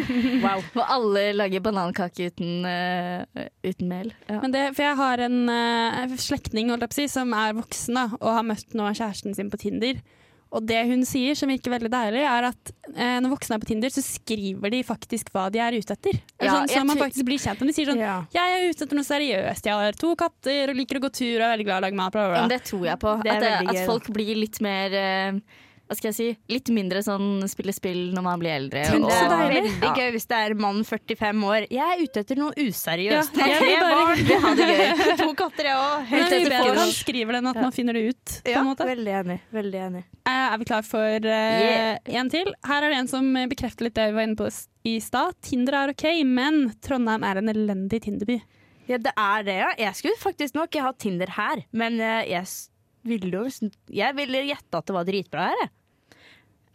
Wow. 0.44 0.62
Hvor 0.72 0.86
alle 0.86 1.32
lager 1.34 1.62
banankake 1.64 2.28
uten, 2.30 2.62
uh, 2.62 3.48
uten 3.66 3.90
mel. 3.90 4.12
Ja. 4.28 4.38
Men 4.44 4.54
det, 4.54 4.62
for 4.76 4.86
jeg 4.86 4.98
har 5.00 5.24
en 5.26 5.40
uh, 5.50 6.14
slektning 6.20 6.70
som 7.10 7.34
er 7.34 7.56
voksen 7.58 7.98
da, 7.98 8.06
og 8.20 8.36
har 8.38 8.46
møtt 8.46 8.78
nå 8.78 8.86
kjæresten 8.92 9.34
sin 9.34 9.50
på 9.50 9.58
Tinder. 9.64 9.98
Og 10.48 10.64
det 10.64 10.78
hun 10.88 11.02
sier, 11.04 11.36
som 11.36 11.50
virker 11.52 11.72
veldig 11.74 11.90
deilig, 11.92 12.22
er 12.24 12.46
at 12.48 12.70
eh, 12.94 13.18
når 13.20 13.34
voksne 13.34 13.58
er 13.58 13.62
på 13.62 13.68
Tinder, 13.68 13.92
så 13.92 14.00
skriver 14.04 14.72
de 14.72 14.80
faktisk 14.86 15.28
hva 15.34 15.48
de 15.52 15.60
er 15.60 15.76
ute 15.76 15.92
etter. 15.92 16.20
Ja, 16.40 16.54
sånn, 16.54 16.70
så 16.72 16.84
man 16.88 17.00
faktisk 17.02 17.28
blir 17.28 17.42
kjent 17.42 17.60
med. 17.60 17.68
De 17.68 17.76
sier 17.76 17.90
sånn 17.92 18.00
Ja. 18.00 18.16
'Jeg 18.32 18.56
er 18.56 18.68
ute 18.72 18.86
etter 18.86 18.96
noe 18.96 19.08
seriøst. 19.08 19.68
Jeg 19.68 19.76
har 19.76 19.98
to 20.00 20.14
katter 20.16 20.72
og 20.72 20.80
liker 20.80 21.00
å 21.00 21.04
gå 21.04 21.12
tur 21.12 21.36
og 21.36 21.44
er 21.44 21.52
veldig 21.52 21.68
glad 21.68 21.76
i 21.76 21.80
å 21.80 21.86
lage 21.88 22.00
mat.' 22.00 22.48
Det 22.48 22.62
tror 22.64 22.84
jeg 22.88 22.98
på. 23.04 23.14
Det 23.22 23.34
at, 23.36 23.48
at 23.74 23.86
folk 23.86 24.08
blir 24.14 24.34
litt 24.40 24.60
mer 24.64 24.96
eh, 24.96 25.32
Hva 25.88 25.96
skal 25.96 26.10
jeg 26.10 26.16
si? 26.18 26.26
Litt 26.52 26.68
mindre 26.76 27.00
sånn 27.00 27.40
spille 27.48 27.72
spill 27.72 28.10
når 28.12 28.22
man 28.26 28.38
blir 28.42 28.52
eldre. 28.52 28.82
Det 28.84 28.98
og- 29.00 29.08
er 29.10 29.30
deilig. 29.32 29.62
veldig 29.72 29.92
gøy 29.96 30.10
hvis 30.12 30.26
det 30.28 30.36
er 30.36 30.54
mann 30.60 30.82
45 30.84 31.44
år. 31.48 31.66
Jeg 31.72 31.80
er 31.80 32.02
ute 32.04 32.20
etter 32.20 32.36
noe 32.36 32.52
useriøst. 32.60 33.38
Ja, 33.40 33.46
jeg 33.46 33.62
vil 33.62 33.72
Tre 33.72 33.80
bare- 33.80 34.04
barn, 34.04 34.24
vil 34.28 34.40
ha 34.44 34.54
det 34.58 34.66
gøy. 34.68 35.16
To 35.22 35.28
katter, 35.34 35.64
jeg 35.70 35.76
òg. 35.80 36.04
Helt 36.10 36.28
det 36.30 36.40
er 36.42 36.46
etter 36.60 36.76
han 36.82 36.92
skriver 36.92 37.32
den 37.38 37.46
at 37.46 37.56
man 37.62 37.72
finner 37.72 37.92
det 37.96 38.04
ut. 38.10 38.24
på 38.44 38.52
Ja, 38.52 38.60
en 38.60 38.66
måte. 38.68 38.84
veldig 38.84 39.14
enig. 39.22 39.38
Veldig 39.52 39.80
enig. 39.88 40.04
Eh, 40.28 40.44
Er 40.52 40.58
vi 40.58 40.64
klar 40.68 40.84
for 40.84 41.00
eh, 41.24 41.98
en 42.06 42.28
til? 42.30 42.52
Her 42.64 42.82
er 42.84 42.90
det 42.92 42.98
en 42.98 43.08
som 43.08 43.32
bekrefter 43.48 43.88
litt 43.88 43.94
det 43.96 44.10
vi 44.10 44.16
var 44.20 44.26
inne 44.28 44.36
på 44.36 44.50
i 44.84 44.98
stad. 45.00 45.34
Tinder 45.40 45.72
er 45.72 45.90
OK, 45.96 46.04
men 46.24 46.74
Trondheim 46.84 47.24
er 47.24 47.38
en 47.40 47.48
elendig 47.48 48.02
Tinderby. 48.04 48.42
Ja, 48.88 48.96
det 48.96 49.12
er 49.16 49.42
det, 49.44 49.56
ja. 49.56 49.72
Jeg 49.78 49.94
skulle 49.96 50.16
faktisk 50.20 50.54
nok 50.54 50.68
ikke 50.70 50.82
hatt 50.84 50.98
Tinder 50.98 51.28
her, 51.36 51.64
men 51.72 51.98
uh, 52.00 52.22
jeg 52.28 52.42
s- 52.44 52.68
ville 53.06 53.30
jo 53.32 53.70
Jeg 53.92 54.16
ville 54.16 54.46
gjette 54.48 54.80
at 54.80 54.86
det 54.88 54.96
var 54.96 55.06
dritbra 55.08 55.50
her, 55.50 55.62
jeg. 55.64 55.74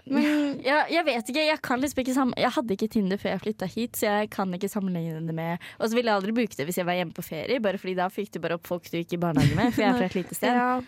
Men 0.03 0.57
ja, 0.65 0.81
jeg 0.91 1.05
vet 1.07 1.29
ikke, 1.31 1.43
jeg 1.47 1.59
kan 1.63 1.79
liksom 1.79 2.01
ikke 2.01 2.15
sammen, 2.15 2.35
Jeg 2.39 2.51
hadde 2.51 2.75
ikke 2.75 2.89
Tinder 2.91 3.19
før 3.21 3.33
jeg 3.33 3.41
flytta 3.45 3.67
hit, 3.71 3.99
så 3.99 4.09
jeg 4.09 4.29
kan 4.35 4.51
ikke 4.55 4.67
sammenligne 4.71 5.21
det 5.23 5.35
med 5.35 5.63
Og 5.77 5.87
så 5.87 5.95
ville 5.95 6.11
jeg 6.11 6.19
aldri 6.19 6.35
bruke 6.35 6.57
det 6.59 6.65
hvis 6.67 6.79
jeg 6.81 6.87
var 6.87 6.97
hjemme 6.97 7.15
på 7.15 7.23
ferie, 7.23 7.61
bare 7.63 7.79
fordi 7.79 7.95
da 7.97 8.09
fikk 8.11 8.33
du 8.33 8.41
bare 8.43 8.57
opp 8.57 8.67
folk 8.67 8.89
du 8.91 8.97
gikk 8.99 9.15
i 9.15 9.21
barnehage 9.21 9.55
med, 9.55 9.71
for 9.71 9.83
jeg 9.83 9.93
er 9.93 9.99
fra 10.01 10.09
et 10.09 10.17
lite 10.17 10.37
sted. 10.37 10.51
Ja, 10.63 10.81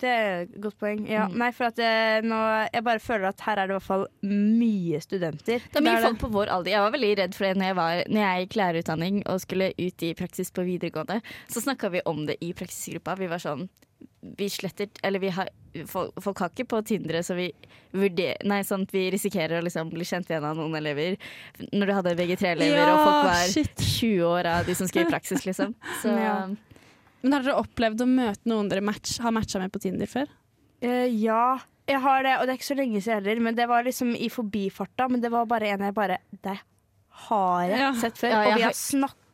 det 0.00 0.10
er 0.10 0.28
et 0.44 0.52
godt 0.62 0.76
poeng. 0.80 1.02
Ja. 1.08 1.26
Mm. 1.28 1.36
Nei, 1.40 1.50
for 1.56 1.70
at 1.70 1.80
eh, 1.82 2.20
nå, 2.24 2.38
jeg 2.70 2.84
bare 2.86 3.02
føler 3.02 3.30
at 3.30 3.42
her 3.46 3.58
er 3.58 3.68
det 3.68 3.74
i 3.74 3.78
hvert 3.78 3.86
fall 3.88 4.06
mye 4.28 5.00
studenter. 5.02 5.64
Det 5.66 5.80
er 5.80 5.86
mye 5.86 6.04
folk 6.04 6.20
på 6.22 6.30
vår 6.36 6.52
alder. 6.54 6.74
Jeg 6.74 6.84
var 6.84 6.94
veldig 6.94 7.10
redd 7.22 7.36
for 7.36 7.48
det 7.48 7.60
når 7.60 7.70
jeg, 7.70 7.78
var, 7.80 8.02
når 8.08 8.24
jeg 8.24 8.46
gikk 8.46 8.58
lærerutdanning 8.60 9.20
og 9.24 9.44
skulle 9.44 9.70
ut 9.80 10.06
i 10.06 10.12
praksis 10.18 10.52
på 10.54 10.66
videregående. 10.68 11.20
Så 11.50 11.64
snakka 11.64 11.92
vi 11.94 12.04
om 12.08 12.24
det 12.28 12.38
i 12.44 12.52
praksisgruppa. 12.56 13.18
Vi 13.20 13.30
var 13.30 13.42
sånn 13.42 13.68
Vi 14.36 14.48
sletter 14.52 14.88
Eller 15.02 15.18
vi 15.22 15.30
har 15.32 15.48
Folk, 15.86 16.12
folk 16.22 16.38
har 16.42 16.50
ikke 16.50 16.66
på 16.66 16.80
Tindre, 16.84 17.20
så 17.22 17.36
vi 17.38 17.46
vurder, 17.94 18.36
Nei, 18.44 18.58
sånn 18.66 18.82
at 18.82 18.90
vi 18.94 19.04
risikerer 19.14 19.60
å 19.60 19.64
liksom 19.64 19.88
bli 19.92 20.02
kjent 20.04 20.26
igjen 20.30 20.42
av 20.44 20.56
noen 20.58 20.74
elever. 20.74 21.14
Når 21.72 21.86
du 21.86 21.92
hadde 21.94 22.14
VG3-elever, 22.18 22.90
og 22.90 22.98
folk 23.06 23.28
var 23.28 23.44
shit. 23.52 23.84
20 23.86 24.24
år 24.26 24.48
av 24.50 24.66
de 24.66 24.74
som 24.74 24.88
skrev 24.90 25.06
praksis, 25.12 25.44
liksom. 25.46 25.76
Så 26.02 26.10
Ja. 26.10 26.34
Men 27.22 27.32
har 27.36 27.44
dere 27.46 27.60
opplevd 27.62 28.02
å 28.02 28.08
møte 28.10 28.48
noen 28.50 28.68
dere 28.72 28.82
match, 28.82 29.18
har 29.22 29.30
matcha 29.36 29.60
med 29.62 29.70
på 29.74 29.78
Tinder 29.84 30.08
før? 30.10 30.26
Uh, 30.82 31.06
ja, 31.06 31.58
jeg 31.86 32.00
har 32.00 32.22
det, 32.26 32.34
og 32.40 32.46
det 32.48 32.54
er 32.54 32.58
ikke 32.58 32.70
så 32.72 32.78
lenge 32.78 33.02
siden 33.04 33.20
heller. 33.20 33.40
Men 33.46 33.54
det 33.58 33.66
var 33.70 33.84
liksom 33.86 34.14
i 34.16 34.28
forbifarta. 34.32 35.06
Men 35.12 35.20
det 35.22 35.30
var 35.30 35.46
bare 35.50 35.68
en 35.74 35.84
jeg 35.86 35.94
bare 35.94 36.16
Det 36.42 36.56
har 37.28 37.62
jeg 37.68 37.78
Ja. 37.78 37.92
sett 38.00 38.18
før. 38.18 38.30
Ja, 38.32 38.42
og 38.48 38.56
vi 38.56 38.62
har- 38.62 38.72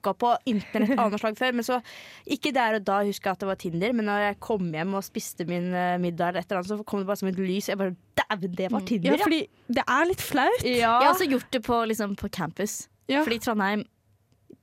snakka 0.06 0.14
på 0.22 0.30
internett 0.52 0.98
av 0.98 1.10
noe 1.12 1.18
slag 1.20 1.36
før. 1.38 1.52
Men 1.58 1.66
så 1.66 1.80
ikke 2.36 2.52
der 2.54 2.78
og 2.78 2.84
da 2.86 3.00
husker 3.06 3.30
jeg 3.30 3.36
at 3.38 3.40
det 3.44 3.48
var 3.50 3.58
Tinder, 3.60 3.92
men 3.96 4.06
når 4.06 4.24
jeg 4.30 4.38
kom 4.40 4.70
hjem 4.72 4.94
og 4.94 5.04
spiste 5.06 5.46
min 5.48 5.72
eh, 5.74 5.96
middag, 5.98 6.28
eller 6.32 6.40
et 6.44 6.50
eller 6.50 6.62
annet, 6.62 6.70
så 6.72 6.84
kom 6.86 7.02
det 7.02 7.06
bare 7.10 7.20
som 7.20 7.28
et 7.32 7.40
lys. 7.40 7.68
Jeg 7.68 7.78
bare 7.80 7.96
Dæven, 8.16 8.54
det 8.56 8.70
var 8.72 8.80
Tinder, 8.88 9.12
Ja, 9.12 9.16
ja! 9.18 9.24
fordi 9.26 9.42
det 9.68 9.84
er 9.86 10.06
litt 10.08 10.22
flaut. 10.24 10.62
ja. 10.64 10.72
Jeg 11.00 11.06
har 11.06 11.12
også 11.14 11.28
gjort 11.30 11.50
det 11.52 11.62
på, 11.66 11.82
liksom, 11.90 12.16
på 12.16 12.28
campus. 12.32 12.88
Ja. 13.08 13.22
Fordi 13.22 13.38
Trondheim 13.38 13.84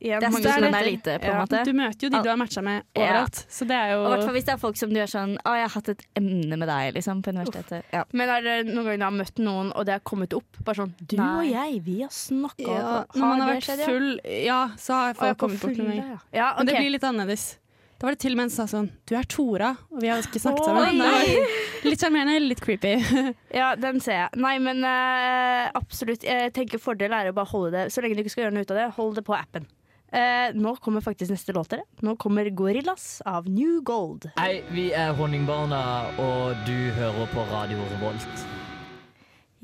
Igjen, 0.04 0.20
Det 0.20 0.28
er 0.28 0.34
mange 0.36 0.44
det 0.44 0.76
er 0.76 0.86
lite, 0.86 1.14
på 1.24 1.30
en 1.30 1.32
Ja. 1.34 1.42
måte. 1.46 1.64
Du 1.64 1.72
møter 1.74 2.02
jo 2.04 2.10
de 2.10 2.22
du 2.24 2.30
har 2.30 2.36
matcha 2.38 2.62
med 2.62 2.84
Ja. 2.94 3.02
overalt. 3.02 3.46
Så 3.50 3.68
det 3.68 3.78
er 3.78 3.94
jo 3.94 4.00
Og 4.04 4.10
hvert 4.12 4.26
fall 4.26 4.34
hvis 4.36 4.46
det 4.46 4.54
er 4.54 4.58
folk 4.58 4.78
som 4.78 4.90
du 4.94 5.00
er 5.00 5.08
sånn 5.08 5.38
Å, 5.46 5.54
jeg 5.56 5.64
har 5.64 5.70
hatt 5.70 5.90
et 5.90 6.06
emne 6.20 6.58
med 6.60 6.68
deg, 6.68 6.94
liksom, 6.96 7.22
på 7.24 7.32
universitetet. 7.32 7.84
Ja. 7.94 8.04
Men 8.12 8.30
har 8.30 8.42
dere 8.42 8.64
noen 8.68 8.86
ganger 8.86 9.04
har 9.04 9.12
møtt 9.12 9.40
noen, 9.40 9.72
og 9.76 9.86
det 9.86 9.94
har 9.94 10.00
kommet 10.04 10.34
opp? 10.34 10.60
Bare 10.64 10.76
sånn 10.76 10.94
Du 11.08 11.16
Nei. 11.16 11.32
og 11.40 11.52
jeg, 11.54 11.82
vi 11.84 12.02
har 12.02 12.10
snakka 12.10 12.68
ja, 12.68 13.06
Når 13.16 13.20
man 13.20 13.40
har 13.42 13.56
vært 13.56 13.86
full, 13.86 14.20
ja, 14.26 14.68
så 14.78 14.94
har 14.94 15.14
folk 15.14 15.38
kommet 15.38 15.62
bort 15.62 15.78
noen 15.78 15.96
ganger. 15.98 16.20
Ja, 16.34 16.52
okay. 16.54 16.58
Men 16.58 16.66
det 16.68 16.76
blir 16.76 16.92
litt 16.92 17.04
annerledes. 17.04 17.58
Da 18.00 18.08
var 18.08 18.16
det 18.18 18.20
til 18.20 18.34
og 18.34 18.36
med 18.36 18.44
en 18.44 18.50
som 18.50 18.68
sa 18.68 18.78
sånn 18.78 18.90
Du 19.08 19.16
er 19.16 19.24
Tora, 19.24 19.78
og 19.90 20.02
vi 20.02 20.10
har 20.12 20.20
ikke 20.20 20.42
snakket 20.44 20.66
sammen. 20.66 20.98
Det 21.00 21.86
litt 21.90 22.02
sjarmerende, 22.04 22.42
litt 22.50 22.60
creepy. 22.60 22.98
Ja, 23.54 23.76
den 23.76 24.02
ser 24.02 24.12
jeg. 24.28 24.30
Nei, 24.36 24.58
men 24.60 24.84
uh, 24.84 25.70
absolutt. 25.74 26.26
Jeg 26.28 26.52
tenker 26.52 26.80
Fordel 26.84 27.14
er 27.16 27.32
å 27.32 27.34
bare 27.34 27.48
holde 27.48 27.72
det 27.72 27.94
Så 27.94 28.02
lenge 28.04 28.18
du 28.18 28.24
ikke 28.26 28.34
skal 28.34 28.44
gjøre 28.50 28.56
noe 28.58 28.66
ut 28.68 28.72
av 28.72 28.78
det, 28.82 28.90
hold 28.98 29.16
det 29.16 29.24
på 29.24 29.38
appen. 29.38 29.68
Eh, 30.14 30.54
nå 30.54 30.76
kommer 30.76 31.02
faktisk 31.02 31.32
neste 31.34 31.54
låt, 31.54 31.72
dere. 31.74 31.88
Nå 32.06 32.14
kommer 32.22 32.46
Gorillas 32.54 33.22
av 33.26 33.48
New 33.50 33.80
Gold. 33.82 34.28
Hei, 34.38 34.62
vi 34.70 34.92
er 34.94 35.16
Honningbarna, 35.18 35.80
og 36.22 36.60
du 36.68 36.76
hører 36.94 37.32
på 37.32 37.46
Radio 37.50 37.82
Revolt. 37.96 38.44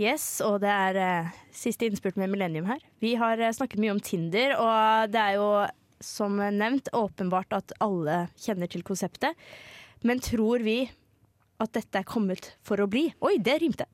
Yes, 0.01 0.39
og 0.41 0.57
det 0.63 0.71
er 0.73 0.97
eh, 0.97 1.35
siste 1.53 1.85
innspurt 1.85 2.17
med 2.17 2.31
Millennium 2.33 2.65
her. 2.65 2.81
Vi 3.03 3.13
har 3.21 3.37
eh, 3.37 3.53
snakket 3.53 3.83
mye 3.83 3.93
om 3.93 4.01
Tinder, 4.01 4.55
og 4.57 5.13
det 5.13 5.21
er 5.21 5.37
jo 5.37 5.51
som 6.01 6.41
nevnt 6.41 6.89
åpenbart 6.97 7.53
at 7.53 7.75
alle 7.83 8.23
kjenner 8.39 8.71
til 8.73 8.81
konseptet. 8.87 9.37
Men 10.01 10.23
tror 10.23 10.65
vi 10.65 10.79
at 11.61 11.77
dette 11.77 12.01
er 12.01 12.09
kommet 12.09 12.55
for 12.65 12.81
å 12.81 12.89
bli? 12.89 13.11
Oi, 13.21 13.35
det 13.37 13.59
rimte! 13.61 13.85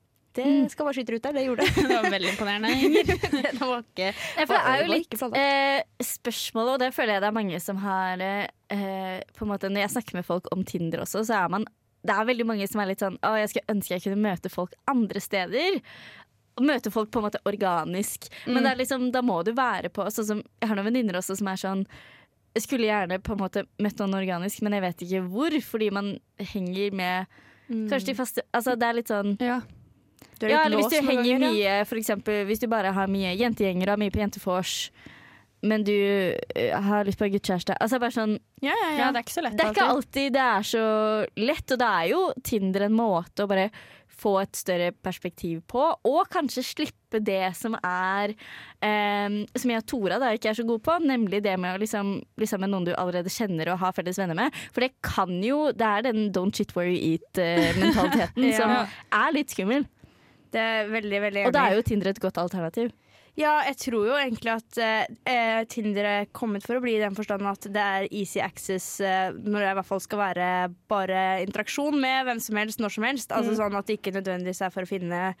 Det 0.44 0.72
skal 0.72 0.88
bare 0.88 0.96
skyte 0.98 1.16
ut 1.16 1.22
der. 1.24 1.36
Det 1.36 1.44
gjorde 1.46 1.64
det. 1.66 1.84
Det 1.86 1.96
var 1.96 2.10
veldig 2.12 2.30
imponerende. 2.32 2.72
Inger. 2.86 3.10
det 3.46 3.54
var 3.60 3.82
ikke 3.84 4.10
Ja, 4.12 4.44
det 4.50 4.58
er 4.60 4.82
jo 4.82 4.90
litt 4.92 5.16
eh, 5.40 5.80
spørsmål, 6.10 6.74
og 6.74 6.78
det 6.82 6.90
føler 6.96 7.16
jeg 7.16 7.24
det 7.24 7.30
er 7.30 7.36
mange 7.38 7.60
som 7.62 7.80
har 7.82 8.22
eh, 8.26 9.22
På 9.36 9.46
en 9.46 9.52
måte 9.54 9.70
Når 9.72 9.84
jeg 9.86 9.94
snakker 9.96 10.18
med 10.20 10.26
folk 10.28 10.50
om 10.54 10.64
Tinder 10.66 11.04
også, 11.04 11.24
så 11.28 11.40
er 11.44 11.52
man 11.52 11.66
Det 12.06 12.14
er 12.14 12.28
veldig 12.28 12.46
mange 12.48 12.68
som 12.70 12.82
er 12.82 12.92
litt 12.92 13.04
sånn 13.04 13.18
Å, 13.22 13.36
jeg 13.40 13.52
skulle 13.54 13.76
ønske 13.76 13.96
jeg 13.96 14.04
kunne 14.08 14.22
møte 14.26 14.52
folk 14.52 14.76
andre 14.90 15.22
steder. 15.22 15.80
Møte 16.60 16.92
folk 16.92 17.10
på 17.12 17.20
en 17.20 17.26
måte 17.26 17.40
organisk. 17.44 18.30
Men 18.48 18.64
er 18.64 18.78
liksom, 18.78 19.10
da 19.12 19.20
må 19.24 19.42
du 19.44 19.50
være 19.56 19.90
på 19.92 20.06
Sånn 20.12 20.30
som 20.30 20.44
Jeg 20.60 20.70
har 20.70 20.78
noen 20.78 20.90
venninner 20.90 21.18
også 21.20 21.36
som 21.40 21.52
er 21.52 21.64
sånn 21.64 21.86
jeg 22.56 22.64
skulle 22.64 22.86
gjerne 22.88 23.18
på 23.20 23.34
en 23.34 23.40
måte 23.42 23.66
møtt 23.84 23.98
noen 24.00 24.16
organisk, 24.16 24.62
men 24.64 24.72
jeg 24.72 24.80
vet 24.86 25.02
ikke 25.04 25.18
hvor, 25.28 25.52
fordi 25.60 25.90
man 25.92 26.06
henger 26.40 26.94
med 26.96 27.34
Kanskje 27.68 28.06
de 28.06 28.14
faste 28.16 28.44
Altså 28.56 28.76
det 28.78 28.86
er 28.88 28.96
litt 28.96 29.10
sånn 29.12 29.34
Ja. 29.42 29.58
Du 30.36 30.46
er 30.46 30.50
ja, 30.52 30.62
eller 30.66 30.82
hvis 30.82 30.92
du 30.92 30.98
henger 31.00 31.22
ganger, 31.38 31.50
mye, 31.50 31.76
for 31.88 31.96
eksempel 32.00 32.42
hvis 32.48 32.60
du 32.60 32.66
bare 32.68 32.90
har 32.92 33.08
mye 33.08 33.34
jentegjenger 33.40 33.94
og 33.94 34.00
mye 34.02 34.12
på 34.12 34.20
jentefors, 34.20 34.74
men 35.66 35.82
du 35.82 35.94
eh, 35.96 36.74
har 36.76 37.06
lyst 37.08 37.18
på 37.18 37.24
en 37.26 37.32
guttekjæreste. 37.32 37.76
Altså 37.80 37.98
bare 38.02 38.12
sånn, 38.14 38.36
Ja, 38.62 38.74
ja, 38.76 38.90
ja, 38.98 39.06
det 39.12 39.22
er 39.22 39.24
ikke 39.24 39.36
så 39.38 39.44
lett 39.46 39.56
det 39.56 39.64
er 39.64 39.72
ikke 39.74 39.86
alltid. 39.96 40.32
det 40.36 40.42
er 40.44 40.66
så 40.68 40.82
lett, 41.40 41.72
og 41.72 41.80
det 41.80 41.88
er 42.00 42.10
jo 42.12 42.20
Tinder 42.44 42.84
en 42.86 42.98
måte 42.98 43.44
å 43.46 43.50
bare 43.50 43.70
få 44.16 44.38
et 44.40 44.56
større 44.56 44.92
perspektiv 45.04 45.58
på, 45.68 45.82
og 46.08 46.28
kanskje 46.32 46.62
slippe 46.64 47.18
det 47.20 47.50
som 47.56 47.74
er 47.84 48.32
eh, 48.84 49.34
Som 49.56 49.72
jeg 49.72 49.82
og 49.82 49.88
Tora 49.90 50.16
da 50.20 50.30
ikke 50.36 50.52
er 50.52 50.56
så 50.60 50.64
god 50.68 50.80
på, 50.86 50.94
nemlig 51.04 51.42
det 51.44 51.56
med 51.60 51.74
å 51.76 51.80
liksom 51.82 52.14
bli 52.36 52.48
sammen 52.48 52.68
med 52.70 52.76
noen 52.76 52.88
du 52.88 52.94
allerede 52.96 53.32
kjenner 53.32 53.72
og 53.74 53.80
har 53.82 53.92
felles 53.96 54.20
venner 54.20 54.36
med. 54.38 54.56
For 54.72 54.84
det 54.84 54.92
kan 55.04 55.36
jo 55.44 55.66
Det 55.76 55.84
er 55.88 56.06
den 56.08 56.30
don't 56.36 56.56
shit 56.56 56.72
where 56.76 56.88
you 56.88 57.16
eat-mentaliteten 57.16 58.46
Ja. 58.52 58.56
som 58.60 58.72
er 59.20 59.36
litt 59.36 59.52
skummel. 59.52 59.84
Det 60.52 60.60
er 60.62 60.88
veldig, 60.92 61.20
veldig 61.26 61.40
enig. 61.42 61.48
Og 61.50 61.56
da 61.56 61.66
er 61.70 61.76
jo 61.78 61.82
Tinder 61.86 62.12
et 62.12 62.20
godt 62.22 62.38
alternativ. 62.38 62.92
Ja, 63.36 63.58
jeg 63.68 63.76
tror 63.76 64.06
jo 64.08 64.14
egentlig 64.16 64.48
at 64.54 64.78
eh, 64.80 65.64
Tinder 65.68 66.06
er 66.08 66.28
kommet 66.32 66.64
for 66.64 66.78
å 66.78 66.80
bli 66.80 66.94
i 66.96 67.02
den 67.02 67.12
forstand 67.18 67.44
at 67.50 67.66
det 67.68 67.82
er 67.84 68.06
easy 68.08 68.40
access 68.40 68.86
eh, 69.04 69.28
når 69.36 69.60
det 69.60 69.68
i 69.74 69.76
hvert 69.76 69.88
fall 69.90 70.00
skal 70.00 70.22
være 70.22 70.46
bare 70.88 71.24
interaksjon 71.44 71.98
med 72.00 72.24
hvem 72.30 72.40
som 72.40 72.56
helst 72.56 72.80
når 72.80 72.94
som 72.96 73.04
helst. 73.04 73.34
Altså 73.36 73.52
Mm. 73.52 73.58
sånn 73.60 73.76
at 73.76 73.86
det 73.90 73.98
ikke 74.00 74.14
nødvendigvis 74.16 74.62
er 74.64 74.72
for 74.72 74.88
å 74.88 74.88
finne 74.88 75.34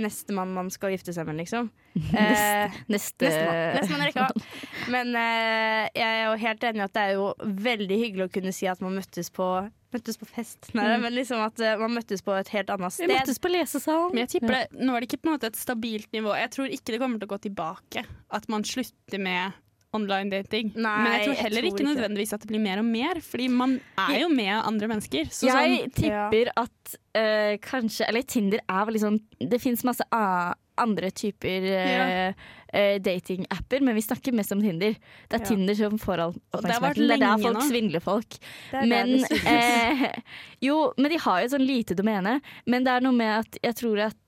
nestemann 0.00 0.54
man 0.56 0.70
skal 0.72 0.94
gifte 0.94 1.12
seg 1.12 1.28
med, 1.28 1.36
liksom. 1.42 1.68
Eh, 2.16 2.72
Neste, 2.88 3.28
Nestemann 3.28 3.76
neste 3.76 3.98
i 4.00 4.06
rekka. 4.08 4.26
Men 4.94 5.12
eh, 5.12 5.90
jeg 5.92 6.08
er 6.08 6.24
jo 6.30 6.40
helt 6.46 6.64
enig 6.70 6.80
i 6.80 6.86
at 6.88 6.96
det 6.96 7.04
er 7.04 7.14
jo 7.18 7.28
veldig 7.68 7.98
hyggelig 8.06 8.30
å 8.30 8.32
kunne 8.32 8.56
si 8.56 8.64
at 8.72 8.80
man 8.80 8.96
møttes 8.96 9.28
på 9.28 9.50
Møttes 9.92 10.16
på 10.16 10.26
fest, 10.26 10.70
nei, 10.74 10.84
Mm. 10.96 11.02
men 11.02 11.12
liksom 11.14 11.40
at 11.44 11.60
eh, 11.60 11.76
man 11.76 11.92
møttes 11.98 12.22
på 12.24 12.32
et 12.38 12.48
helt 12.48 12.70
annet 12.72 12.92
sted. 12.92 13.08
Vi 13.08 13.14
møttes 13.14 13.38
på 13.38 13.50
lesesalen. 13.52 14.14
Men 14.14 14.26
jeg 14.26 14.30
tipper 14.40 14.54
det, 14.56 14.80
nå 14.80 14.94
er 14.96 15.00
det 15.04 15.08
ikke 15.10 15.20
på 15.22 15.28
en 15.28 15.34
måte 15.38 15.50
et 15.52 15.56
stabilt 15.60 16.08
nivå. 16.16 16.32
Jeg 16.38 16.50
tror 16.54 16.66
ikke 16.72 16.94
det 16.94 17.00
kommer 17.02 17.18
til 17.20 17.28
å 17.28 17.32
gå 17.34 17.40
tilbake. 17.48 18.04
At 18.32 18.48
man 18.48 18.64
slutter 18.64 19.20
med 19.20 19.52
online 19.92 20.30
dating. 20.32 20.70
Nei, 20.74 21.02
Men 21.04 21.12
jeg 21.12 21.26
tror 21.26 21.34
jeg 21.34 21.42
heller 21.44 21.60
tror 21.60 21.68
ikke 21.68 21.82
ikke 21.82 21.88
nødvendigvis 21.92 22.32
at 22.32 22.40
det 22.40 22.48
blir 22.48 22.62
mer 22.64 22.78
og 22.80 22.86
mer, 22.88 23.20
fordi 23.20 23.48
man 23.52 23.74
er 24.08 24.20
jo 24.22 24.28
med 24.32 24.54
andre 24.64 24.88
mennesker. 24.88 25.28
Så 25.28 25.50
jeg 25.50 25.82
sånn, 25.82 25.92
tipper 25.98 26.48
at 26.56 26.96
eh, 27.14 27.58
kanskje 27.60 28.08
Eller 28.08 28.22
Tinder 28.24 28.60
er 28.66 28.86
vel 28.88 28.94
liksom 28.96 29.18
Det 29.38 29.60
fins 29.60 29.84
masse 29.84 30.00
a- 30.10 30.54
andre 30.82 31.10
typer 31.14 31.66
uh, 31.72 32.96
datingapper, 33.04 33.84
men 33.84 33.96
vi 33.98 34.04
snakker 34.04 34.34
mest 34.36 34.54
om 34.54 34.62
Tinder. 34.64 34.96
Det 35.28 35.38
er 35.38 35.42
Ja. 35.42 35.48
Tinder 35.52 35.76
som 35.78 35.98
får 36.00 36.24
all 36.26 36.34
oppmerksomheten. 36.56 37.08
Det 37.08 37.18
er 37.18 37.24
der 37.26 37.44
folk 37.44 37.58
nå. 37.58 37.66
svindler 37.68 38.04
folk. 38.04 38.38
Men 38.72 39.14
uh, 39.24 40.06
Jo, 40.66 40.78
men 40.98 41.12
de 41.12 41.20
har 41.24 41.40
jo 41.42 41.50
et 41.50 41.54
sånn 41.56 41.66
lite 41.68 41.96
domene. 41.98 42.38
Men 42.66 42.86
det 42.86 42.96
er 42.96 43.04
noe 43.04 43.16
med 43.16 43.32
at 43.42 43.60
jeg 43.62 43.78
tror 43.82 44.06
at 44.08 44.18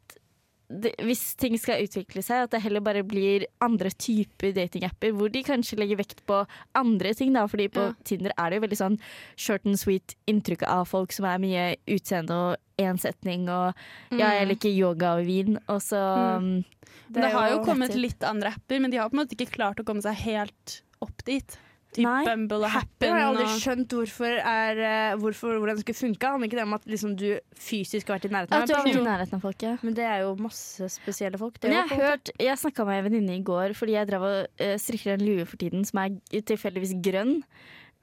det, 0.80 0.90
hvis 1.06 1.22
ting 1.40 1.54
skal 1.60 1.84
utvikle 1.84 2.22
seg, 2.24 2.44
at 2.46 2.54
det 2.54 2.62
heller 2.64 2.82
bare 2.84 3.02
blir 3.06 3.46
andre 3.64 3.90
typer 3.90 4.52
datingapper, 4.56 5.12
hvor 5.14 5.30
de 5.32 5.42
kanskje 5.46 5.78
legger 5.78 6.00
vekt 6.00 6.24
på 6.26 6.40
andre 6.74 7.14
ting. 7.14 7.32
da, 7.32 7.46
fordi 7.46 7.68
på 7.72 7.84
Ja. 7.88 7.94
Tinder 8.04 8.32
er 8.38 8.50
det 8.50 8.58
jo 8.60 8.66
veldig 8.66 8.80
sånn 8.80 8.98
short 9.37 9.66
and 9.66 9.78
sweet 9.78 10.14
inntrykk 10.26 10.62
av 10.66 10.87
folk 10.90 11.12
som 11.12 11.26
er 11.26 11.38
mye 11.38 11.76
utseende 11.87 12.30
og 12.34 12.56
én 12.78 12.98
setning 12.98 13.48
og 13.48 13.74
ja, 14.10 14.32
jeg 14.40 14.48
liker 14.48 14.70
yoga 14.74 15.14
og 15.20 15.26
vin, 15.26 15.58
og 15.68 15.80
så 15.80 16.00
Mm. 16.40 16.64
det, 17.08 17.20
det 17.20 17.24
er 17.24 17.30
har 17.30 17.50
jo 17.50 17.64
kommet 17.64 17.94
litt 17.94 18.22
andre 18.24 18.48
apper, 18.54 18.80
men 18.80 18.90
de 18.90 18.96
har 18.98 19.08
på 19.08 19.14
en 19.18 19.24
måte 19.26 19.37
ikke 19.37 19.52
klart 19.52 19.78
å 19.78 19.84
komme 19.84 20.02
seg 20.02 20.14
helt 20.24 20.82
opp 21.00 21.24
dit. 21.24 21.58
Typ 21.94 22.02
Nei. 22.09 22.24
Bumble 22.26 22.57
og 22.66 22.70
Happy 22.74 22.88
Happen. 23.07 23.12
har 23.14 23.20
jeg 23.20 23.28
aldri 23.30 23.44
skjønt 23.62 23.92
hvorfor 23.94 24.33
er, 24.40 24.80
eh, 24.83 25.14
hvorfor, 25.22 25.59
hvordan 25.62 25.76
det 25.78 25.85
skulle 25.85 26.00
funke. 26.00 26.30
Handler 26.35 26.48
ikke 26.50 26.59
det 26.59 26.64
om 26.66 26.74
at 26.74 26.88
liksom, 26.90 27.12
du 27.20 27.26
fysisk 27.54 28.09
har 28.11 28.18
vært 28.18 28.26
i 28.26 28.33
nærheten 28.35 28.57
At 28.59 28.66
du 28.68 28.74
har 28.74 28.83
vært 28.83 28.96
av 28.96 29.02
i 29.02 29.07
nærheten 29.07 29.38
av 29.38 29.44
folk, 29.46 29.62
ja. 29.62 29.74
Men 29.87 29.94
det 29.94 30.04
er 30.11 30.24
jo 30.24 30.33
masse 30.42 30.88
spesielle 30.90 31.38
folk. 31.38 31.61
Det 31.62 31.70
Men 31.70 31.76
jeg 31.78 31.88
har 31.94 32.11
hørt, 32.11 32.30
jeg 32.42 32.59
snakka 32.64 32.87
med 32.88 32.98
en 32.98 33.07
venninne 33.11 33.37
i 33.38 33.44
går 33.46 33.76
fordi 33.78 33.94
jeg 33.94 34.11
drev 34.11 34.26
og 34.26 34.46
eh, 34.59 34.74
strikker 34.83 35.14
en 35.14 35.24
lue 35.24 35.46
for 35.46 35.57
tiden 35.62 35.85
som 35.87 36.02
er 36.02 36.18
tilfeldigvis 36.42 36.96
grønn. 37.02 37.38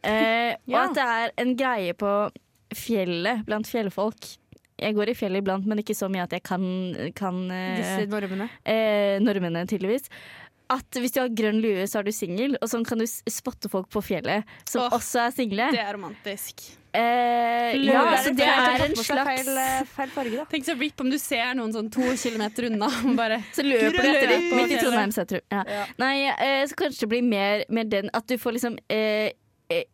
Eh, 0.02 0.56
Ja. 0.66 0.80
Og 0.80 0.90
at 0.90 0.96
det 0.98 1.04
er 1.06 1.32
en 1.44 1.52
greie 1.56 1.94
på 1.94 2.10
fjellet 2.74 3.44
blant 3.46 3.68
fjellfolk. 3.70 4.32
Jeg 4.82 4.96
går 4.98 5.12
i 5.12 5.14
fjellet 5.14 5.44
iblant, 5.44 5.68
men 5.70 5.78
ikke 5.78 5.94
så 5.94 6.08
mye 6.10 6.24
at 6.26 6.32
jeg 6.34 6.42
kan, 6.48 6.64
kan 7.14 7.36
eh, 7.54 7.76
disse 7.78 8.08
normene. 8.10 8.48
eh, 8.66 9.20
normene, 9.22 9.62
tydeligvis. 9.70 10.08
At 10.72 11.00
hvis 11.04 11.12
du 11.12 11.20
har 11.20 11.32
grønn 11.36 11.60
lue, 11.64 11.84
så 11.90 12.00
er 12.00 12.08
du 12.08 12.14
singel, 12.16 12.56
og 12.62 12.70
sånn 12.72 12.86
kan 12.88 13.02
du 13.02 13.08
spotte 13.08 13.68
folk 13.72 13.90
på 13.92 14.04
fjellet 14.06 14.48
som 14.70 14.86
Åh, 14.86 14.94
også 15.00 15.26
er 15.26 15.34
single. 15.36 15.68
Det 15.76 15.82
er 15.84 15.98
romantisk. 15.98 16.64
Eh, 16.92 17.78
Lue, 17.80 17.94
ja, 17.94 18.02
det 18.04 18.16
er 18.18 18.24
så 18.24 18.32
det 18.36 18.38
det 18.42 18.48
er 18.52 18.82
en 18.84 18.96
slags 19.00 19.28
feil, 19.30 19.50
eh, 19.62 19.84
feil 19.88 20.10
farge, 20.12 20.34
da. 20.42 20.46
Tenk 20.52 20.66
så 20.68 20.76
rip 20.76 21.04
om 21.04 21.12
du 21.12 21.16
ser 21.22 21.54
noen 21.56 21.72
sånn 21.76 21.88
to 21.94 22.04
kilometer 22.20 22.68
unna. 22.68 22.90
Bare 23.20 23.38
Så 23.56 23.64
løper 23.64 23.96
du 23.96 24.10
etter 24.10 24.28
dem 24.34 24.48
midt 24.58 24.74
i. 24.76 24.80
Trondheim 24.82 25.14
sentrum. 25.16 25.44
Ja. 25.54 25.62
Ja. 25.72 25.86
Nei, 26.02 26.16
eh, 26.32 26.64
så 26.68 26.80
kanskje 26.82 27.06
det 27.06 27.12
blir 27.14 27.24
mer, 27.28 27.64
mer 27.72 27.88
den 27.92 28.12
at 28.16 28.28
du 28.28 28.36
får 28.42 28.58
liksom 28.58 28.76
eh, 28.92 29.32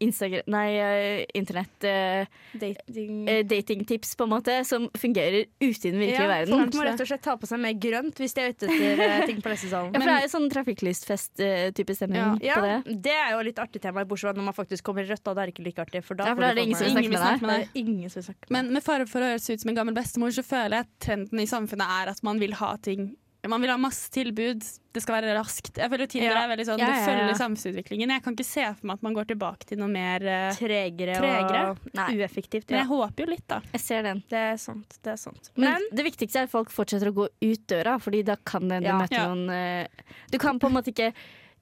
Instagram 0.04 0.44
Nei, 0.54 0.68
eh, 0.82 1.26
internett 1.38 1.84
eh, 1.88 2.26
Dating. 2.58 3.28
eh, 3.30 3.44
datingtips, 3.44 4.16
på 4.20 4.24
en 4.28 4.32
måte, 4.34 4.56
som 4.66 4.90
fungerer 4.98 5.46
ute 5.62 5.88
i 5.88 5.92
den 5.92 6.00
virkelige 6.02 6.22
Ja, 6.22 6.28
verden. 6.32 6.54
folk 6.58 6.74
må 6.80 6.86
rett 6.88 7.02
og 7.04 7.08
slett 7.12 7.22
ta 7.26 7.36
på 7.38 7.48
seg 7.50 7.60
mer 7.64 7.74
grønt 7.74 8.16
hvis 8.22 8.34
de 8.38 8.42
er 8.42 8.54
ute 8.56 8.68
etter 8.70 9.04
eh, 9.08 9.26
ting 9.30 9.42
på 9.42 9.50
lesesalen. 9.54 9.92
Ja, 9.96 10.00
for 10.02 10.08
det 10.10 10.16
er 10.18 10.26
jo 10.28 10.32
sånn 10.36 10.50
trafikklysfest-type 10.54 11.96
stemning 11.96 12.40
Ja, 12.44 12.56
på 12.60 12.66
det. 12.66 13.02
det 13.04 13.16
er 13.16 13.32
jo 13.36 13.44
litt 13.48 13.60
artig 13.62 13.82
tema, 13.84 14.04
bortsett 14.06 14.32
fra 14.32 14.34
når 14.38 14.48
man 14.50 14.58
faktisk 14.58 14.84
kommer 14.88 15.04
i 15.06 15.10
rødt. 15.12 15.24
Da 15.28 15.34
det 15.38 15.44
er 15.46 15.52
ikke 15.54 15.66
like 15.66 15.82
artig. 15.84 16.04
For 16.04 16.16
da, 16.16 16.28
Ja, 16.30 16.36
for 16.36 16.42
får 16.42 16.46
da 16.46 16.50
er 16.52 16.56
det 16.56 16.64
ingen 16.68 16.78
som 16.78 16.94
med- 16.94 17.04
vil 17.10 17.18
snakke 17.20 17.42
med 17.48 17.60
deg. 17.60 17.70
Ingen 17.84 18.10
som 18.10 18.22
vil 18.22 18.28
snakke 18.32 18.50
med 18.50 18.58
Men 18.58 18.74
med 18.74 18.84
fare 18.84 19.06
for 19.08 19.20
å 19.22 19.32
høres 19.32 19.50
ut 19.50 19.60
som 19.62 19.70
en 19.70 19.76
gammel 19.76 19.96
bestemor, 19.96 20.30
så 20.34 20.44
føler 20.44 20.78
jeg 20.78 20.86
at 20.88 21.00
trenden 21.00 21.40
i 21.40 21.46
samfunnet 21.46 21.88
er 22.02 22.10
at 22.12 22.24
man 22.24 22.40
vil 22.40 22.54
ha 22.54 22.76
ting 22.78 23.16
man 23.48 23.62
vil 23.62 23.70
ha 23.70 23.78
masse 23.78 24.10
tilbud, 24.12 24.64
det 24.94 25.02
skal 25.04 25.22
være 25.22 25.36
raskt. 25.38 25.78
Jeg 25.78 25.90
føler 25.92 26.08
Tinder 26.10 26.34
Ja. 26.34 26.44
er 26.44 26.50
veldig 26.56 26.66
sånn, 26.66 26.80
Ja, 26.80 26.88
Det 26.88 26.96
ja, 26.96 27.00
ja. 27.00 27.06
følger 27.08 27.36
samfunnsutviklingen. 27.38 28.10
Jeg 28.10 28.24
kan 28.24 28.34
ikke 28.36 28.46
se 28.46 28.64
for 28.74 28.88
meg 28.88 28.94
at 28.98 29.04
man 29.04 29.14
går 29.14 29.26
tilbake 29.30 29.66
til 29.70 29.78
noe 29.78 29.88
mer 29.88 30.20
uh, 30.26 30.56
Tregere, 30.58 31.16
Tregere? 31.22 31.62
og 31.70 31.78
Nei. 31.94 32.08
ueffektivt. 32.18 32.70
Men 32.72 32.80
jeg 32.82 32.88
håper 32.88 33.24
jo 33.26 33.30
litt, 33.32 33.48
da. 33.48 33.62
Jeg 33.72 33.82
ser 33.82 34.02
den. 34.04 34.24
Det 34.28 34.38
er 34.38 34.58
sant. 34.58 34.98
Det 35.04 35.12
er 35.14 35.18
sant. 35.22 35.52
Men, 35.56 35.72
Men 35.74 35.82
det 35.94 36.06
viktigste 36.10 36.40
er 36.42 36.44
at 36.44 36.50
folk 36.50 36.70
fortsetter 36.74 37.08
å 37.12 37.14
gå 37.14 37.28
ut 37.30 37.68
døra, 37.68 38.00
Fordi 38.02 38.24
da 38.26 38.36
kan 38.44 38.68
det 38.68 38.82
du 38.82 38.88
Ja. 38.88 38.98
møte 39.00 39.12
Ja. 39.12 39.28
noen 39.28 39.50
uh, 39.84 39.88
Du 40.32 40.38
kan 40.40 40.60
på 40.60 40.68
en 40.68 40.74
måte 40.74 40.92
ikke 40.92 41.14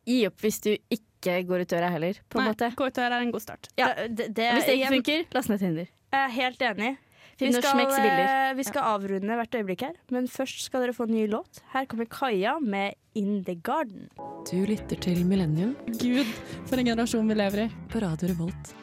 gi 0.08 0.26
opp 0.28 0.38
hvis 0.42 0.62
du 0.62 0.78
ikke 0.90 1.46
går 1.48 1.62
ut 1.62 1.68
døra 1.68 1.90
heller, 1.92 2.14
på 2.30 2.38
en 2.40 2.46
Nei, 2.46 2.54
måte. 2.54 2.76
Gå 2.76 2.88
ut 2.88 2.94
døra 2.94 3.18
er 3.18 3.22
en 3.26 3.32
god 3.32 3.42
start. 3.42 3.68
Ja. 3.78 3.94
det, 3.96 4.16
det, 4.16 4.34
det, 4.36 4.52
hvis 4.54 4.66
det 4.66 4.80
ikke 4.80 4.94
funker, 4.94 5.26
last 5.34 5.50
ned 5.50 5.60
Tinder. 5.60 5.88
Jeg 6.14 6.22
er 6.24 6.30
helt 6.30 6.60
enig. 6.62 6.98
Vi 7.40 7.52
skal, 7.52 7.76
bilder. 7.76 8.50
eh, 8.50 8.54
vi 8.56 8.64
skal 8.64 8.82
avrunde 8.94 9.36
hvert 9.36 9.56
øyeblikk 9.60 9.82
her, 9.84 9.96
men 10.12 10.28
først 10.32 10.62
skal 10.70 10.86
dere 10.86 10.94
få 10.96 11.04
en 11.10 11.16
ny 11.18 11.26
låt. 11.28 11.60
Her 11.74 11.86
kommer 11.86 12.06
Kaja 12.08 12.54
med 12.62 12.94
'In 13.16 13.44
The 13.44 13.56
Garden'. 13.56 14.08
Du 14.52 14.66
lytter 14.66 14.96
til 14.96 15.26
Millennium 15.26 15.76
Gud, 16.00 16.26
for 16.66 16.78
en 16.78 16.86
generasjon 16.86 17.28
vi 17.28 17.34
lever 17.34 17.66
i. 17.66 17.70
på 17.90 18.00
Radio 18.02 18.28
Revolt. 18.30 18.74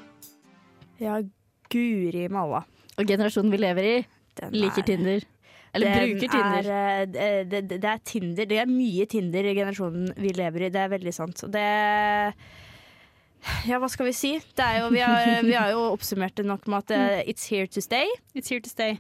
Ja, 1.00 1.20
guri 1.70 2.28
malla. 2.28 2.62
Og 2.98 3.06
generasjonen 3.06 3.50
vi 3.50 3.56
lever 3.56 3.82
i, 3.98 4.06
Den 4.40 4.50
liker 4.52 4.82
er- 4.82 4.86
Tinder. 4.86 5.20
Eller 5.74 5.86
Den 5.94 6.10
bruker 6.12 6.28
Tinder. 6.28 6.70
Er, 6.70 7.00
eh, 7.00 7.44
det, 7.44 7.68
det, 7.68 7.80
det 7.80 7.84
er 7.84 7.98
Tinder. 8.04 8.44
Det 8.44 8.58
er 8.58 8.66
mye 8.66 9.06
Tinder 9.06 9.40
i 9.44 9.54
generasjonen 9.54 10.12
vi 10.16 10.28
lever 10.28 10.66
i. 10.66 10.68
Det 10.68 10.76
er 10.76 10.88
veldig 10.88 11.14
sant. 11.14 11.44
Og 11.44 11.50
det 11.50 12.34
Ja, 13.66 13.78
hva 13.83 13.88
skal 13.90 14.07
vi 14.07 14.12
si? 14.14 14.33
Det 14.55 14.62
er 14.64 14.81
jo, 14.85 14.88
vi, 14.94 15.00
har, 15.02 15.42
vi 15.42 15.55
har 15.59 15.70
jo 15.74 15.81
oppsummert 15.92 16.37
det 16.38 16.44
nok 16.46 16.66
med 16.70 16.85
at 16.85 16.92
eh, 16.94 17.22
it's 17.33 17.48
here 17.50 17.66
to 17.66 17.83
stay. 17.83 18.07
It's 18.38 18.50
here 18.52 18.62
to 18.62 18.70
stay. 18.70 18.98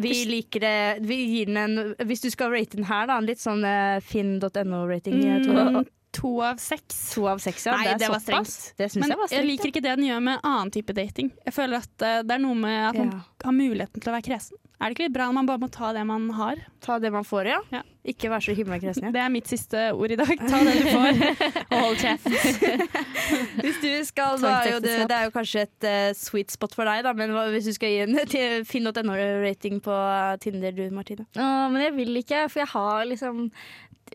Vi 0.00 0.12
liker 0.28 0.60
det 0.62 0.74
Vi 1.06 1.16
gir 1.26 1.46
den 1.50 1.56
en 1.58 1.94
Hvis 2.06 2.22
du 2.22 2.28
skal 2.30 2.52
rate 2.54 2.76
den 2.78 2.86
her, 2.88 3.06
da, 3.10 3.18
litt 3.22 3.40
sånn 3.42 3.64
eh, 3.66 3.98
finn.no-rating. 4.06 5.18
Mm, 5.22 5.84
to 6.16 6.32
av 6.42 6.58
seks. 6.62 6.98
To 7.14 7.26
av 7.30 7.38
seks, 7.42 7.66
ja. 7.68 7.76
Nei, 7.78 7.86
det, 7.92 7.98
det 8.02 8.08
var 8.10 8.22
strengt. 8.22 8.72
Det 8.78 8.88
Men 8.98 9.14
jeg 9.14 9.20
var 9.20 9.34
jeg 9.36 9.46
liker 9.46 9.70
ikke 9.70 9.82
det 9.84 9.94
den 10.00 10.08
gjør 10.08 10.24
med 10.26 10.40
annen 10.42 10.72
type 10.74 10.96
dating. 10.96 11.30
Jeg 11.46 11.54
føler 11.54 11.84
at 11.84 12.06
eh, 12.06 12.18
det 12.26 12.34
er 12.38 12.42
noe 12.42 12.58
med 12.58 12.80
at 12.88 12.98
man 12.98 13.12
Ja. 13.14 13.20
har 13.46 13.54
muligheten 13.54 14.02
til 14.02 14.10
å 14.10 14.16
være 14.16 14.26
kresen. 14.30 14.58
Er 14.80 14.88
det 14.88 14.96
ikke 14.96 15.06
litt 15.10 15.12
bra 15.12 15.26
når 15.28 15.34
man 15.36 15.48
bare 15.50 15.60
må 15.60 15.66
ta 15.68 15.90
det 15.92 16.02
man 16.08 16.22
har? 16.32 16.60
Ta 16.80 16.94
det 17.02 17.10
man 17.12 17.24
får, 17.28 17.48
ja. 17.50 17.58
Ja. 17.68 17.82
Ikke 18.08 18.30
være 18.32 18.46
så 18.46 18.54
himla 18.56 18.78
kresen. 18.80 19.04
Ja. 19.04 19.10
Det 19.12 19.20
er 19.20 19.32
mitt 19.34 19.50
siste 19.50 19.82
ord 19.92 20.14
i 20.14 20.16
dag. 20.16 20.30
Ta 20.40 20.60
det 20.64 20.72
du 20.78 20.86
får, 20.88 21.20
og 21.70 21.74
hold 21.74 21.98
kjeft. 22.00 22.30
Hvis 23.66 23.82
du 23.82 23.90
skal, 24.08 24.40
da 24.40 24.54
er 24.62 24.70
jo 24.72 24.78
det, 24.86 24.94
det 25.10 25.18
er 25.18 25.28
jo 25.28 25.34
kanskje 25.34 25.66
et 25.66 25.84
uh, 25.84 26.14
sweet 26.16 26.56
spot 26.56 26.78
for 26.78 26.88
deg, 26.88 27.02
da, 27.04 27.12
men 27.18 27.34
hva, 27.36 27.44
hvis 27.52 27.68
du 27.68 27.74
skal 27.76 27.92
gi 27.92 28.00
en 28.06 28.16
finn.no-rating 28.70 29.82
på 29.84 30.00
Tinder, 30.46 30.72
du 30.72 30.96
Martine? 30.96 31.28
Å, 31.36 31.50
men 31.74 31.84
jeg 31.84 31.94
vil 32.00 32.22
ikke, 32.22 32.46
for 32.48 32.64
jeg 32.64 32.72
har 32.72 33.04
liksom 33.10 33.44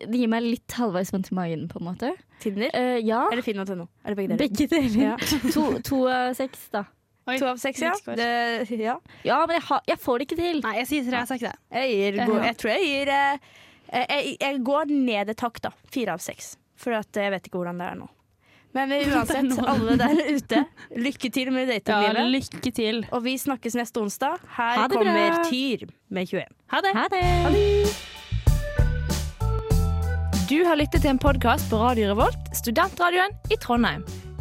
Det 0.02 0.18
gir 0.18 0.28
meg 0.34 0.44
litt 0.44 0.74
halvveis 0.80 1.14
vondt 1.14 1.30
i 1.30 1.38
magen, 1.38 1.68
på 1.70 1.78
en 1.78 1.88
måte. 1.92 2.10
Tinder? 2.42 2.74
Uh, 2.74 2.98
ja. 2.98 3.22
Eller 3.30 3.46
finn.no? 3.46 3.86
Er 4.02 4.12
det 4.12 4.18
begge 4.18 4.34
deler? 4.34 4.42
Begge 4.42 4.68
deler. 4.74 5.14
Ja. 5.14 5.16
To, 5.54 5.68
to 5.86 6.02
uh, 6.10 6.34
seks, 6.36 6.66
da. 6.74 6.88
Oi, 7.26 7.38
To 7.42 7.46
av 7.50 7.58
seks, 7.58 7.80
ja. 7.82 7.92
Det, 8.14 8.26
ja. 8.78 8.96
Ja, 9.26 9.40
men 9.48 9.56
jeg, 9.58 9.64
ha, 9.66 9.80
jeg 9.90 9.98
får 9.98 10.18
det 10.18 10.26
ikke 10.28 10.38
til. 10.38 10.60
Nei, 10.62 10.74
jeg 10.78 10.90
sier 10.92 11.08
tre, 11.08 11.22
sagt 11.26 11.42
det. 11.42 11.54
Jeg, 11.74 11.94
gir, 11.96 12.20
går, 12.28 12.42
jeg 12.46 12.58
tror 12.60 12.70
jeg 12.70 12.84
gir 12.86 13.10
eh, 13.16 13.48
jeg, 13.90 14.36
jeg 14.40 14.60
går 14.66 14.92
ned 14.92 15.32
et 15.34 15.42
hakk, 15.42 15.58
da. 15.64 15.72
Fire 15.94 16.14
av 16.14 16.22
seks. 16.22 16.54
For 16.78 16.94
at 16.94 17.18
jeg 17.18 17.32
vet 17.34 17.48
ikke 17.48 17.58
hvordan 17.62 17.82
det 17.82 17.88
er 17.90 17.98
nå. 17.98 18.08
Men 18.76 18.92
vi, 18.92 18.98
uansett, 19.10 19.56
alle 19.66 19.96
der 19.98 20.20
ute, 20.36 20.62
lykke 20.94 21.30
til 21.32 21.50
med 21.54 21.72
Ja, 21.88 22.12
lykke 22.28 22.72
til. 22.76 23.02
Og 23.10 23.24
vi 23.24 23.34
snakkes 23.40 23.74
neste 23.78 24.02
onsdag. 24.04 24.38
Her 24.58 24.82
Ha 24.82 24.86
det 24.86 25.00
bra. 25.00 25.06
kommer 25.08 25.48
Tyr 25.48 25.88
med 26.08 26.28
21. 26.28 26.54
Ha 26.74 26.84
det. 26.84 26.92
Ha 26.94 27.08
det. 27.10 27.24
Du 30.46 30.60
har 30.62 30.78
lyttet 30.78 31.02
til 31.02 31.10
en 31.10 31.18
podkast 31.18 31.66
på 31.72 31.80
Radio 31.80 32.12
Revolt, 32.12 32.54
studentradioen 32.54 33.34
i 33.50 33.58
Trondheim. 33.58 34.06